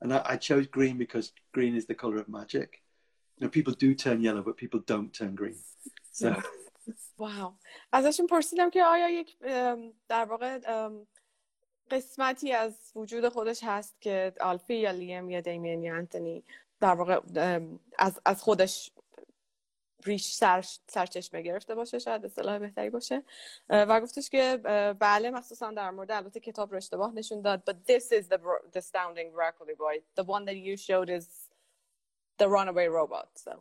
And 0.00 0.14
I, 0.14 0.22
I, 0.24 0.36
chose 0.36 0.66
green 0.68 0.96
because 0.96 1.32
green 1.52 1.74
is 1.74 1.86
the 1.86 1.94
color 1.94 2.18
of 2.18 2.28
magic. 2.28 2.82
You 3.36 3.46
know, 3.46 3.50
people 3.50 3.74
do 3.74 3.94
turn 3.94 4.20
yellow, 4.20 4.42
but 4.42 4.56
people 4.56 4.80
don't 4.86 5.12
turn 5.12 5.34
green. 5.34 5.58
So. 6.12 6.36
واو 7.18 7.52
ازشون 7.92 8.26
پرسیدم 8.26 8.70
که 8.70 8.84
آیا 8.84 9.08
یک 9.10 9.38
در 10.08 10.24
واقع 10.24 10.58
قسمتی 11.90 12.52
از 12.52 12.92
وجود 12.94 13.28
خودش 13.28 13.60
هست 13.62 14.00
که 14.00 14.32
آلفی 14.40 14.74
یا 14.74 14.90
لیم 14.90 15.30
یا 15.30 15.40
دیمین 15.40 15.82
یا 15.82 15.96
انتونی 15.96 16.44
در 16.80 16.94
واقع 16.94 17.20
از, 17.98 18.20
از 18.24 18.42
خودش 18.42 18.90
ریش 20.05 20.33
سر 20.33 20.65
سرچشمه 20.87 21.41
گرفته 21.41 21.75
باشه 21.75 21.99
شاید 21.99 22.25
اصطلاح 22.25 22.59
بهتری 22.59 22.89
باشه 22.89 23.23
و 23.69 24.01
گفتش 24.01 24.29
که 24.29 24.57
بله 24.99 25.31
مخصوصا 25.31 25.71
در 25.71 25.91
مورد 25.91 26.11
البته 26.11 26.39
کتاب 26.39 26.71
رو 26.71 26.77
اشتباه 26.77 27.13
نشون 27.13 27.41
داد 27.41 27.63
but 27.69 27.73
this 27.87 28.03
is 28.03 28.27
the, 28.27 28.37
the 28.71 28.79
astounding 28.79 29.31
broccoli 29.31 29.75
boy 29.77 30.01
the 30.15 30.23
one 30.23 30.45
that 30.45 30.57
you 30.57 30.77
showed 30.77 31.09
is 31.09 31.25
the 32.37 32.47
runaway 32.47 32.87
robot 32.87 33.29
so 33.35 33.51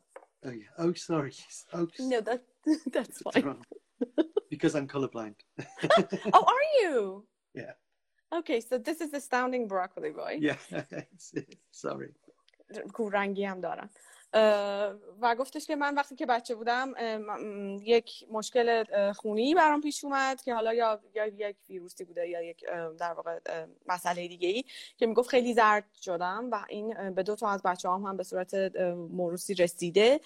oh 0.46 0.50
yeah 0.50 0.82
oh 0.82 0.92
sorry 0.92 1.34
oh, 1.74 1.86
no 1.98 2.20
that, 2.20 2.42
that's 2.94 3.18
fine 3.22 3.56
because 4.50 4.74
I'm 4.78 4.88
colorblind 4.94 5.38
oh 6.36 6.44
are 6.54 6.66
you 6.80 7.24
yeah 7.54 7.74
okay 8.38 8.60
so 8.60 8.78
this 8.88 8.98
is 9.00 9.10
the 9.10 9.20
astounding 9.24 9.64
broccoli 9.68 10.12
boy 10.20 10.32
yeah 10.40 10.58
sorry 11.70 12.12
رنگی 12.98 13.44
هم 13.44 13.60
دارن 13.60 13.90
و 15.20 15.34
گفتش 15.38 15.66
که 15.66 15.76
من 15.76 15.94
وقتی 15.94 16.16
که 16.16 16.26
بچه 16.26 16.54
بودم 16.54 16.94
یک 17.82 18.24
مشکل 18.30 18.84
خونی 19.12 19.54
برام 19.54 19.80
پیش 19.80 20.04
اومد 20.04 20.42
که 20.42 20.54
حالا 20.54 20.74
یا, 20.74 21.00
یا 21.14 21.26
یک 21.26 21.56
ویروسی 21.68 22.04
بوده 22.04 22.28
یا 22.28 22.42
یک 22.42 22.64
در 22.98 23.12
واقع 23.12 23.38
مسئله 23.88 24.28
دیگه 24.28 24.48
ای 24.48 24.64
که 24.96 25.06
می‌گفت 25.06 25.28
خیلی 25.28 25.54
زرد 25.54 25.84
شدم 26.00 26.48
و 26.52 26.64
این 26.68 27.10
به 27.14 27.22
دو 27.22 27.36
تا 27.36 27.48
از 27.48 27.62
بچه 27.62 27.88
هم, 27.88 28.02
هم 28.02 28.16
به 28.16 28.22
صورت 28.22 28.54
موروسی 29.10 29.54
رسیده. 29.54 30.20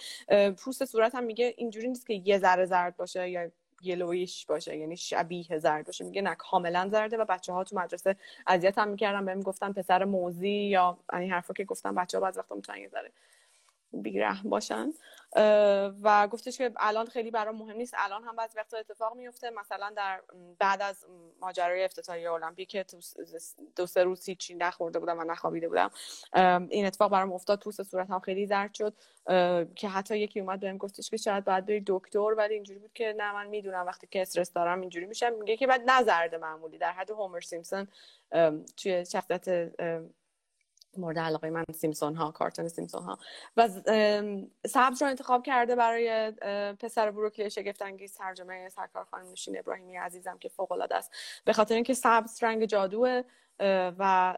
پوست 0.58 0.84
صورت 0.84 1.14
هم 1.14 1.24
میگه 1.24 1.54
اینجوری 1.56 1.88
نیست 1.88 2.06
که 2.06 2.14
یه 2.24 2.38
ذره 2.38 2.66
زرد 2.66 2.96
باشه 2.96 3.30
یا 3.30 3.50
یلویش 3.82 4.46
باشه 4.46 4.76
یعنی 4.76 4.96
شبیه 4.96 5.58
زرد 5.58 5.86
باشه. 5.86 6.04
میگه 6.04 6.22
نه 6.22 6.34
کاملا 6.34 6.88
زرده 6.92 7.16
و 7.16 7.24
بچه 7.24 7.52
ها 7.52 7.64
تو 7.64 7.76
مدرسه 7.76 8.16
اذیت 8.46 8.78
هم 8.78 8.88
می‌کردن 8.88 9.24
بهم 9.24 9.40
گفتن 9.40 9.72
پسر 9.72 10.04
موزی 10.04 10.48
یا 10.48 10.98
این 11.12 11.32
حرفا 11.32 11.54
که 11.54 11.64
گفتن 11.64 11.94
بچه 11.94 12.18
ها 12.18 12.24
بعض 12.24 12.38
وقتا 12.38 12.54
می‌تونن 12.54 12.78
یه 12.78 12.88
بیرحم 13.92 14.50
باشن. 14.50 14.92
و 16.02 16.28
گفتش 16.30 16.58
که 16.58 16.72
الان 16.76 17.06
خیلی 17.06 17.30
برام 17.30 17.56
مهم 17.56 17.76
نیست. 17.76 17.94
الان 17.98 18.24
هم 18.24 18.36
بعضی 18.36 18.58
وقتا 18.58 18.76
اتفاق 18.76 19.16
میفته. 19.16 19.50
مثلا 19.50 19.92
در 19.96 20.22
بعد 20.58 20.82
از 20.82 21.06
ماجرای 21.40 21.84
افتتاحیه 21.84 22.32
المپیک 22.32 22.68
که 22.68 22.84
دو 23.76 23.86
سه 23.86 24.04
روز 24.04 24.24
هیچی 24.24 24.54
نخورده 24.54 24.98
بودم 24.98 25.18
و 25.18 25.24
نخوابیده 25.24 25.68
بودم 25.68 25.90
این 26.70 26.86
اتفاق 26.86 27.10
برام 27.10 27.32
افتاد. 27.32 27.60
پوست 27.60 27.94
هم 27.94 28.20
خیلی 28.20 28.46
زرد 28.46 28.74
شد. 28.74 28.94
که 29.74 29.88
حتی 29.88 30.18
یکی 30.18 30.40
اومد 30.40 30.60
بهم 30.60 30.78
گفتش 30.78 31.10
که 31.10 31.16
شاید 31.16 31.44
باید 31.44 31.66
بری 31.66 31.82
دکتر 31.86 32.18
ولی 32.18 32.54
اینجوری 32.54 32.78
بود 32.78 32.92
که 32.92 33.14
نه 33.16 33.32
من 33.32 33.46
می‌دونم 33.46 33.86
وقتی 33.86 34.06
که 34.06 34.22
استرس 34.22 34.52
دارم 34.52 34.80
اینجوری 34.80 35.06
میشم. 35.06 35.32
میگه 35.32 35.56
که 35.56 35.66
بعد 35.66 35.82
نزرده 35.86 36.38
معمولی. 36.38 36.78
در 36.78 36.92
حد 36.92 37.10
هومر 37.10 37.40
سیمپسون 37.40 37.88
توی 38.76 39.06
شخصیت 39.06 39.72
مورد 40.96 41.18
علاقه 41.18 41.50
من 41.50 41.64
سیمپسون 41.74 42.16
ها 42.16 42.30
کارتون 42.30 42.68
سیمپسون 42.68 43.02
ها 43.02 43.18
و 43.56 43.68
سبز 44.66 45.02
رو 45.02 45.08
انتخاب 45.08 45.42
کرده 45.42 45.76
برای 45.76 46.30
پسر 46.80 47.10
بروکلی 47.10 47.50
شگفت 47.50 47.82
انگیز 47.82 48.14
ترجمه 48.14 48.68
سرکار 48.68 49.04
خانم 49.04 49.32
نوشین 49.32 49.58
ابراهیمی 49.58 49.96
عزیزم 49.96 50.38
که 50.38 50.48
فوق 50.48 50.72
العاده 50.72 50.96
است. 50.96 51.12
به 51.44 51.52
خاطر 51.52 51.74
اینکه 51.74 51.94
سبز 51.94 52.42
رنگ 52.42 52.64
جادوه 52.64 53.22
و 53.98 54.34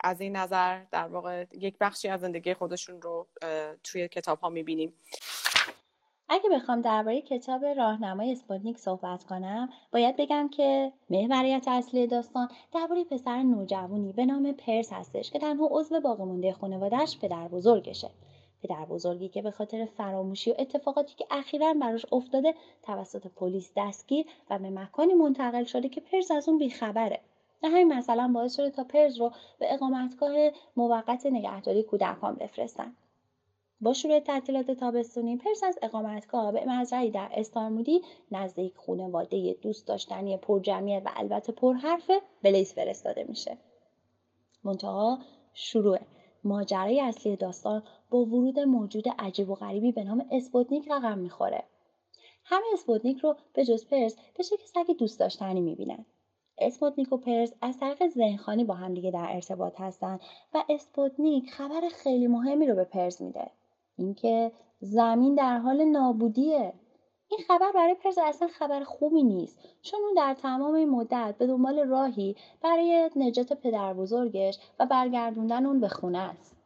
از 0.00 0.20
این 0.20 0.36
نظر 0.36 0.84
در 0.90 1.08
واقع 1.08 1.46
یک 1.52 1.78
بخشی 1.78 2.08
از 2.08 2.20
زندگی 2.20 2.54
خودشون 2.54 3.02
رو 3.02 3.26
توی 3.84 4.08
کتاب 4.08 4.40
ها 4.40 4.48
می‌بینیم. 4.48 4.94
اگه 6.32 6.50
بخوام 6.50 6.80
درباره 6.80 7.20
کتاب 7.20 7.64
راهنمای 7.64 8.32
اسپوتنیک 8.32 8.78
صحبت 8.78 9.24
کنم 9.24 9.68
باید 9.92 10.16
بگم 10.16 10.48
که 10.48 10.92
محوریت 11.10 11.68
اصلی 11.68 12.06
داستان 12.06 12.48
درباره 12.74 13.04
پسر 13.04 13.42
نوجوانی 13.42 14.12
به 14.12 14.26
نام 14.26 14.52
پرس 14.52 14.92
هستش 14.92 15.30
که 15.30 15.38
تنها 15.38 15.68
عضو 15.70 16.00
باقی 16.00 16.24
مونده 16.24 16.52
خانوادهش 16.52 17.18
پدر 17.18 17.48
بزرگشه. 17.48 18.10
پدر 18.62 18.84
بزرگی 18.84 19.28
که 19.28 19.42
به 19.42 19.50
خاطر 19.50 19.84
فراموشی 19.84 20.50
و 20.50 20.54
اتفاقاتی 20.58 21.14
که 21.16 21.26
اخیرا 21.30 21.74
براش 21.74 22.06
افتاده 22.12 22.54
توسط 22.82 23.26
پلیس 23.26 23.72
دستگیر 23.76 24.26
و 24.50 24.58
به 24.58 24.70
مکانی 24.70 25.14
منتقل 25.14 25.64
شده 25.64 25.88
که 25.88 26.00
پرس 26.00 26.30
از 26.30 26.48
اون 26.48 26.58
بیخبره. 26.58 27.20
و 27.62 27.68
همین 27.68 27.92
مثلا 27.92 28.30
باعث 28.34 28.56
شده 28.56 28.70
تا 28.70 28.84
پرز 28.84 29.18
رو 29.18 29.32
به 29.58 29.74
اقامتگاه 29.74 30.50
موقت 30.76 31.26
نگهداری 31.26 31.82
کودکان 31.82 32.34
بفرستن. 32.34 32.92
با 33.82 33.92
شروع 33.92 34.20
تعطیلات 34.20 34.70
تابستونی 34.70 35.36
پرس 35.36 35.64
از 35.64 35.78
اقامتگاه 35.82 36.52
به 36.52 36.64
مزرعی 36.64 37.10
در 37.10 37.28
استارمودی 37.32 38.02
نزد 38.30 38.53
یک 38.53 38.76
خونواده 38.76 39.56
دوست 39.62 39.86
داشتنی 39.86 40.36
پرجمعیت 40.36 41.02
و 41.06 41.10
البته 41.16 41.52
پرحرف 41.52 42.10
بلیز 42.42 42.72
فرستاده 42.72 43.24
میشه. 43.28 43.58
منتها 44.64 45.18
شروع 45.54 45.98
ماجرای 46.44 47.00
اصلی 47.00 47.36
داستان 47.36 47.82
با 48.10 48.18
ورود 48.18 48.58
موجود 48.58 49.04
عجیب 49.18 49.50
و 49.50 49.54
غریبی 49.54 49.92
به 49.92 50.04
نام 50.04 50.26
اسپوتنیک 50.30 50.88
رقم 50.90 51.18
می‌خوره. 51.18 51.64
همه 52.44 52.64
اسپوتنیک 52.72 53.18
رو 53.18 53.36
به 53.54 53.64
جز 53.64 53.86
پرز 53.86 54.16
به 54.36 54.42
شکل 54.42 54.64
سگ 54.64 54.96
دوست 54.98 55.20
داشتنی 55.20 55.60
می‌بینن. 55.60 56.06
اسپوتنیک 56.58 57.12
و 57.12 57.16
پرز 57.16 57.52
از 57.60 57.78
طریق 57.78 58.08
ذهنخوانی 58.08 58.64
با 58.64 58.74
همدیگه 58.74 59.10
در 59.10 59.26
ارتباط 59.30 59.80
هستن 59.80 60.18
و 60.54 60.64
اسپوتنیک 60.68 61.50
خبر 61.50 61.88
خیلی 61.88 62.26
مهمی 62.26 62.66
رو 62.66 62.74
به 62.74 62.84
پرز 62.84 63.20
میده. 63.20 63.50
اینکه 64.00 64.52
زمین 64.80 65.34
در 65.34 65.58
حال 65.58 65.84
نابودیه. 65.84 66.72
این 67.28 67.40
خبر 67.48 67.72
برای 67.74 67.94
پرز 67.94 68.18
اصلا 68.18 68.48
خبر 68.48 68.84
خوبی 68.84 69.22
نیست. 69.22 69.58
چون 69.82 70.00
اون 70.04 70.14
در 70.14 70.34
تمام 70.34 70.74
این 70.74 70.90
مدت 70.90 71.34
به 71.38 71.46
دنبال 71.46 71.78
راهی 71.78 72.36
برای 72.62 73.10
نجات 73.16 73.52
پدر 73.52 73.94
بزرگش 73.94 74.58
و 74.78 74.86
برگردوندن 74.86 75.66
اون 75.66 75.80
به 75.80 75.88
خونه 75.88 76.18
است. 76.18 76.56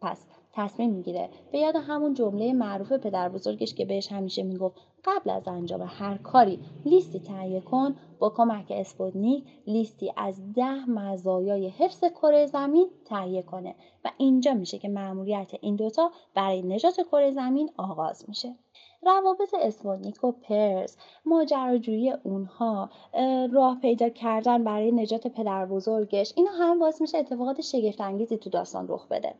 پس 0.00 0.26
تصمیم 0.52 0.90
می‌گیره. 0.90 1.28
به 1.52 1.58
یاد 1.58 1.76
همون 1.76 2.14
جمله 2.14 2.52
معروف 2.52 2.92
پدر 2.92 3.28
بزرگش 3.28 3.74
که 3.74 3.84
بهش 3.84 4.12
همیشه 4.12 4.42
می‌گفت 4.42 4.76
قبل 5.04 5.30
از 5.30 5.48
انجام 5.48 5.84
هر 5.86 6.16
کاری 6.16 6.58
لیستی 6.84 7.20
تهیه 7.20 7.60
کن. 7.60 7.96
با 8.18 8.30
کمک 8.30 8.66
اسپوتنیک 8.70 9.44
لیستی 9.66 10.12
از 10.16 10.52
ده 10.52 10.90
مزایای 10.90 11.68
حفظ 11.68 12.04
کره 12.04 12.46
زمین 12.46 12.88
تهیه 13.04 13.42
کنه 13.42 13.74
و 14.04 14.10
اینجا 14.18 14.54
میشه 14.54 14.78
که 14.78 14.88
مأموریت 14.88 15.52
این 15.60 15.76
دوتا 15.76 16.10
برای 16.34 16.62
نجات 16.62 17.00
کره 17.00 17.30
زمین 17.30 17.70
آغاز 17.76 18.24
میشه. 18.28 18.54
روابط 19.02 19.54
اسپوتنیک 19.62 20.24
و 20.24 20.32
پرس 20.32 20.96
ماجراجویی 21.26 22.10
اونها 22.10 22.90
راه 23.52 23.78
پیدا 23.80 24.08
کردن 24.08 24.64
برای 24.64 24.92
نجات 24.92 25.26
پدر 25.26 25.66
بزرگش 25.66 26.32
اینا 26.36 26.50
هم 26.50 26.78
باعث 26.78 27.00
میشه 27.00 27.18
اتفاقات 27.18 27.60
شگفتانگیزی 27.60 28.38
تو 28.38 28.50
داستان 28.50 28.86
رخ 28.88 29.08
بده. 29.08 29.34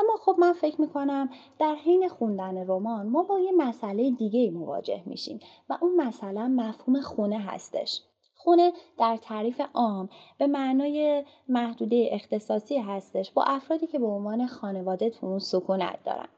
اما 0.00 0.16
خب 0.16 0.36
من 0.38 0.52
فکر 0.52 0.80
می‌کنم 0.80 1.30
در 1.58 1.74
حین 1.74 2.08
خوندن 2.08 2.66
رمان 2.66 3.06
ما 3.06 3.22
با 3.22 3.38
یه 3.38 3.52
مسئله 3.52 4.10
دیگه 4.10 4.50
مواجه 4.50 5.02
میشیم 5.06 5.40
و 5.68 5.78
اون 5.80 5.96
مسئله 5.96 6.46
مفهوم 6.46 7.00
خونه 7.00 7.38
هستش. 7.38 8.02
خونه 8.36 8.72
در 8.98 9.16
تعریف 9.16 9.60
عام 9.74 10.08
به 10.38 10.46
معنای 10.46 11.24
محدوده 11.48 12.08
اختصاصی 12.12 12.78
هستش 12.78 13.30
با 13.30 13.44
افرادی 13.44 13.86
که 13.86 13.98
به 13.98 14.06
عنوان 14.06 14.46
خانواده 14.46 15.10
تو 15.10 15.26
اون 15.26 15.38
سکونت 15.38 16.04
دارن. 16.04 16.28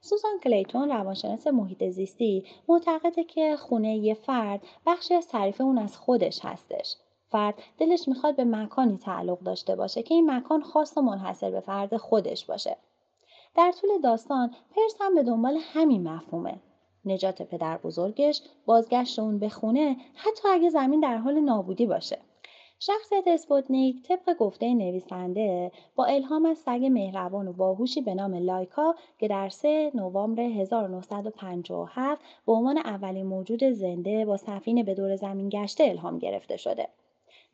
سوزان 0.00 0.38
کلیتون 0.44 0.88
روانشناس 0.88 1.46
محیط 1.46 1.84
زیستی 1.84 2.44
معتقده 2.68 3.24
که 3.24 3.56
خونه 3.56 3.96
یه 3.96 4.14
فرد 4.14 4.60
بخشی 4.86 5.14
از 5.14 5.28
تعریف 5.28 5.60
اون 5.60 5.78
از 5.78 5.96
خودش 5.96 6.44
هستش. 6.44 6.96
فرد 7.32 7.54
دلش 7.78 8.08
می‌خواد 8.08 8.36
به 8.36 8.44
مکانی 8.44 8.98
تعلق 8.98 9.38
داشته 9.38 9.76
باشه 9.76 10.02
که 10.02 10.14
این 10.14 10.30
مکان 10.30 10.62
خاص 10.62 10.96
و 10.96 11.00
منحصر 11.00 11.50
به 11.50 11.60
فرد 11.60 11.96
خودش 11.96 12.46
باشه. 12.46 12.76
در 13.56 13.72
طول 13.80 13.90
داستان 14.02 14.50
پرس 14.76 14.96
هم 15.00 15.14
به 15.14 15.22
دنبال 15.22 15.58
همین 15.60 16.08
مفهومه. 16.08 16.54
نجات 17.04 17.42
پدر 17.42 17.78
بزرگش، 17.78 18.42
بازگشت 18.66 19.18
اون 19.18 19.38
به 19.38 19.48
خونه، 19.48 19.96
حتی 20.14 20.48
اگه 20.48 20.70
زمین 20.70 21.00
در 21.00 21.16
حال 21.16 21.40
نابودی 21.40 21.86
باشه. 21.86 22.18
شخصیت 22.78 23.24
اسپوتنیک 23.26 24.02
طبق 24.08 24.36
گفته 24.36 24.74
نویسنده 24.74 25.72
با 25.96 26.04
الهام 26.04 26.46
از 26.46 26.58
سگ 26.58 26.88
مهربان 26.90 27.48
و 27.48 27.52
باهوشی 27.52 28.00
به 28.00 28.14
نام 28.14 28.34
لایکا 28.34 28.94
که 29.18 29.28
در 29.28 29.48
3 29.48 29.90
نوامبر 29.94 30.42
1957 30.42 32.22
به 32.46 32.52
عنوان 32.52 32.78
اولین 32.78 33.26
موجود 33.26 33.64
زنده 33.64 34.24
با 34.24 34.36
سفینه 34.36 34.82
به 34.82 34.94
دور 34.94 35.16
زمین 35.16 35.48
گشته 35.48 35.84
الهام 35.84 36.18
گرفته 36.18 36.56
شده. 36.56 36.88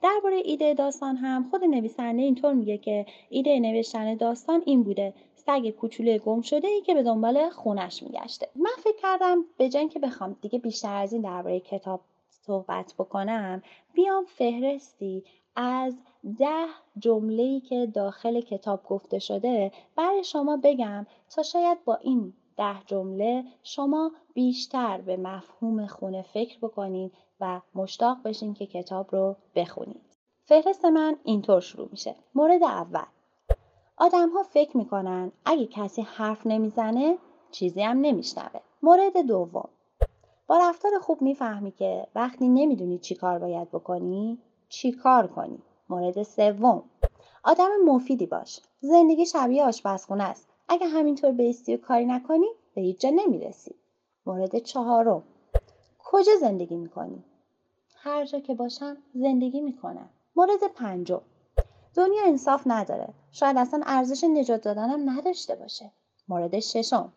درباره 0.03 0.43
ایده 0.45 0.75
داستان 0.75 1.17
هم 1.17 1.49
خود 1.51 1.65
نویسنده 1.65 2.23
اینطور 2.23 2.53
میگه 2.53 2.79
که 2.79 3.07
ایده 3.29 3.61
نوشتن 3.61 4.15
داستان 4.15 4.63
این 4.67 4.83
بوده 4.83 5.15
سگ 5.35 5.71
کوچولوی 5.71 6.19
گم 6.19 6.41
شده 6.41 6.69
ای 6.69 6.81
که 6.81 6.95
به 6.95 7.03
دنبال 7.03 7.51
خونش 7.51 8.03
میگشته. 8.03 8.49
من 8.57 8.71
فکر 8.79 8.97
کردم 9.03 9.45
به 9.57 9.69
جای 9.69 9.89
که 9.89 9.99
بخوام 9.99 10.37
دیگه 10.41 10.59
بیشتر 10.59 10.95
از 10.95 11.13
این 11.13 11.23
درباره 11.23 11.61
کتاب 11.61 12.01
صحبت 12.31 12.95
بکنم 12.99 13.63
بیام 13.95 14.25
فهرستی 14.25 15.25
از 15.57 15.95
ده 16.39 16.67
جمله 16.99 17.43
ای 17.43 17.61
که 17.61 17.87
داخل 17.95 18.41
کتاب 18.41 18.83
گفته 18.85 19.19
شده 19.19 19.73
برای 19.97 20.25
شما 20.25 20.57
بگم 20.57 21.07
تا 21.31 21.43
شاید 21.43 21.85
با 21.85 21.95
این 21.95 22.33
ده 22.59 22.77
جمله 22.87 23.45
شما 23.63 24.11
بیشتر 24.35 25.01
به 25.01 25.17
مفهوم 25.17 25.87
خونه 25.87 26.23
فکر 26.23 26.59
بکنید 26.59 27.13
و 27.41 27.61
مشتاق 27.75 28.23
بشین 28.23 28.55
که 28.55 28.67
کتاب 28.67 29.15
رو 29.15 29.37
بخونید. 29.55 30.17
فهرست 30.45 30.85
من 30.85 31.17
اینطور 31.25 31.61
شروع 31.61 31.89
میشه. 31.91 32.15
مورد 32.35 32.63
اول 32.63 33.07
آدم 33.97 34.31
ها 34.31 34.43
فکر 34.43 34.77
می‌کنن 34.77 35.33
اگه 35.45 35.67
کسی 35.67 36.03
حرف 36.03 36.47
نمی‌زنه 36.47 37.19
چیزی 37.51 37.83
هم 37.83 38.01
نمیشنوه. 38.01 38.61
مورد 38.83 39.17
دوم 39.27 39.69
با 40.47 40.59
رفتار 40.59 40.99
خوب 41.01 41.23
می‌فهمی 41.23 41.71
که 41.71 42.07
وقتی 42.15 42.49
نمی‌دونی 42.49 42.99
چی 42.99 43.15
کار 43.15 43.39
باید 43.39 43.71
بکنی 43.71 44.39
چی 44.69 44.93
کار 44.93 45.27
کنی. 45.27 45.59
مورد 45.89 46.23
سوم 46.23 46.83
آدم 47.45 47.69
مفیدی 47.87 48.27
باش. 48.27 48.61
زندگی 48.81 49.27
شبیه 49.27 49.65
آشپزخونه 49.65 50.25
است. 50.25 50.48
اگه 50.69 50.87
همینطور 50.87 51.33
بیستی 51.33 51.75
و 51.75 51.79
کاری 51.79 52.05
نکنی 52.05 52.47
به 52.75 52.81
هیچ 52.81 53.01
جا 53.01 53.11
نمی‌رسی. 53.11 53.75
مورد 54.27 54.59
چهارم 54.59 55.23
کجا 55.99 56.33
زندگی 56.41 56.77
می‌کنی؟ 56.77 57.25
هر 57.97 58.25
جا 58.25 58.41
که 58.41 58.55
باشم 58.55 58.97
زندگی 59.15 59.61
می‌کنم. 59.61 60.09
مورد 60.37 60.67
پنجم 60.75 61.21
دنیا 61.95 62.23
انصاف 62.27 62.63
نداره. 62.67 63.09
شاید 63.33 63.57
اصلا 63.57 63.81
ارزش 63.87 64.25
نجات 64.25 64.61
دادنم 64.61 65.11
نداشته 65.11 65.55
باشه. 65.55 65.91
مورد 66.29 66.61
ششم 66.61 67.13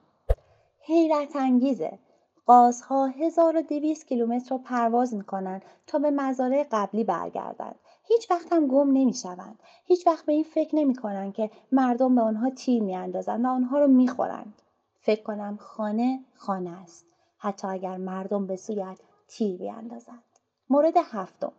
حیرت 0.80 1.36
انگیزه. 1.36 2.00
قازها 2.46 3.06
1200 3.06 4.08
کیلومتر 4.08 4.50
رو 4.50 4.58
پرواز 4.58 5.14
می‌کنن 5.14 5.62
تا 5.88 6.00
به 6.00 6.12
مزارع 6.12 6.66
قبلی 6.72 7.04
برگردند. 7.04 7.80
هیچ 8.04 8.32
وقت 8.32 8.54
هم 8.54 8.68
گم 8.68 8.92
نمی‌شوند. 8.92 9.60
هیچ 9.86 10.08
وقت 10.08 10.26
به 10.26 10.34
این 10.34 10.44
فکر 10.44 10.76
نمی‌کنن 10.76 11.32
که 11.32 11.52
مردم 11.72 12.16
به 12.16 12.22
آنها 12.22 12.50
تیر 12.50 12.84
میاندازند 12.84 13.46
و 13.46 13.48
آنها 13.48 13.80
رو 13.80 13.88
می‌خورند. 13.88 14.62
فکر 15.00 15.24
کنم 15.24 15.58
خانه 15.62 16.20
خانه 16.36 16.70
است. 16.70 17.06
حتی 17.38 17.68
اگر 17.68 17.98
مردم 17.98 18.48
به 18.48 18.56
سویت 18.56 19.00
تیر 19.28 19.58
بیاندازد 19.58 20.24
مورد 20.70 20.94
هفتم. 20.98 21.52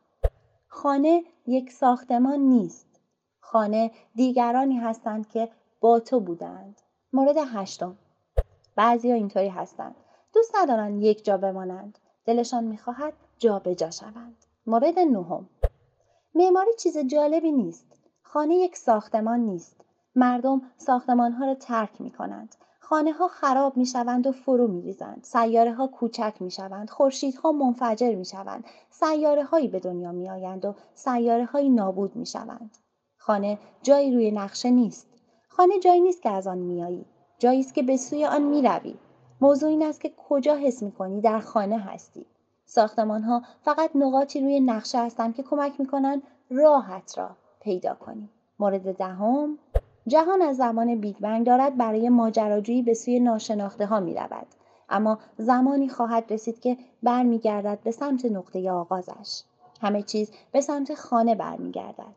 خانه 0.68 1.24
یک 1.46 1.72
ساختمان 1.72 2.40
نیست. 2.40 3.00
خانه 3.40 3.90
دیگرانی 4.14 4.78
هستند 4.78 5.28
که 5.28 5.48
با 5.80 6.00
تو 6.00 6.20
بودند. 6.20 6.80
مورد 7.12 7.36
هشتم. 7.38 7.96
بعضی 8.76 9.12
اینطوری 9.12 9.48
هستند. 9.48 9.94
دوست 10.34 10.56
ندارند 10.56 11.02
یک 11.02 11.24
جا 11.24 11.36
بمانند. 11.36 11.98
دلشان 12.24 12.64
می‌خواهد 12.64 13.12
جابجا 13.38 13.90
شوند. 13.90 14.36
مورد 14.66 14.98
نهم. 14.98 15.48
معماری 16.34 16.70
چیز 16.78 16.98
جالبی 16.98 17.52
نیست 17.52 17.86
خانه 18.22 18.54
یک 18.54 18.76
ساختمان 18.76 19.40
نیست 19.40 19.76
مردم 20.14 20.62
ساختمان 20.76 21.32
ها 21.32 21.46
را 21.46 21.54
ترک 21.54 22.00
می 22.00 22.10
کنند 22.10 22.54
خانه 22.92 23.12
ها 23.12 23.28
خراب 23.28 23.76
می 23.76 23.86
شوند 23.86 24.26
و 24.26 24.32
فرو 24.32 24.68
می 24.68 24.82
ریزند. 24.82 25.20
سیاره 25.22 25.74
ها 25.74 25.86
کوچک 25.86 26.34
می 26.40 26.50
شوند. 26.50 26.90
خورشیدها 26.90 27.52
منفجر 27.52 28.14
می 28.14 28.24
شوند. 28.24 28.64
سیاره 28.90 29.44
هایی 29.44 29.68
به 29.68 29.80
دنیا 29.80 30.12
می 30.12 30.30
آیند 30.30 30.64
و 30.64 30.74
سیاره 30.94 31.44
هایی 31.44 31.70
نابود 31.70 32.16
می 32.16 32.26
شوند. 32.26 32.78
خانه 33.16 33.58
جایی 33.82 34.14
روی 34.14 34.30
نقشه 34.30 34.70
نیست. 34.70 35.06
خانه 35.48 35.80
جایی 35.80 36.00
نیست 36.00 36.22
که 36.22 36.30
از 36.30 36.46
آن 36.46 36.58
میایی. 36.58 37.04
جایی 37.38 37.60
است 37.60 37.74
که 37.74 37.82
به 37.82 37.96
سوی 37.96 38.24
آن 38.24 38.42
می 38.42 38.62
روی. 38.62 38.94
موضوع 39.40 39.68
این 39.68 39.82
است 39.82 40.00
که 40.00 40.12
کجا 40.28 40.56
حس 40.56 40.82
می 40.82 40.92
کنی 40.92 41.20
در 41.20 41.40
خانه 41.40 41.78
هستی. 41.78 42.26
ساختمان 42.74 43.22
ها 43.22 43.42
فقط 43.62 43.90
نقاطی 43.94 44.40
روی 44.40 44.60
نقشه 44.60 44.98
هستند 44.98 45.34
که 45.34 45.42
کمک 45.42 45.80
می 45.80 45.86
کنند 45.86 46.22
راحت 46.50 47.18
را 47.18 47.30
پیدا 47.60 47.94
کنی. 47.94 48.28
مورد 48.58 48.96
دهم 48.96 49.58
جهان 50.06 50.42
از 50.42 50.56
زمان 50.56 51.00
بیگ 51.00 51.16
بنگ 51.20 51.46
دارد 51.46 51.76
برای 51.76 52.08
ماجراجویی 52.08 52.82
به 52.82 52.94
سوی 52.94 53.20
ناشناخته 53.20 53.86
ها 53.86 54.00
می 54.00 54.14
رود. 54.14 54.46
اما 54.88 55.18
زمانی 55.38 55.88
خواهد 55.88 56.32
رسید 56.32 56.60
که 56.60 56.76
برمیگردد 57.02 57.78
به 57.84 57.90
سمت 57.90 58.24
نقطه 58.24 58.70
آغازش. 58.70 59.42
همه 59.80 60.02
چیز 60.02 60.30
به 60.52 60.60
سمت 60.60 60.94
خانه 60.94 61.34
برمیگردد. 61.34 62.14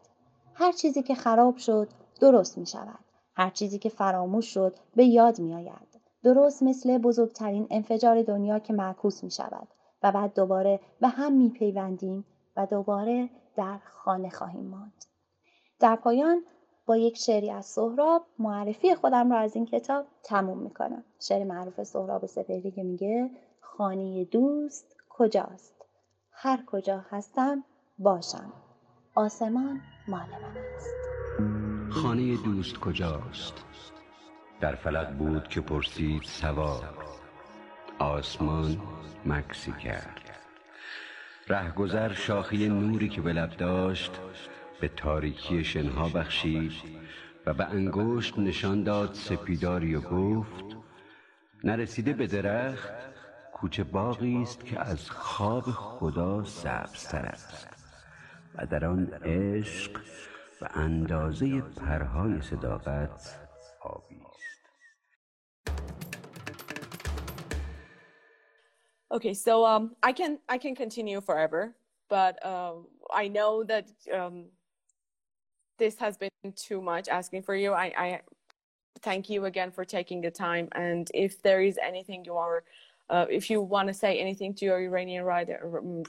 هر 0.54 0.72
چیزی 0.72 1.04
که 1.04 1.16
خراب 1.16 1.58
شد 1.58 1.90
درست 2.20 2.58
می 2.58 2.66
شود. 2.66 3.00
هر 3.36 3.50
چیزی 3.50 3.80
که 3.80 3.90
فراموش 3.90 4.54
شد 4.54 4.76
به 4.96 5.06
یاد 5.06 5.40
می 5.40 5.56
آید. 5.56 6.00
درست 6.24 6.64
مثل 6.64 6.98
بزرگترین 6.98 7.68
انفجار 7.70 8.24
دنیا 8.24 8.60
که 8.60 8.74
معکوس 8.74 9.24
می 9.24 9.32
شود 9.32 9.68
و 10.06 10.12
بعد 10.12 10.34
دوباره 10.34 10.80
به 11.02 11.08
هم 11.08 11.34
می 11.34 11.50
پیوندیم 11.50 12.26
و 12.58 12.66
دوباره 12.66 13.30
در 13.56 13.80
خانه 13.86 14.30
خواهیم 14.30 14.66
ماند. 14.66 15.06
در 15.80 15.96
پایان 15.96 16.44
با 16.86 16.98
یک 16.98 17.18
شعری 17.18 17.52
از 17.52 17.66
سهراب 17.66 18.26
معرفی 18.40 18.96
خودم 18.96 19.34
را 19.34 19.40
از 19.40 19.56
این 19.56 19.66
کتاب 19.66 20.06
تموم 20.24 20.58
می‌کنم. 20.58 21.04
شعر 21.20 21.44
معروف 21.44 21.84
سهراب 21.84 22.26
سپهری 22.26 22.72
که 22.72 22.84
میگه 22.84 23.30
خانه 23.62 24.26
دوست 24.26 24.96
کجاست؟ 25.10 25.76
هر 26.32 26.64
کجا 26.68 27.06
هستم 27.10 27.64
باشم. 27.98 28.54
آسمان 29.16 29.82
مال 30.08 30.30
من 30.30 30.58
است. 30.76 30.96
خانه 31.90 32.38
دوست 32.44 32.80
کجاست؟ 32.80 33.54
در 34.62 34.76
فلک 34.76 35.18
بود 35.18 35.48
که 35.48 35.62
پرسید 35.62 36.24
سوار 36.24 36.84
آسمان 38.00 38.82
مکسی 39.26 39.72
کرد. 39.72 40.22
رهگذر 41.48 42.14
شاخی 42.14 42.70
نوری 42.70 43.10
که 43.10 43.22
به 43.22 43.34
داشت 43.34 44.12
به 44.82 44.88
تاریکی 44.88 45.64
شنها 45.64 46.10
بخشید 46.10 46.72
و 47.46 47.54
به 47.54 47.66
انگشت 47.66 48.40
نشان 48.40 48.84
داد 48.84 49.14
سپیداری 49.14 49.96
و 49.96 50.02
گفت 50.02 50.66
نرسیده 51.64 52.14
به 52.14 52.28
درخت 52.28 52.94
کوچه 53.54 53.84
باقی 53.84 54.42
است 54.42 54.66
که 54.66 54.80
از 54.80 55.12
خواب 55.12 55.64
خدا 55.64 56.44
سبزتر 56.44 57.26
است. 57.26 57.68
و 58.56 58.66
در 58.66 58.86
آن 58.86 59.08
عشق 59.24 59.92
و 60.62 60.70
اندازه 60.74 61.62
پرهای 61.62 62.42
صداقت 62.42 63.40
آبی. 63.82 64.25
Okay, 69.12 69.34
so 69.34 69.66
um, 69.66 69.96
I 70.02 70.12
can 70.12 70.40
I 70.50 70.58
can 70.58 70.76
continue 70.76 71.22
forever, 71.22 71.76
but 72.10 72.44
um, 72.46 72.88
I 73.14 73.28
know 73.28 73.64
that 73.64 73.90
um, 74.14 74.46
this 75.78 75.98
has 75.98 76.18
been 76.18 76.30
too 76.56 76.82
much 76.82 77.08
asking 77.08 77.44
for 77.44 77.56
you. 77.56 77.74
I, 77.74 77.94
I 77.98 78.22
thank 79.02 79.30
you 79.30 79.46
again 79.46 79.72
for 79.72 79.86
taking 79.86 80.22
the 80.22 80.32
time. 80.32 80.68
And 80.74 81.10
if 81.14 81.42
there 81.42 81.62
is 81.62 81.78
anything 81.84 82.26
you 82.26 82.36
are, 82.36 82.64
uh, 83.10 83.26
if 83.30 83.50
you 83.50 83.62
want 83.62 83.88
to 83.88 83.94
say 83.94 84.20
anything 84.20 84.54
to 84.56 84.66
your 84.66 84.80
Iranian 84.80 85.24
rider, 85.24 85.78
um, 85.78 86.04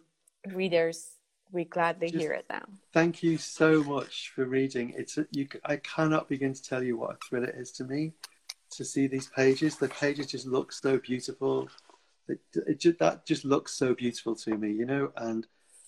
readers, 0.55 1.11
we 1.53 1.65
gladly 1.65 2.09
Just 2.11 2.23
hear 2.23 2.33
it 2.33 2.47
now. 2.49 2.65
Thank 2.93 3.23
you 3.23 3.39
so 3.39 3.85
much 3.85 4.33
for 4.35 4.45
reading. 4.45 4.95
It's 4.97 5.19
a, 5.19 5.27
you. 5.31 5.47
I 5.65 5.77
cannot 5.77 6.29
begin 6.29 6.55
to 6.55 6.63
tell 6.63 6.83
you 6.83 6.97
what 6.97 7.11
a 7.11 7.19
thrill 7.29 7.45
it 7.45 7.55
is 7.57 7.71
to 7.73 7.85
me 7.85 8.13
to 8.71 8.85
see 8.85 9.07
these 9.07 9.29
pages. 9.29 9.77
The 9.77 9.89
pages 9.89 10.27
just 10.27 10.47
look 10.47 10.73
so 10.73 10.99
beautiful. 10.99 11.69
It, 12.29 12.41
it 12.55 12.81
just, 12.81 12.99
that 12.99 13.27
just 13.27 13.45
looks 13.45 13.75
so 13.75 13.95
beautiful 13.95 14.35
to 14.37 14.57
me, 14.57 14.73
you 14.73 14.87
know. 14.87 15.13
And 15.17 15.47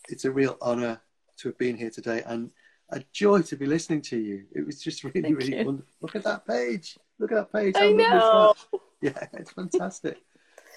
it's 0.08 0.24
a 0.24 0.30
real 0.30 0.56
honor 0.60 1.00
to 1.38 1.48
have 1.48 1.58
been 1.58 1.76
here 1.76 1.90
today, 1.90 2.22
and 2.26 2.50
a 2.90 3.02
joy 3.12 3.42
to 3.42 3.56
be 3.56 3.66
listening 3.66 4.02
to 4.02 4.18
you. 4.18 4.44
It 4.52 4.64
was 4.66 4.82
just 4.82 5.04
really, 5.04 5.20
Thank 5.22 5.36
really 5.36 5.58
you. 5.58 5.64
wonderful. 5.64 5.92
Look 6.00 6.16
at 6.16 6.24
that 6.24 6.46
page. 6.46 6.98
Look 7.18 7.32
at 7.32 7.36
that 7.36 7.52
page. 7.52 7.74
I 7.76 7.90
know. 7.90 8.54
Yeah, 9.00 9.26
it's 9.34 9.52
fantastic. 9.52 10.18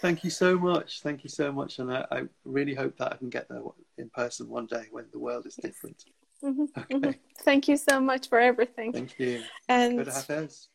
Thank 0.01 0.23
you 0.23 0.31
so 0.31 0.57
much. 0.57 1.01
Thank 1.01 1.23
you 1.23 1.29
so 1.29 1.51
much. 1.51 1.77
And 1.79 1.93
I, 1.93 2.05
I 2.11 2.23
really 2.43 2.73
hope 2.73 2.97
that 2.97 3.13
I 3.13 3.17
can 3.17 3.29
get 3.29 3.47
there 3.49 3.61
in 3.97 4.09
person 4.09 4.49
one 4.49 4.65
day 4.65 4.85
when 4.91 5.05
the 5.11 5.19
world 5.19 5.45
is 5.45 5.55
different. 5.55 6.05
Mhm, 6.43 6.67
Okay. 6.77 6.95
mhm. 6.95 7.15
Thank 7.43 7.67
you 7.67 7.77
so 7.77 7.99
much 7.99 8.27
for 8.29 8.39
everything. 8.39 8.93
Thank 8.93 9.19
you. 9.19 9.43
And 9.69 9.97
Good 9.97 10.07
Hafez. 10.07 10.67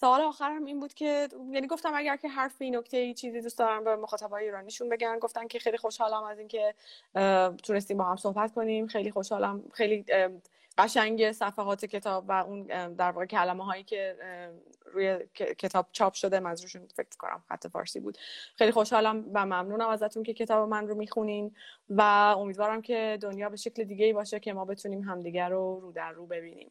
خدافز 0.00 0.10
سوال 0.18 0.20
آخرم 0.20 0.64
این 0.64 0.80
بود 0.80 0.94
که 0.94 1.28
یعنی 1.50 1.66
گفتم 1.66 1.92
اگر 1.94 2.16
که 2.16 2.28
حرفی 2.28 2.70
نکته 2.70 3.14
چیزی 3.14 3.40
دوست 3.40 3.58
دارم 3.58 3.84
به 3.84 3.96
مخاطبای 3.96 4.44
ایرانیشون 4.44 4.88
بگن. 4.88 5.18
گفتن 5.18 5.46
که 5.46 5.58
خیلی 5.58 5.76
خوشحالم 5.76 6.22
از 6.22 6.38
اینکه 6.38 6.74
تونستیم 7.62 7.96
با 7.96 8.04
هم 8.04 8.16
صحبت 8.16 8.52
کنیم. 8.54 8.86
خیلی 8.86 9.10
خوشحالم 9.10 9.62
خیلی 9.72 10.04
قشنگ 10.78 11.32
صفحات 11.32 11.84
کتاب 11.84 12.24
و 12.28 12.32
اون 12.32 12.62
در 12.94 13.10
واقع 13.10 13.26
کلمه 13.26 13.64
هایی 13.64 13.84
که 13.84 14.16
روی 14.84 15.18
کتاب 15.36 15.86
چاپ 15.92 16.14
شده 16.14 16.40
منظورشون 16.40 16.86
فکر 16.96 17.16
کنم 17.18 17.42
خط 17.48 17.66
فارسی 17.66 18.00
بود. 18.00 18.18
خیلی 18.56 18.72
خوشحالم 18.72 19.24
و 19.34 19.46
ممنونم 19.46 19.88
ازتون 19.88 20.22
که 20.22 20.34
کتاب 20.34 20.68
من 20.68 20.88
رو 20.88 20.94
می‌خونین 20.94 21.54
و 21.90 22.00
امیدوارم 22.38 22.82
که 22.82 23.18
دنیا 23.20 23.48
به 23.48 23.56
شکل 23.56 23.84
دیگه 23.84 24.12
باشه 24.12 24.40
که 24.40 24.52
ما 24.52 24.64
بتونیم 24.64 25.02
همدیگر 25.02 25.48
رو 25.48 25.80
رو 25.80 25.92
در 25.92 26.12
رو 26.12 26.26
ببینیم. 26.26 26.70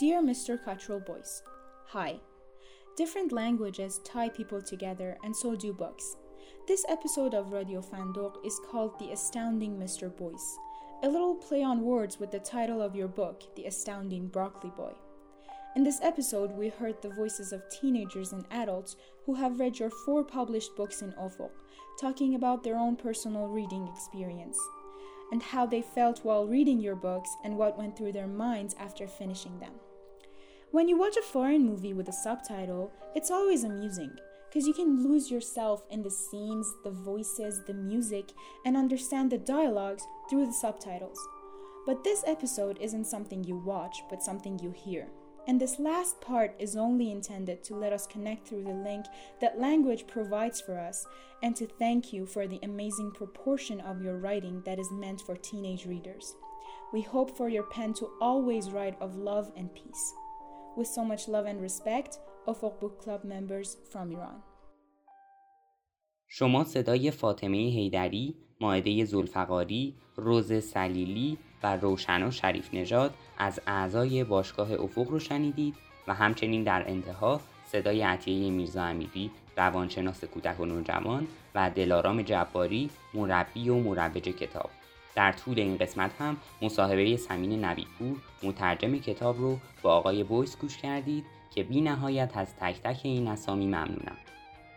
Dear 0.00 0.22
Mr. 0.22 0.58
Cuttrell 0.64 0.98
Boyce, 0.98 1.42
Hi. 1.88 2.20
Different 2.96 3.32
languages 3.32 4.00
tie 4.02 4.30
people 4.30 4.62
together, 4.62 5.18
and 5.22 5.36
so 5.36 5.54
do 5.54 5.74
books. 5.74 6.16
This 6.66 6.86
episode 6.88 7.34
of 7.34 7.52
Radio 7.52 7.82
Fandog 7.82 8.36
is 8.42 8.58
called 8.70 8.98
The 8.98 9.12
Astounding 9.12 9.76
Mr. 9.76 10.08
Boyce, 10.08 10.56
a 11.02 11.08
little 11.10 11.34
play 11.34 11.62
on 11.62 11.82
words 11.82 12.18
with 12.18 12.30
the 12.30 12.38
title 12.38 12.80
of 12.80 12.96
your 12.96 13.08
book, 13.08 13.42
The 13.56 13.66
Astounding 13.66 14.28
Broccoli 14.28 14.70
Boy. 14.74 14.94
In 15.76 15.84
this 15.84 16.00
episode, 16.02 16.52
we 16.52 16.70
heard 16.70 17.02
the 17.02 17.10
voices 17.10 17.52
of 17.52 17.68
teenagers 17.68 18.32
and 18.32 18.46
adults 18.50 18.96
who 19.26 19.34
have 19.34 19.60
read 19.60 19.78
your 19.78 19.90
four 19.90 20.24
published 20.24 20.74
books 20.76 21.02
in 21.02 21.12
Ofok, 21.12 21.50
talking 22.00 22.36
about 22.36 22.64
their 22.64 22.78
own 22.78 22.96
personal 22.96 23.48
reading 23.48 23.86
experience 23.86 24.58
and 25.30 25.42
how 25.42 25.66
they 25.66 25.82
felt 25.82 26.24
while 26.24 26.46
reading 26.46 26.80
your 26.80 26.96
books 26.96 27.36
and 27.44 27.58
what 27.58 27.76
went 27.76 27.98
through 27.98 28.12
their 28.12 28.26
minds 28.26 28.74
after 28.78 29.06
finishing 29.06 29.60
them. 29.60 29.74
When 30.72 30.86
you 30.86 30.96
watch 30.96 31.16
a 31.16 31.22
foreign 31.22 31.66
movie 31.66 31.94
with 31.94 32.08
a 32.08 32.12
subtitle, 32.12 32.92
it's 33.16 33.32
always 33.32 33.64
amusing 33.64 34.12
because 34.48 34.68
you 34.68 34.72
can 34.72 35.02
lose 35.02 35.28
yourself 35.28 35.82
in 35.90 36.00
the 36.00 36.10
scenes, 36.10 36.72
the 36.84 36.92
voices, 36.92 37.60
the 37.66 37.74
music, 37.74 38.30
and 38.64 38.76
understand 38.76 39.32
the 39.32 39.38
dialogues 39.38 40.04
through 40.28 40.46
the 40.46 40.52
subtitles. 40.52 41.18
But 41.86 42.04
this 42.04 42.22
episode 42.24 42.78
isn't 42.80 43.06
something 43.06 43.42
you 43.42 43.56
watch, 43.56 44.04
but 44.08 44.22
something 44.22 44.60
you 44.60 44.70
hear. 44.70 45.08
And 45.48 45.60
this 45.60 45.80
last 45.80 46.20
part 46.20 46.54
is 46.60 46.76
only 46.76 47.10
intended 47.10 47.64
to 47.64 47.74
let 47.74 47.92
us 47.92 48.06
connect 48.06 48.46
through 48.46 48.62
the 48.62 48.72
link 48.72 49.06
that 49.40 49.58
language 49.58 50.06
provides 50.06 50.60
for 50.60 50.78
us 50.78 51.04
and 51.42 51.56
to 51.56 51.66
thank 51.66 52.12
you 52.12 52.26
for 52.26 52.46
the 52.46 52.60
amazing 52.62 53.10
proportion 53.10 53.80
of 53.80 54.02
your 54.02 54.18
writing 54.18 54.62
that 54.66 54.78
is 54.78 54.92
meant 54.92 55.20
for 55.22 55.34
teenage 55.34 55.84
readers. 55.84 56.36
We 56.92 57.00
hope 57.00 57.36
for 57.36 57.48
your 57.48 57.64
pen 57.64 57.92
to 57.94 58.10
always 58.20 58.70
write 58.70 58.96
of 59.00 59.16
love 59.16 59.50
and 59.56 59.74
peace. 59.74 60.14
With 60.80 60.88
so 60.98 61.04
much 61.04 61.28
love 61.28 61.46
and 61.52 61.60
respect, 61.68 62.12
Ofok 62.50 62.74
Book 62.80 62.94
Club 63.04 63.22
members 63.34 63.76
from 63.92 64.12
Iran. 64.12 64.42
شما 66.28 66.64
صدای 66.64 67.10
فاطمه 67.10 67.56
هیدری، 67.56 68.34
ماعده 68.60 69.04
زلفقاری، 69.04 69.94
روز 70.16 70.64
سلیلی 70.64 71.38
و 71.62 71.76
روشنا 71.76 72.30
شریف 72.30 72.74
نژاد 72.74 73.14
از 73.38 73.60
اعضای 73.66 74.24
باشگاه 74.24 74.72
افق 74.72 75.08
رو 75.08 75.18
شنیدید 75.18 75.74
و 76.08 76.14
همچنین 76.14 76.64
در 76.64 76.84
انتها 76.88 77.40
صدای 77.66 78.02
عطیه 78.02 78.50
میرزا 78.50 78.82
امیری 78.82 79.30
روانشناس 79.56 80.24
کودک 80.24 80.60
و 80.60 80.64
نوجوان 80.64 81.26
و 81.54 81.70
دلارام 81.70 82.22
جباری 82.22 82.90
مربی 83.14 83.68
و 83.68 83.74
مروج 83.74 84.22
کتاب 84.22 84.70
در 85.14 85.32
طول 85.32 85.58
این 85.60 85.76
قسمت 85.76 86.10
هم 86.18 86.36
مصاحبه 86.62 87.16
سمین 87.16 87.64
نبیپور 87.64 88.16
مترجم 88.42 88.98
کتاب 88.98 89.38
رو 89.38 89.58
با 89.82 89.94
آقای 89.94 90.24
بویس 90.24 90.58
گوش 90.58 90.76
کردید 90.76 91.24
که 91.54 91.62
بی 91.62 91.80
نهایت 91.80 92.36
از 92.36 92.56
تک 92.56 92.82
تک 92.82 93.00
این 93.02 93.28
اسامی 93.28 93.66
ممنونم. 93.66 94.16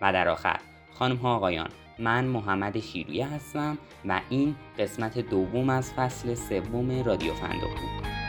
و 0.01 0.13
در 0.13 0.27
آخر 0.27 0.59
خانم 0.93 1.15
ها 1.15 1.35
آقایان 1.35 1.69
من 1.99 2.25
محمد 2.25 2.79
شیرویه 2.79 3.27
هستم 3.27 3.77
و 4.05 4.21
این 4.29 4.55
قسمت 4.79 5.19
دوم 5.19 5.69
از 5.69 5.93
فصل 5.93 6.33
سوم 6.33 7.03
رادیو 7.03 7.33
فندق 7.33 7.61
بود 7.61 8.22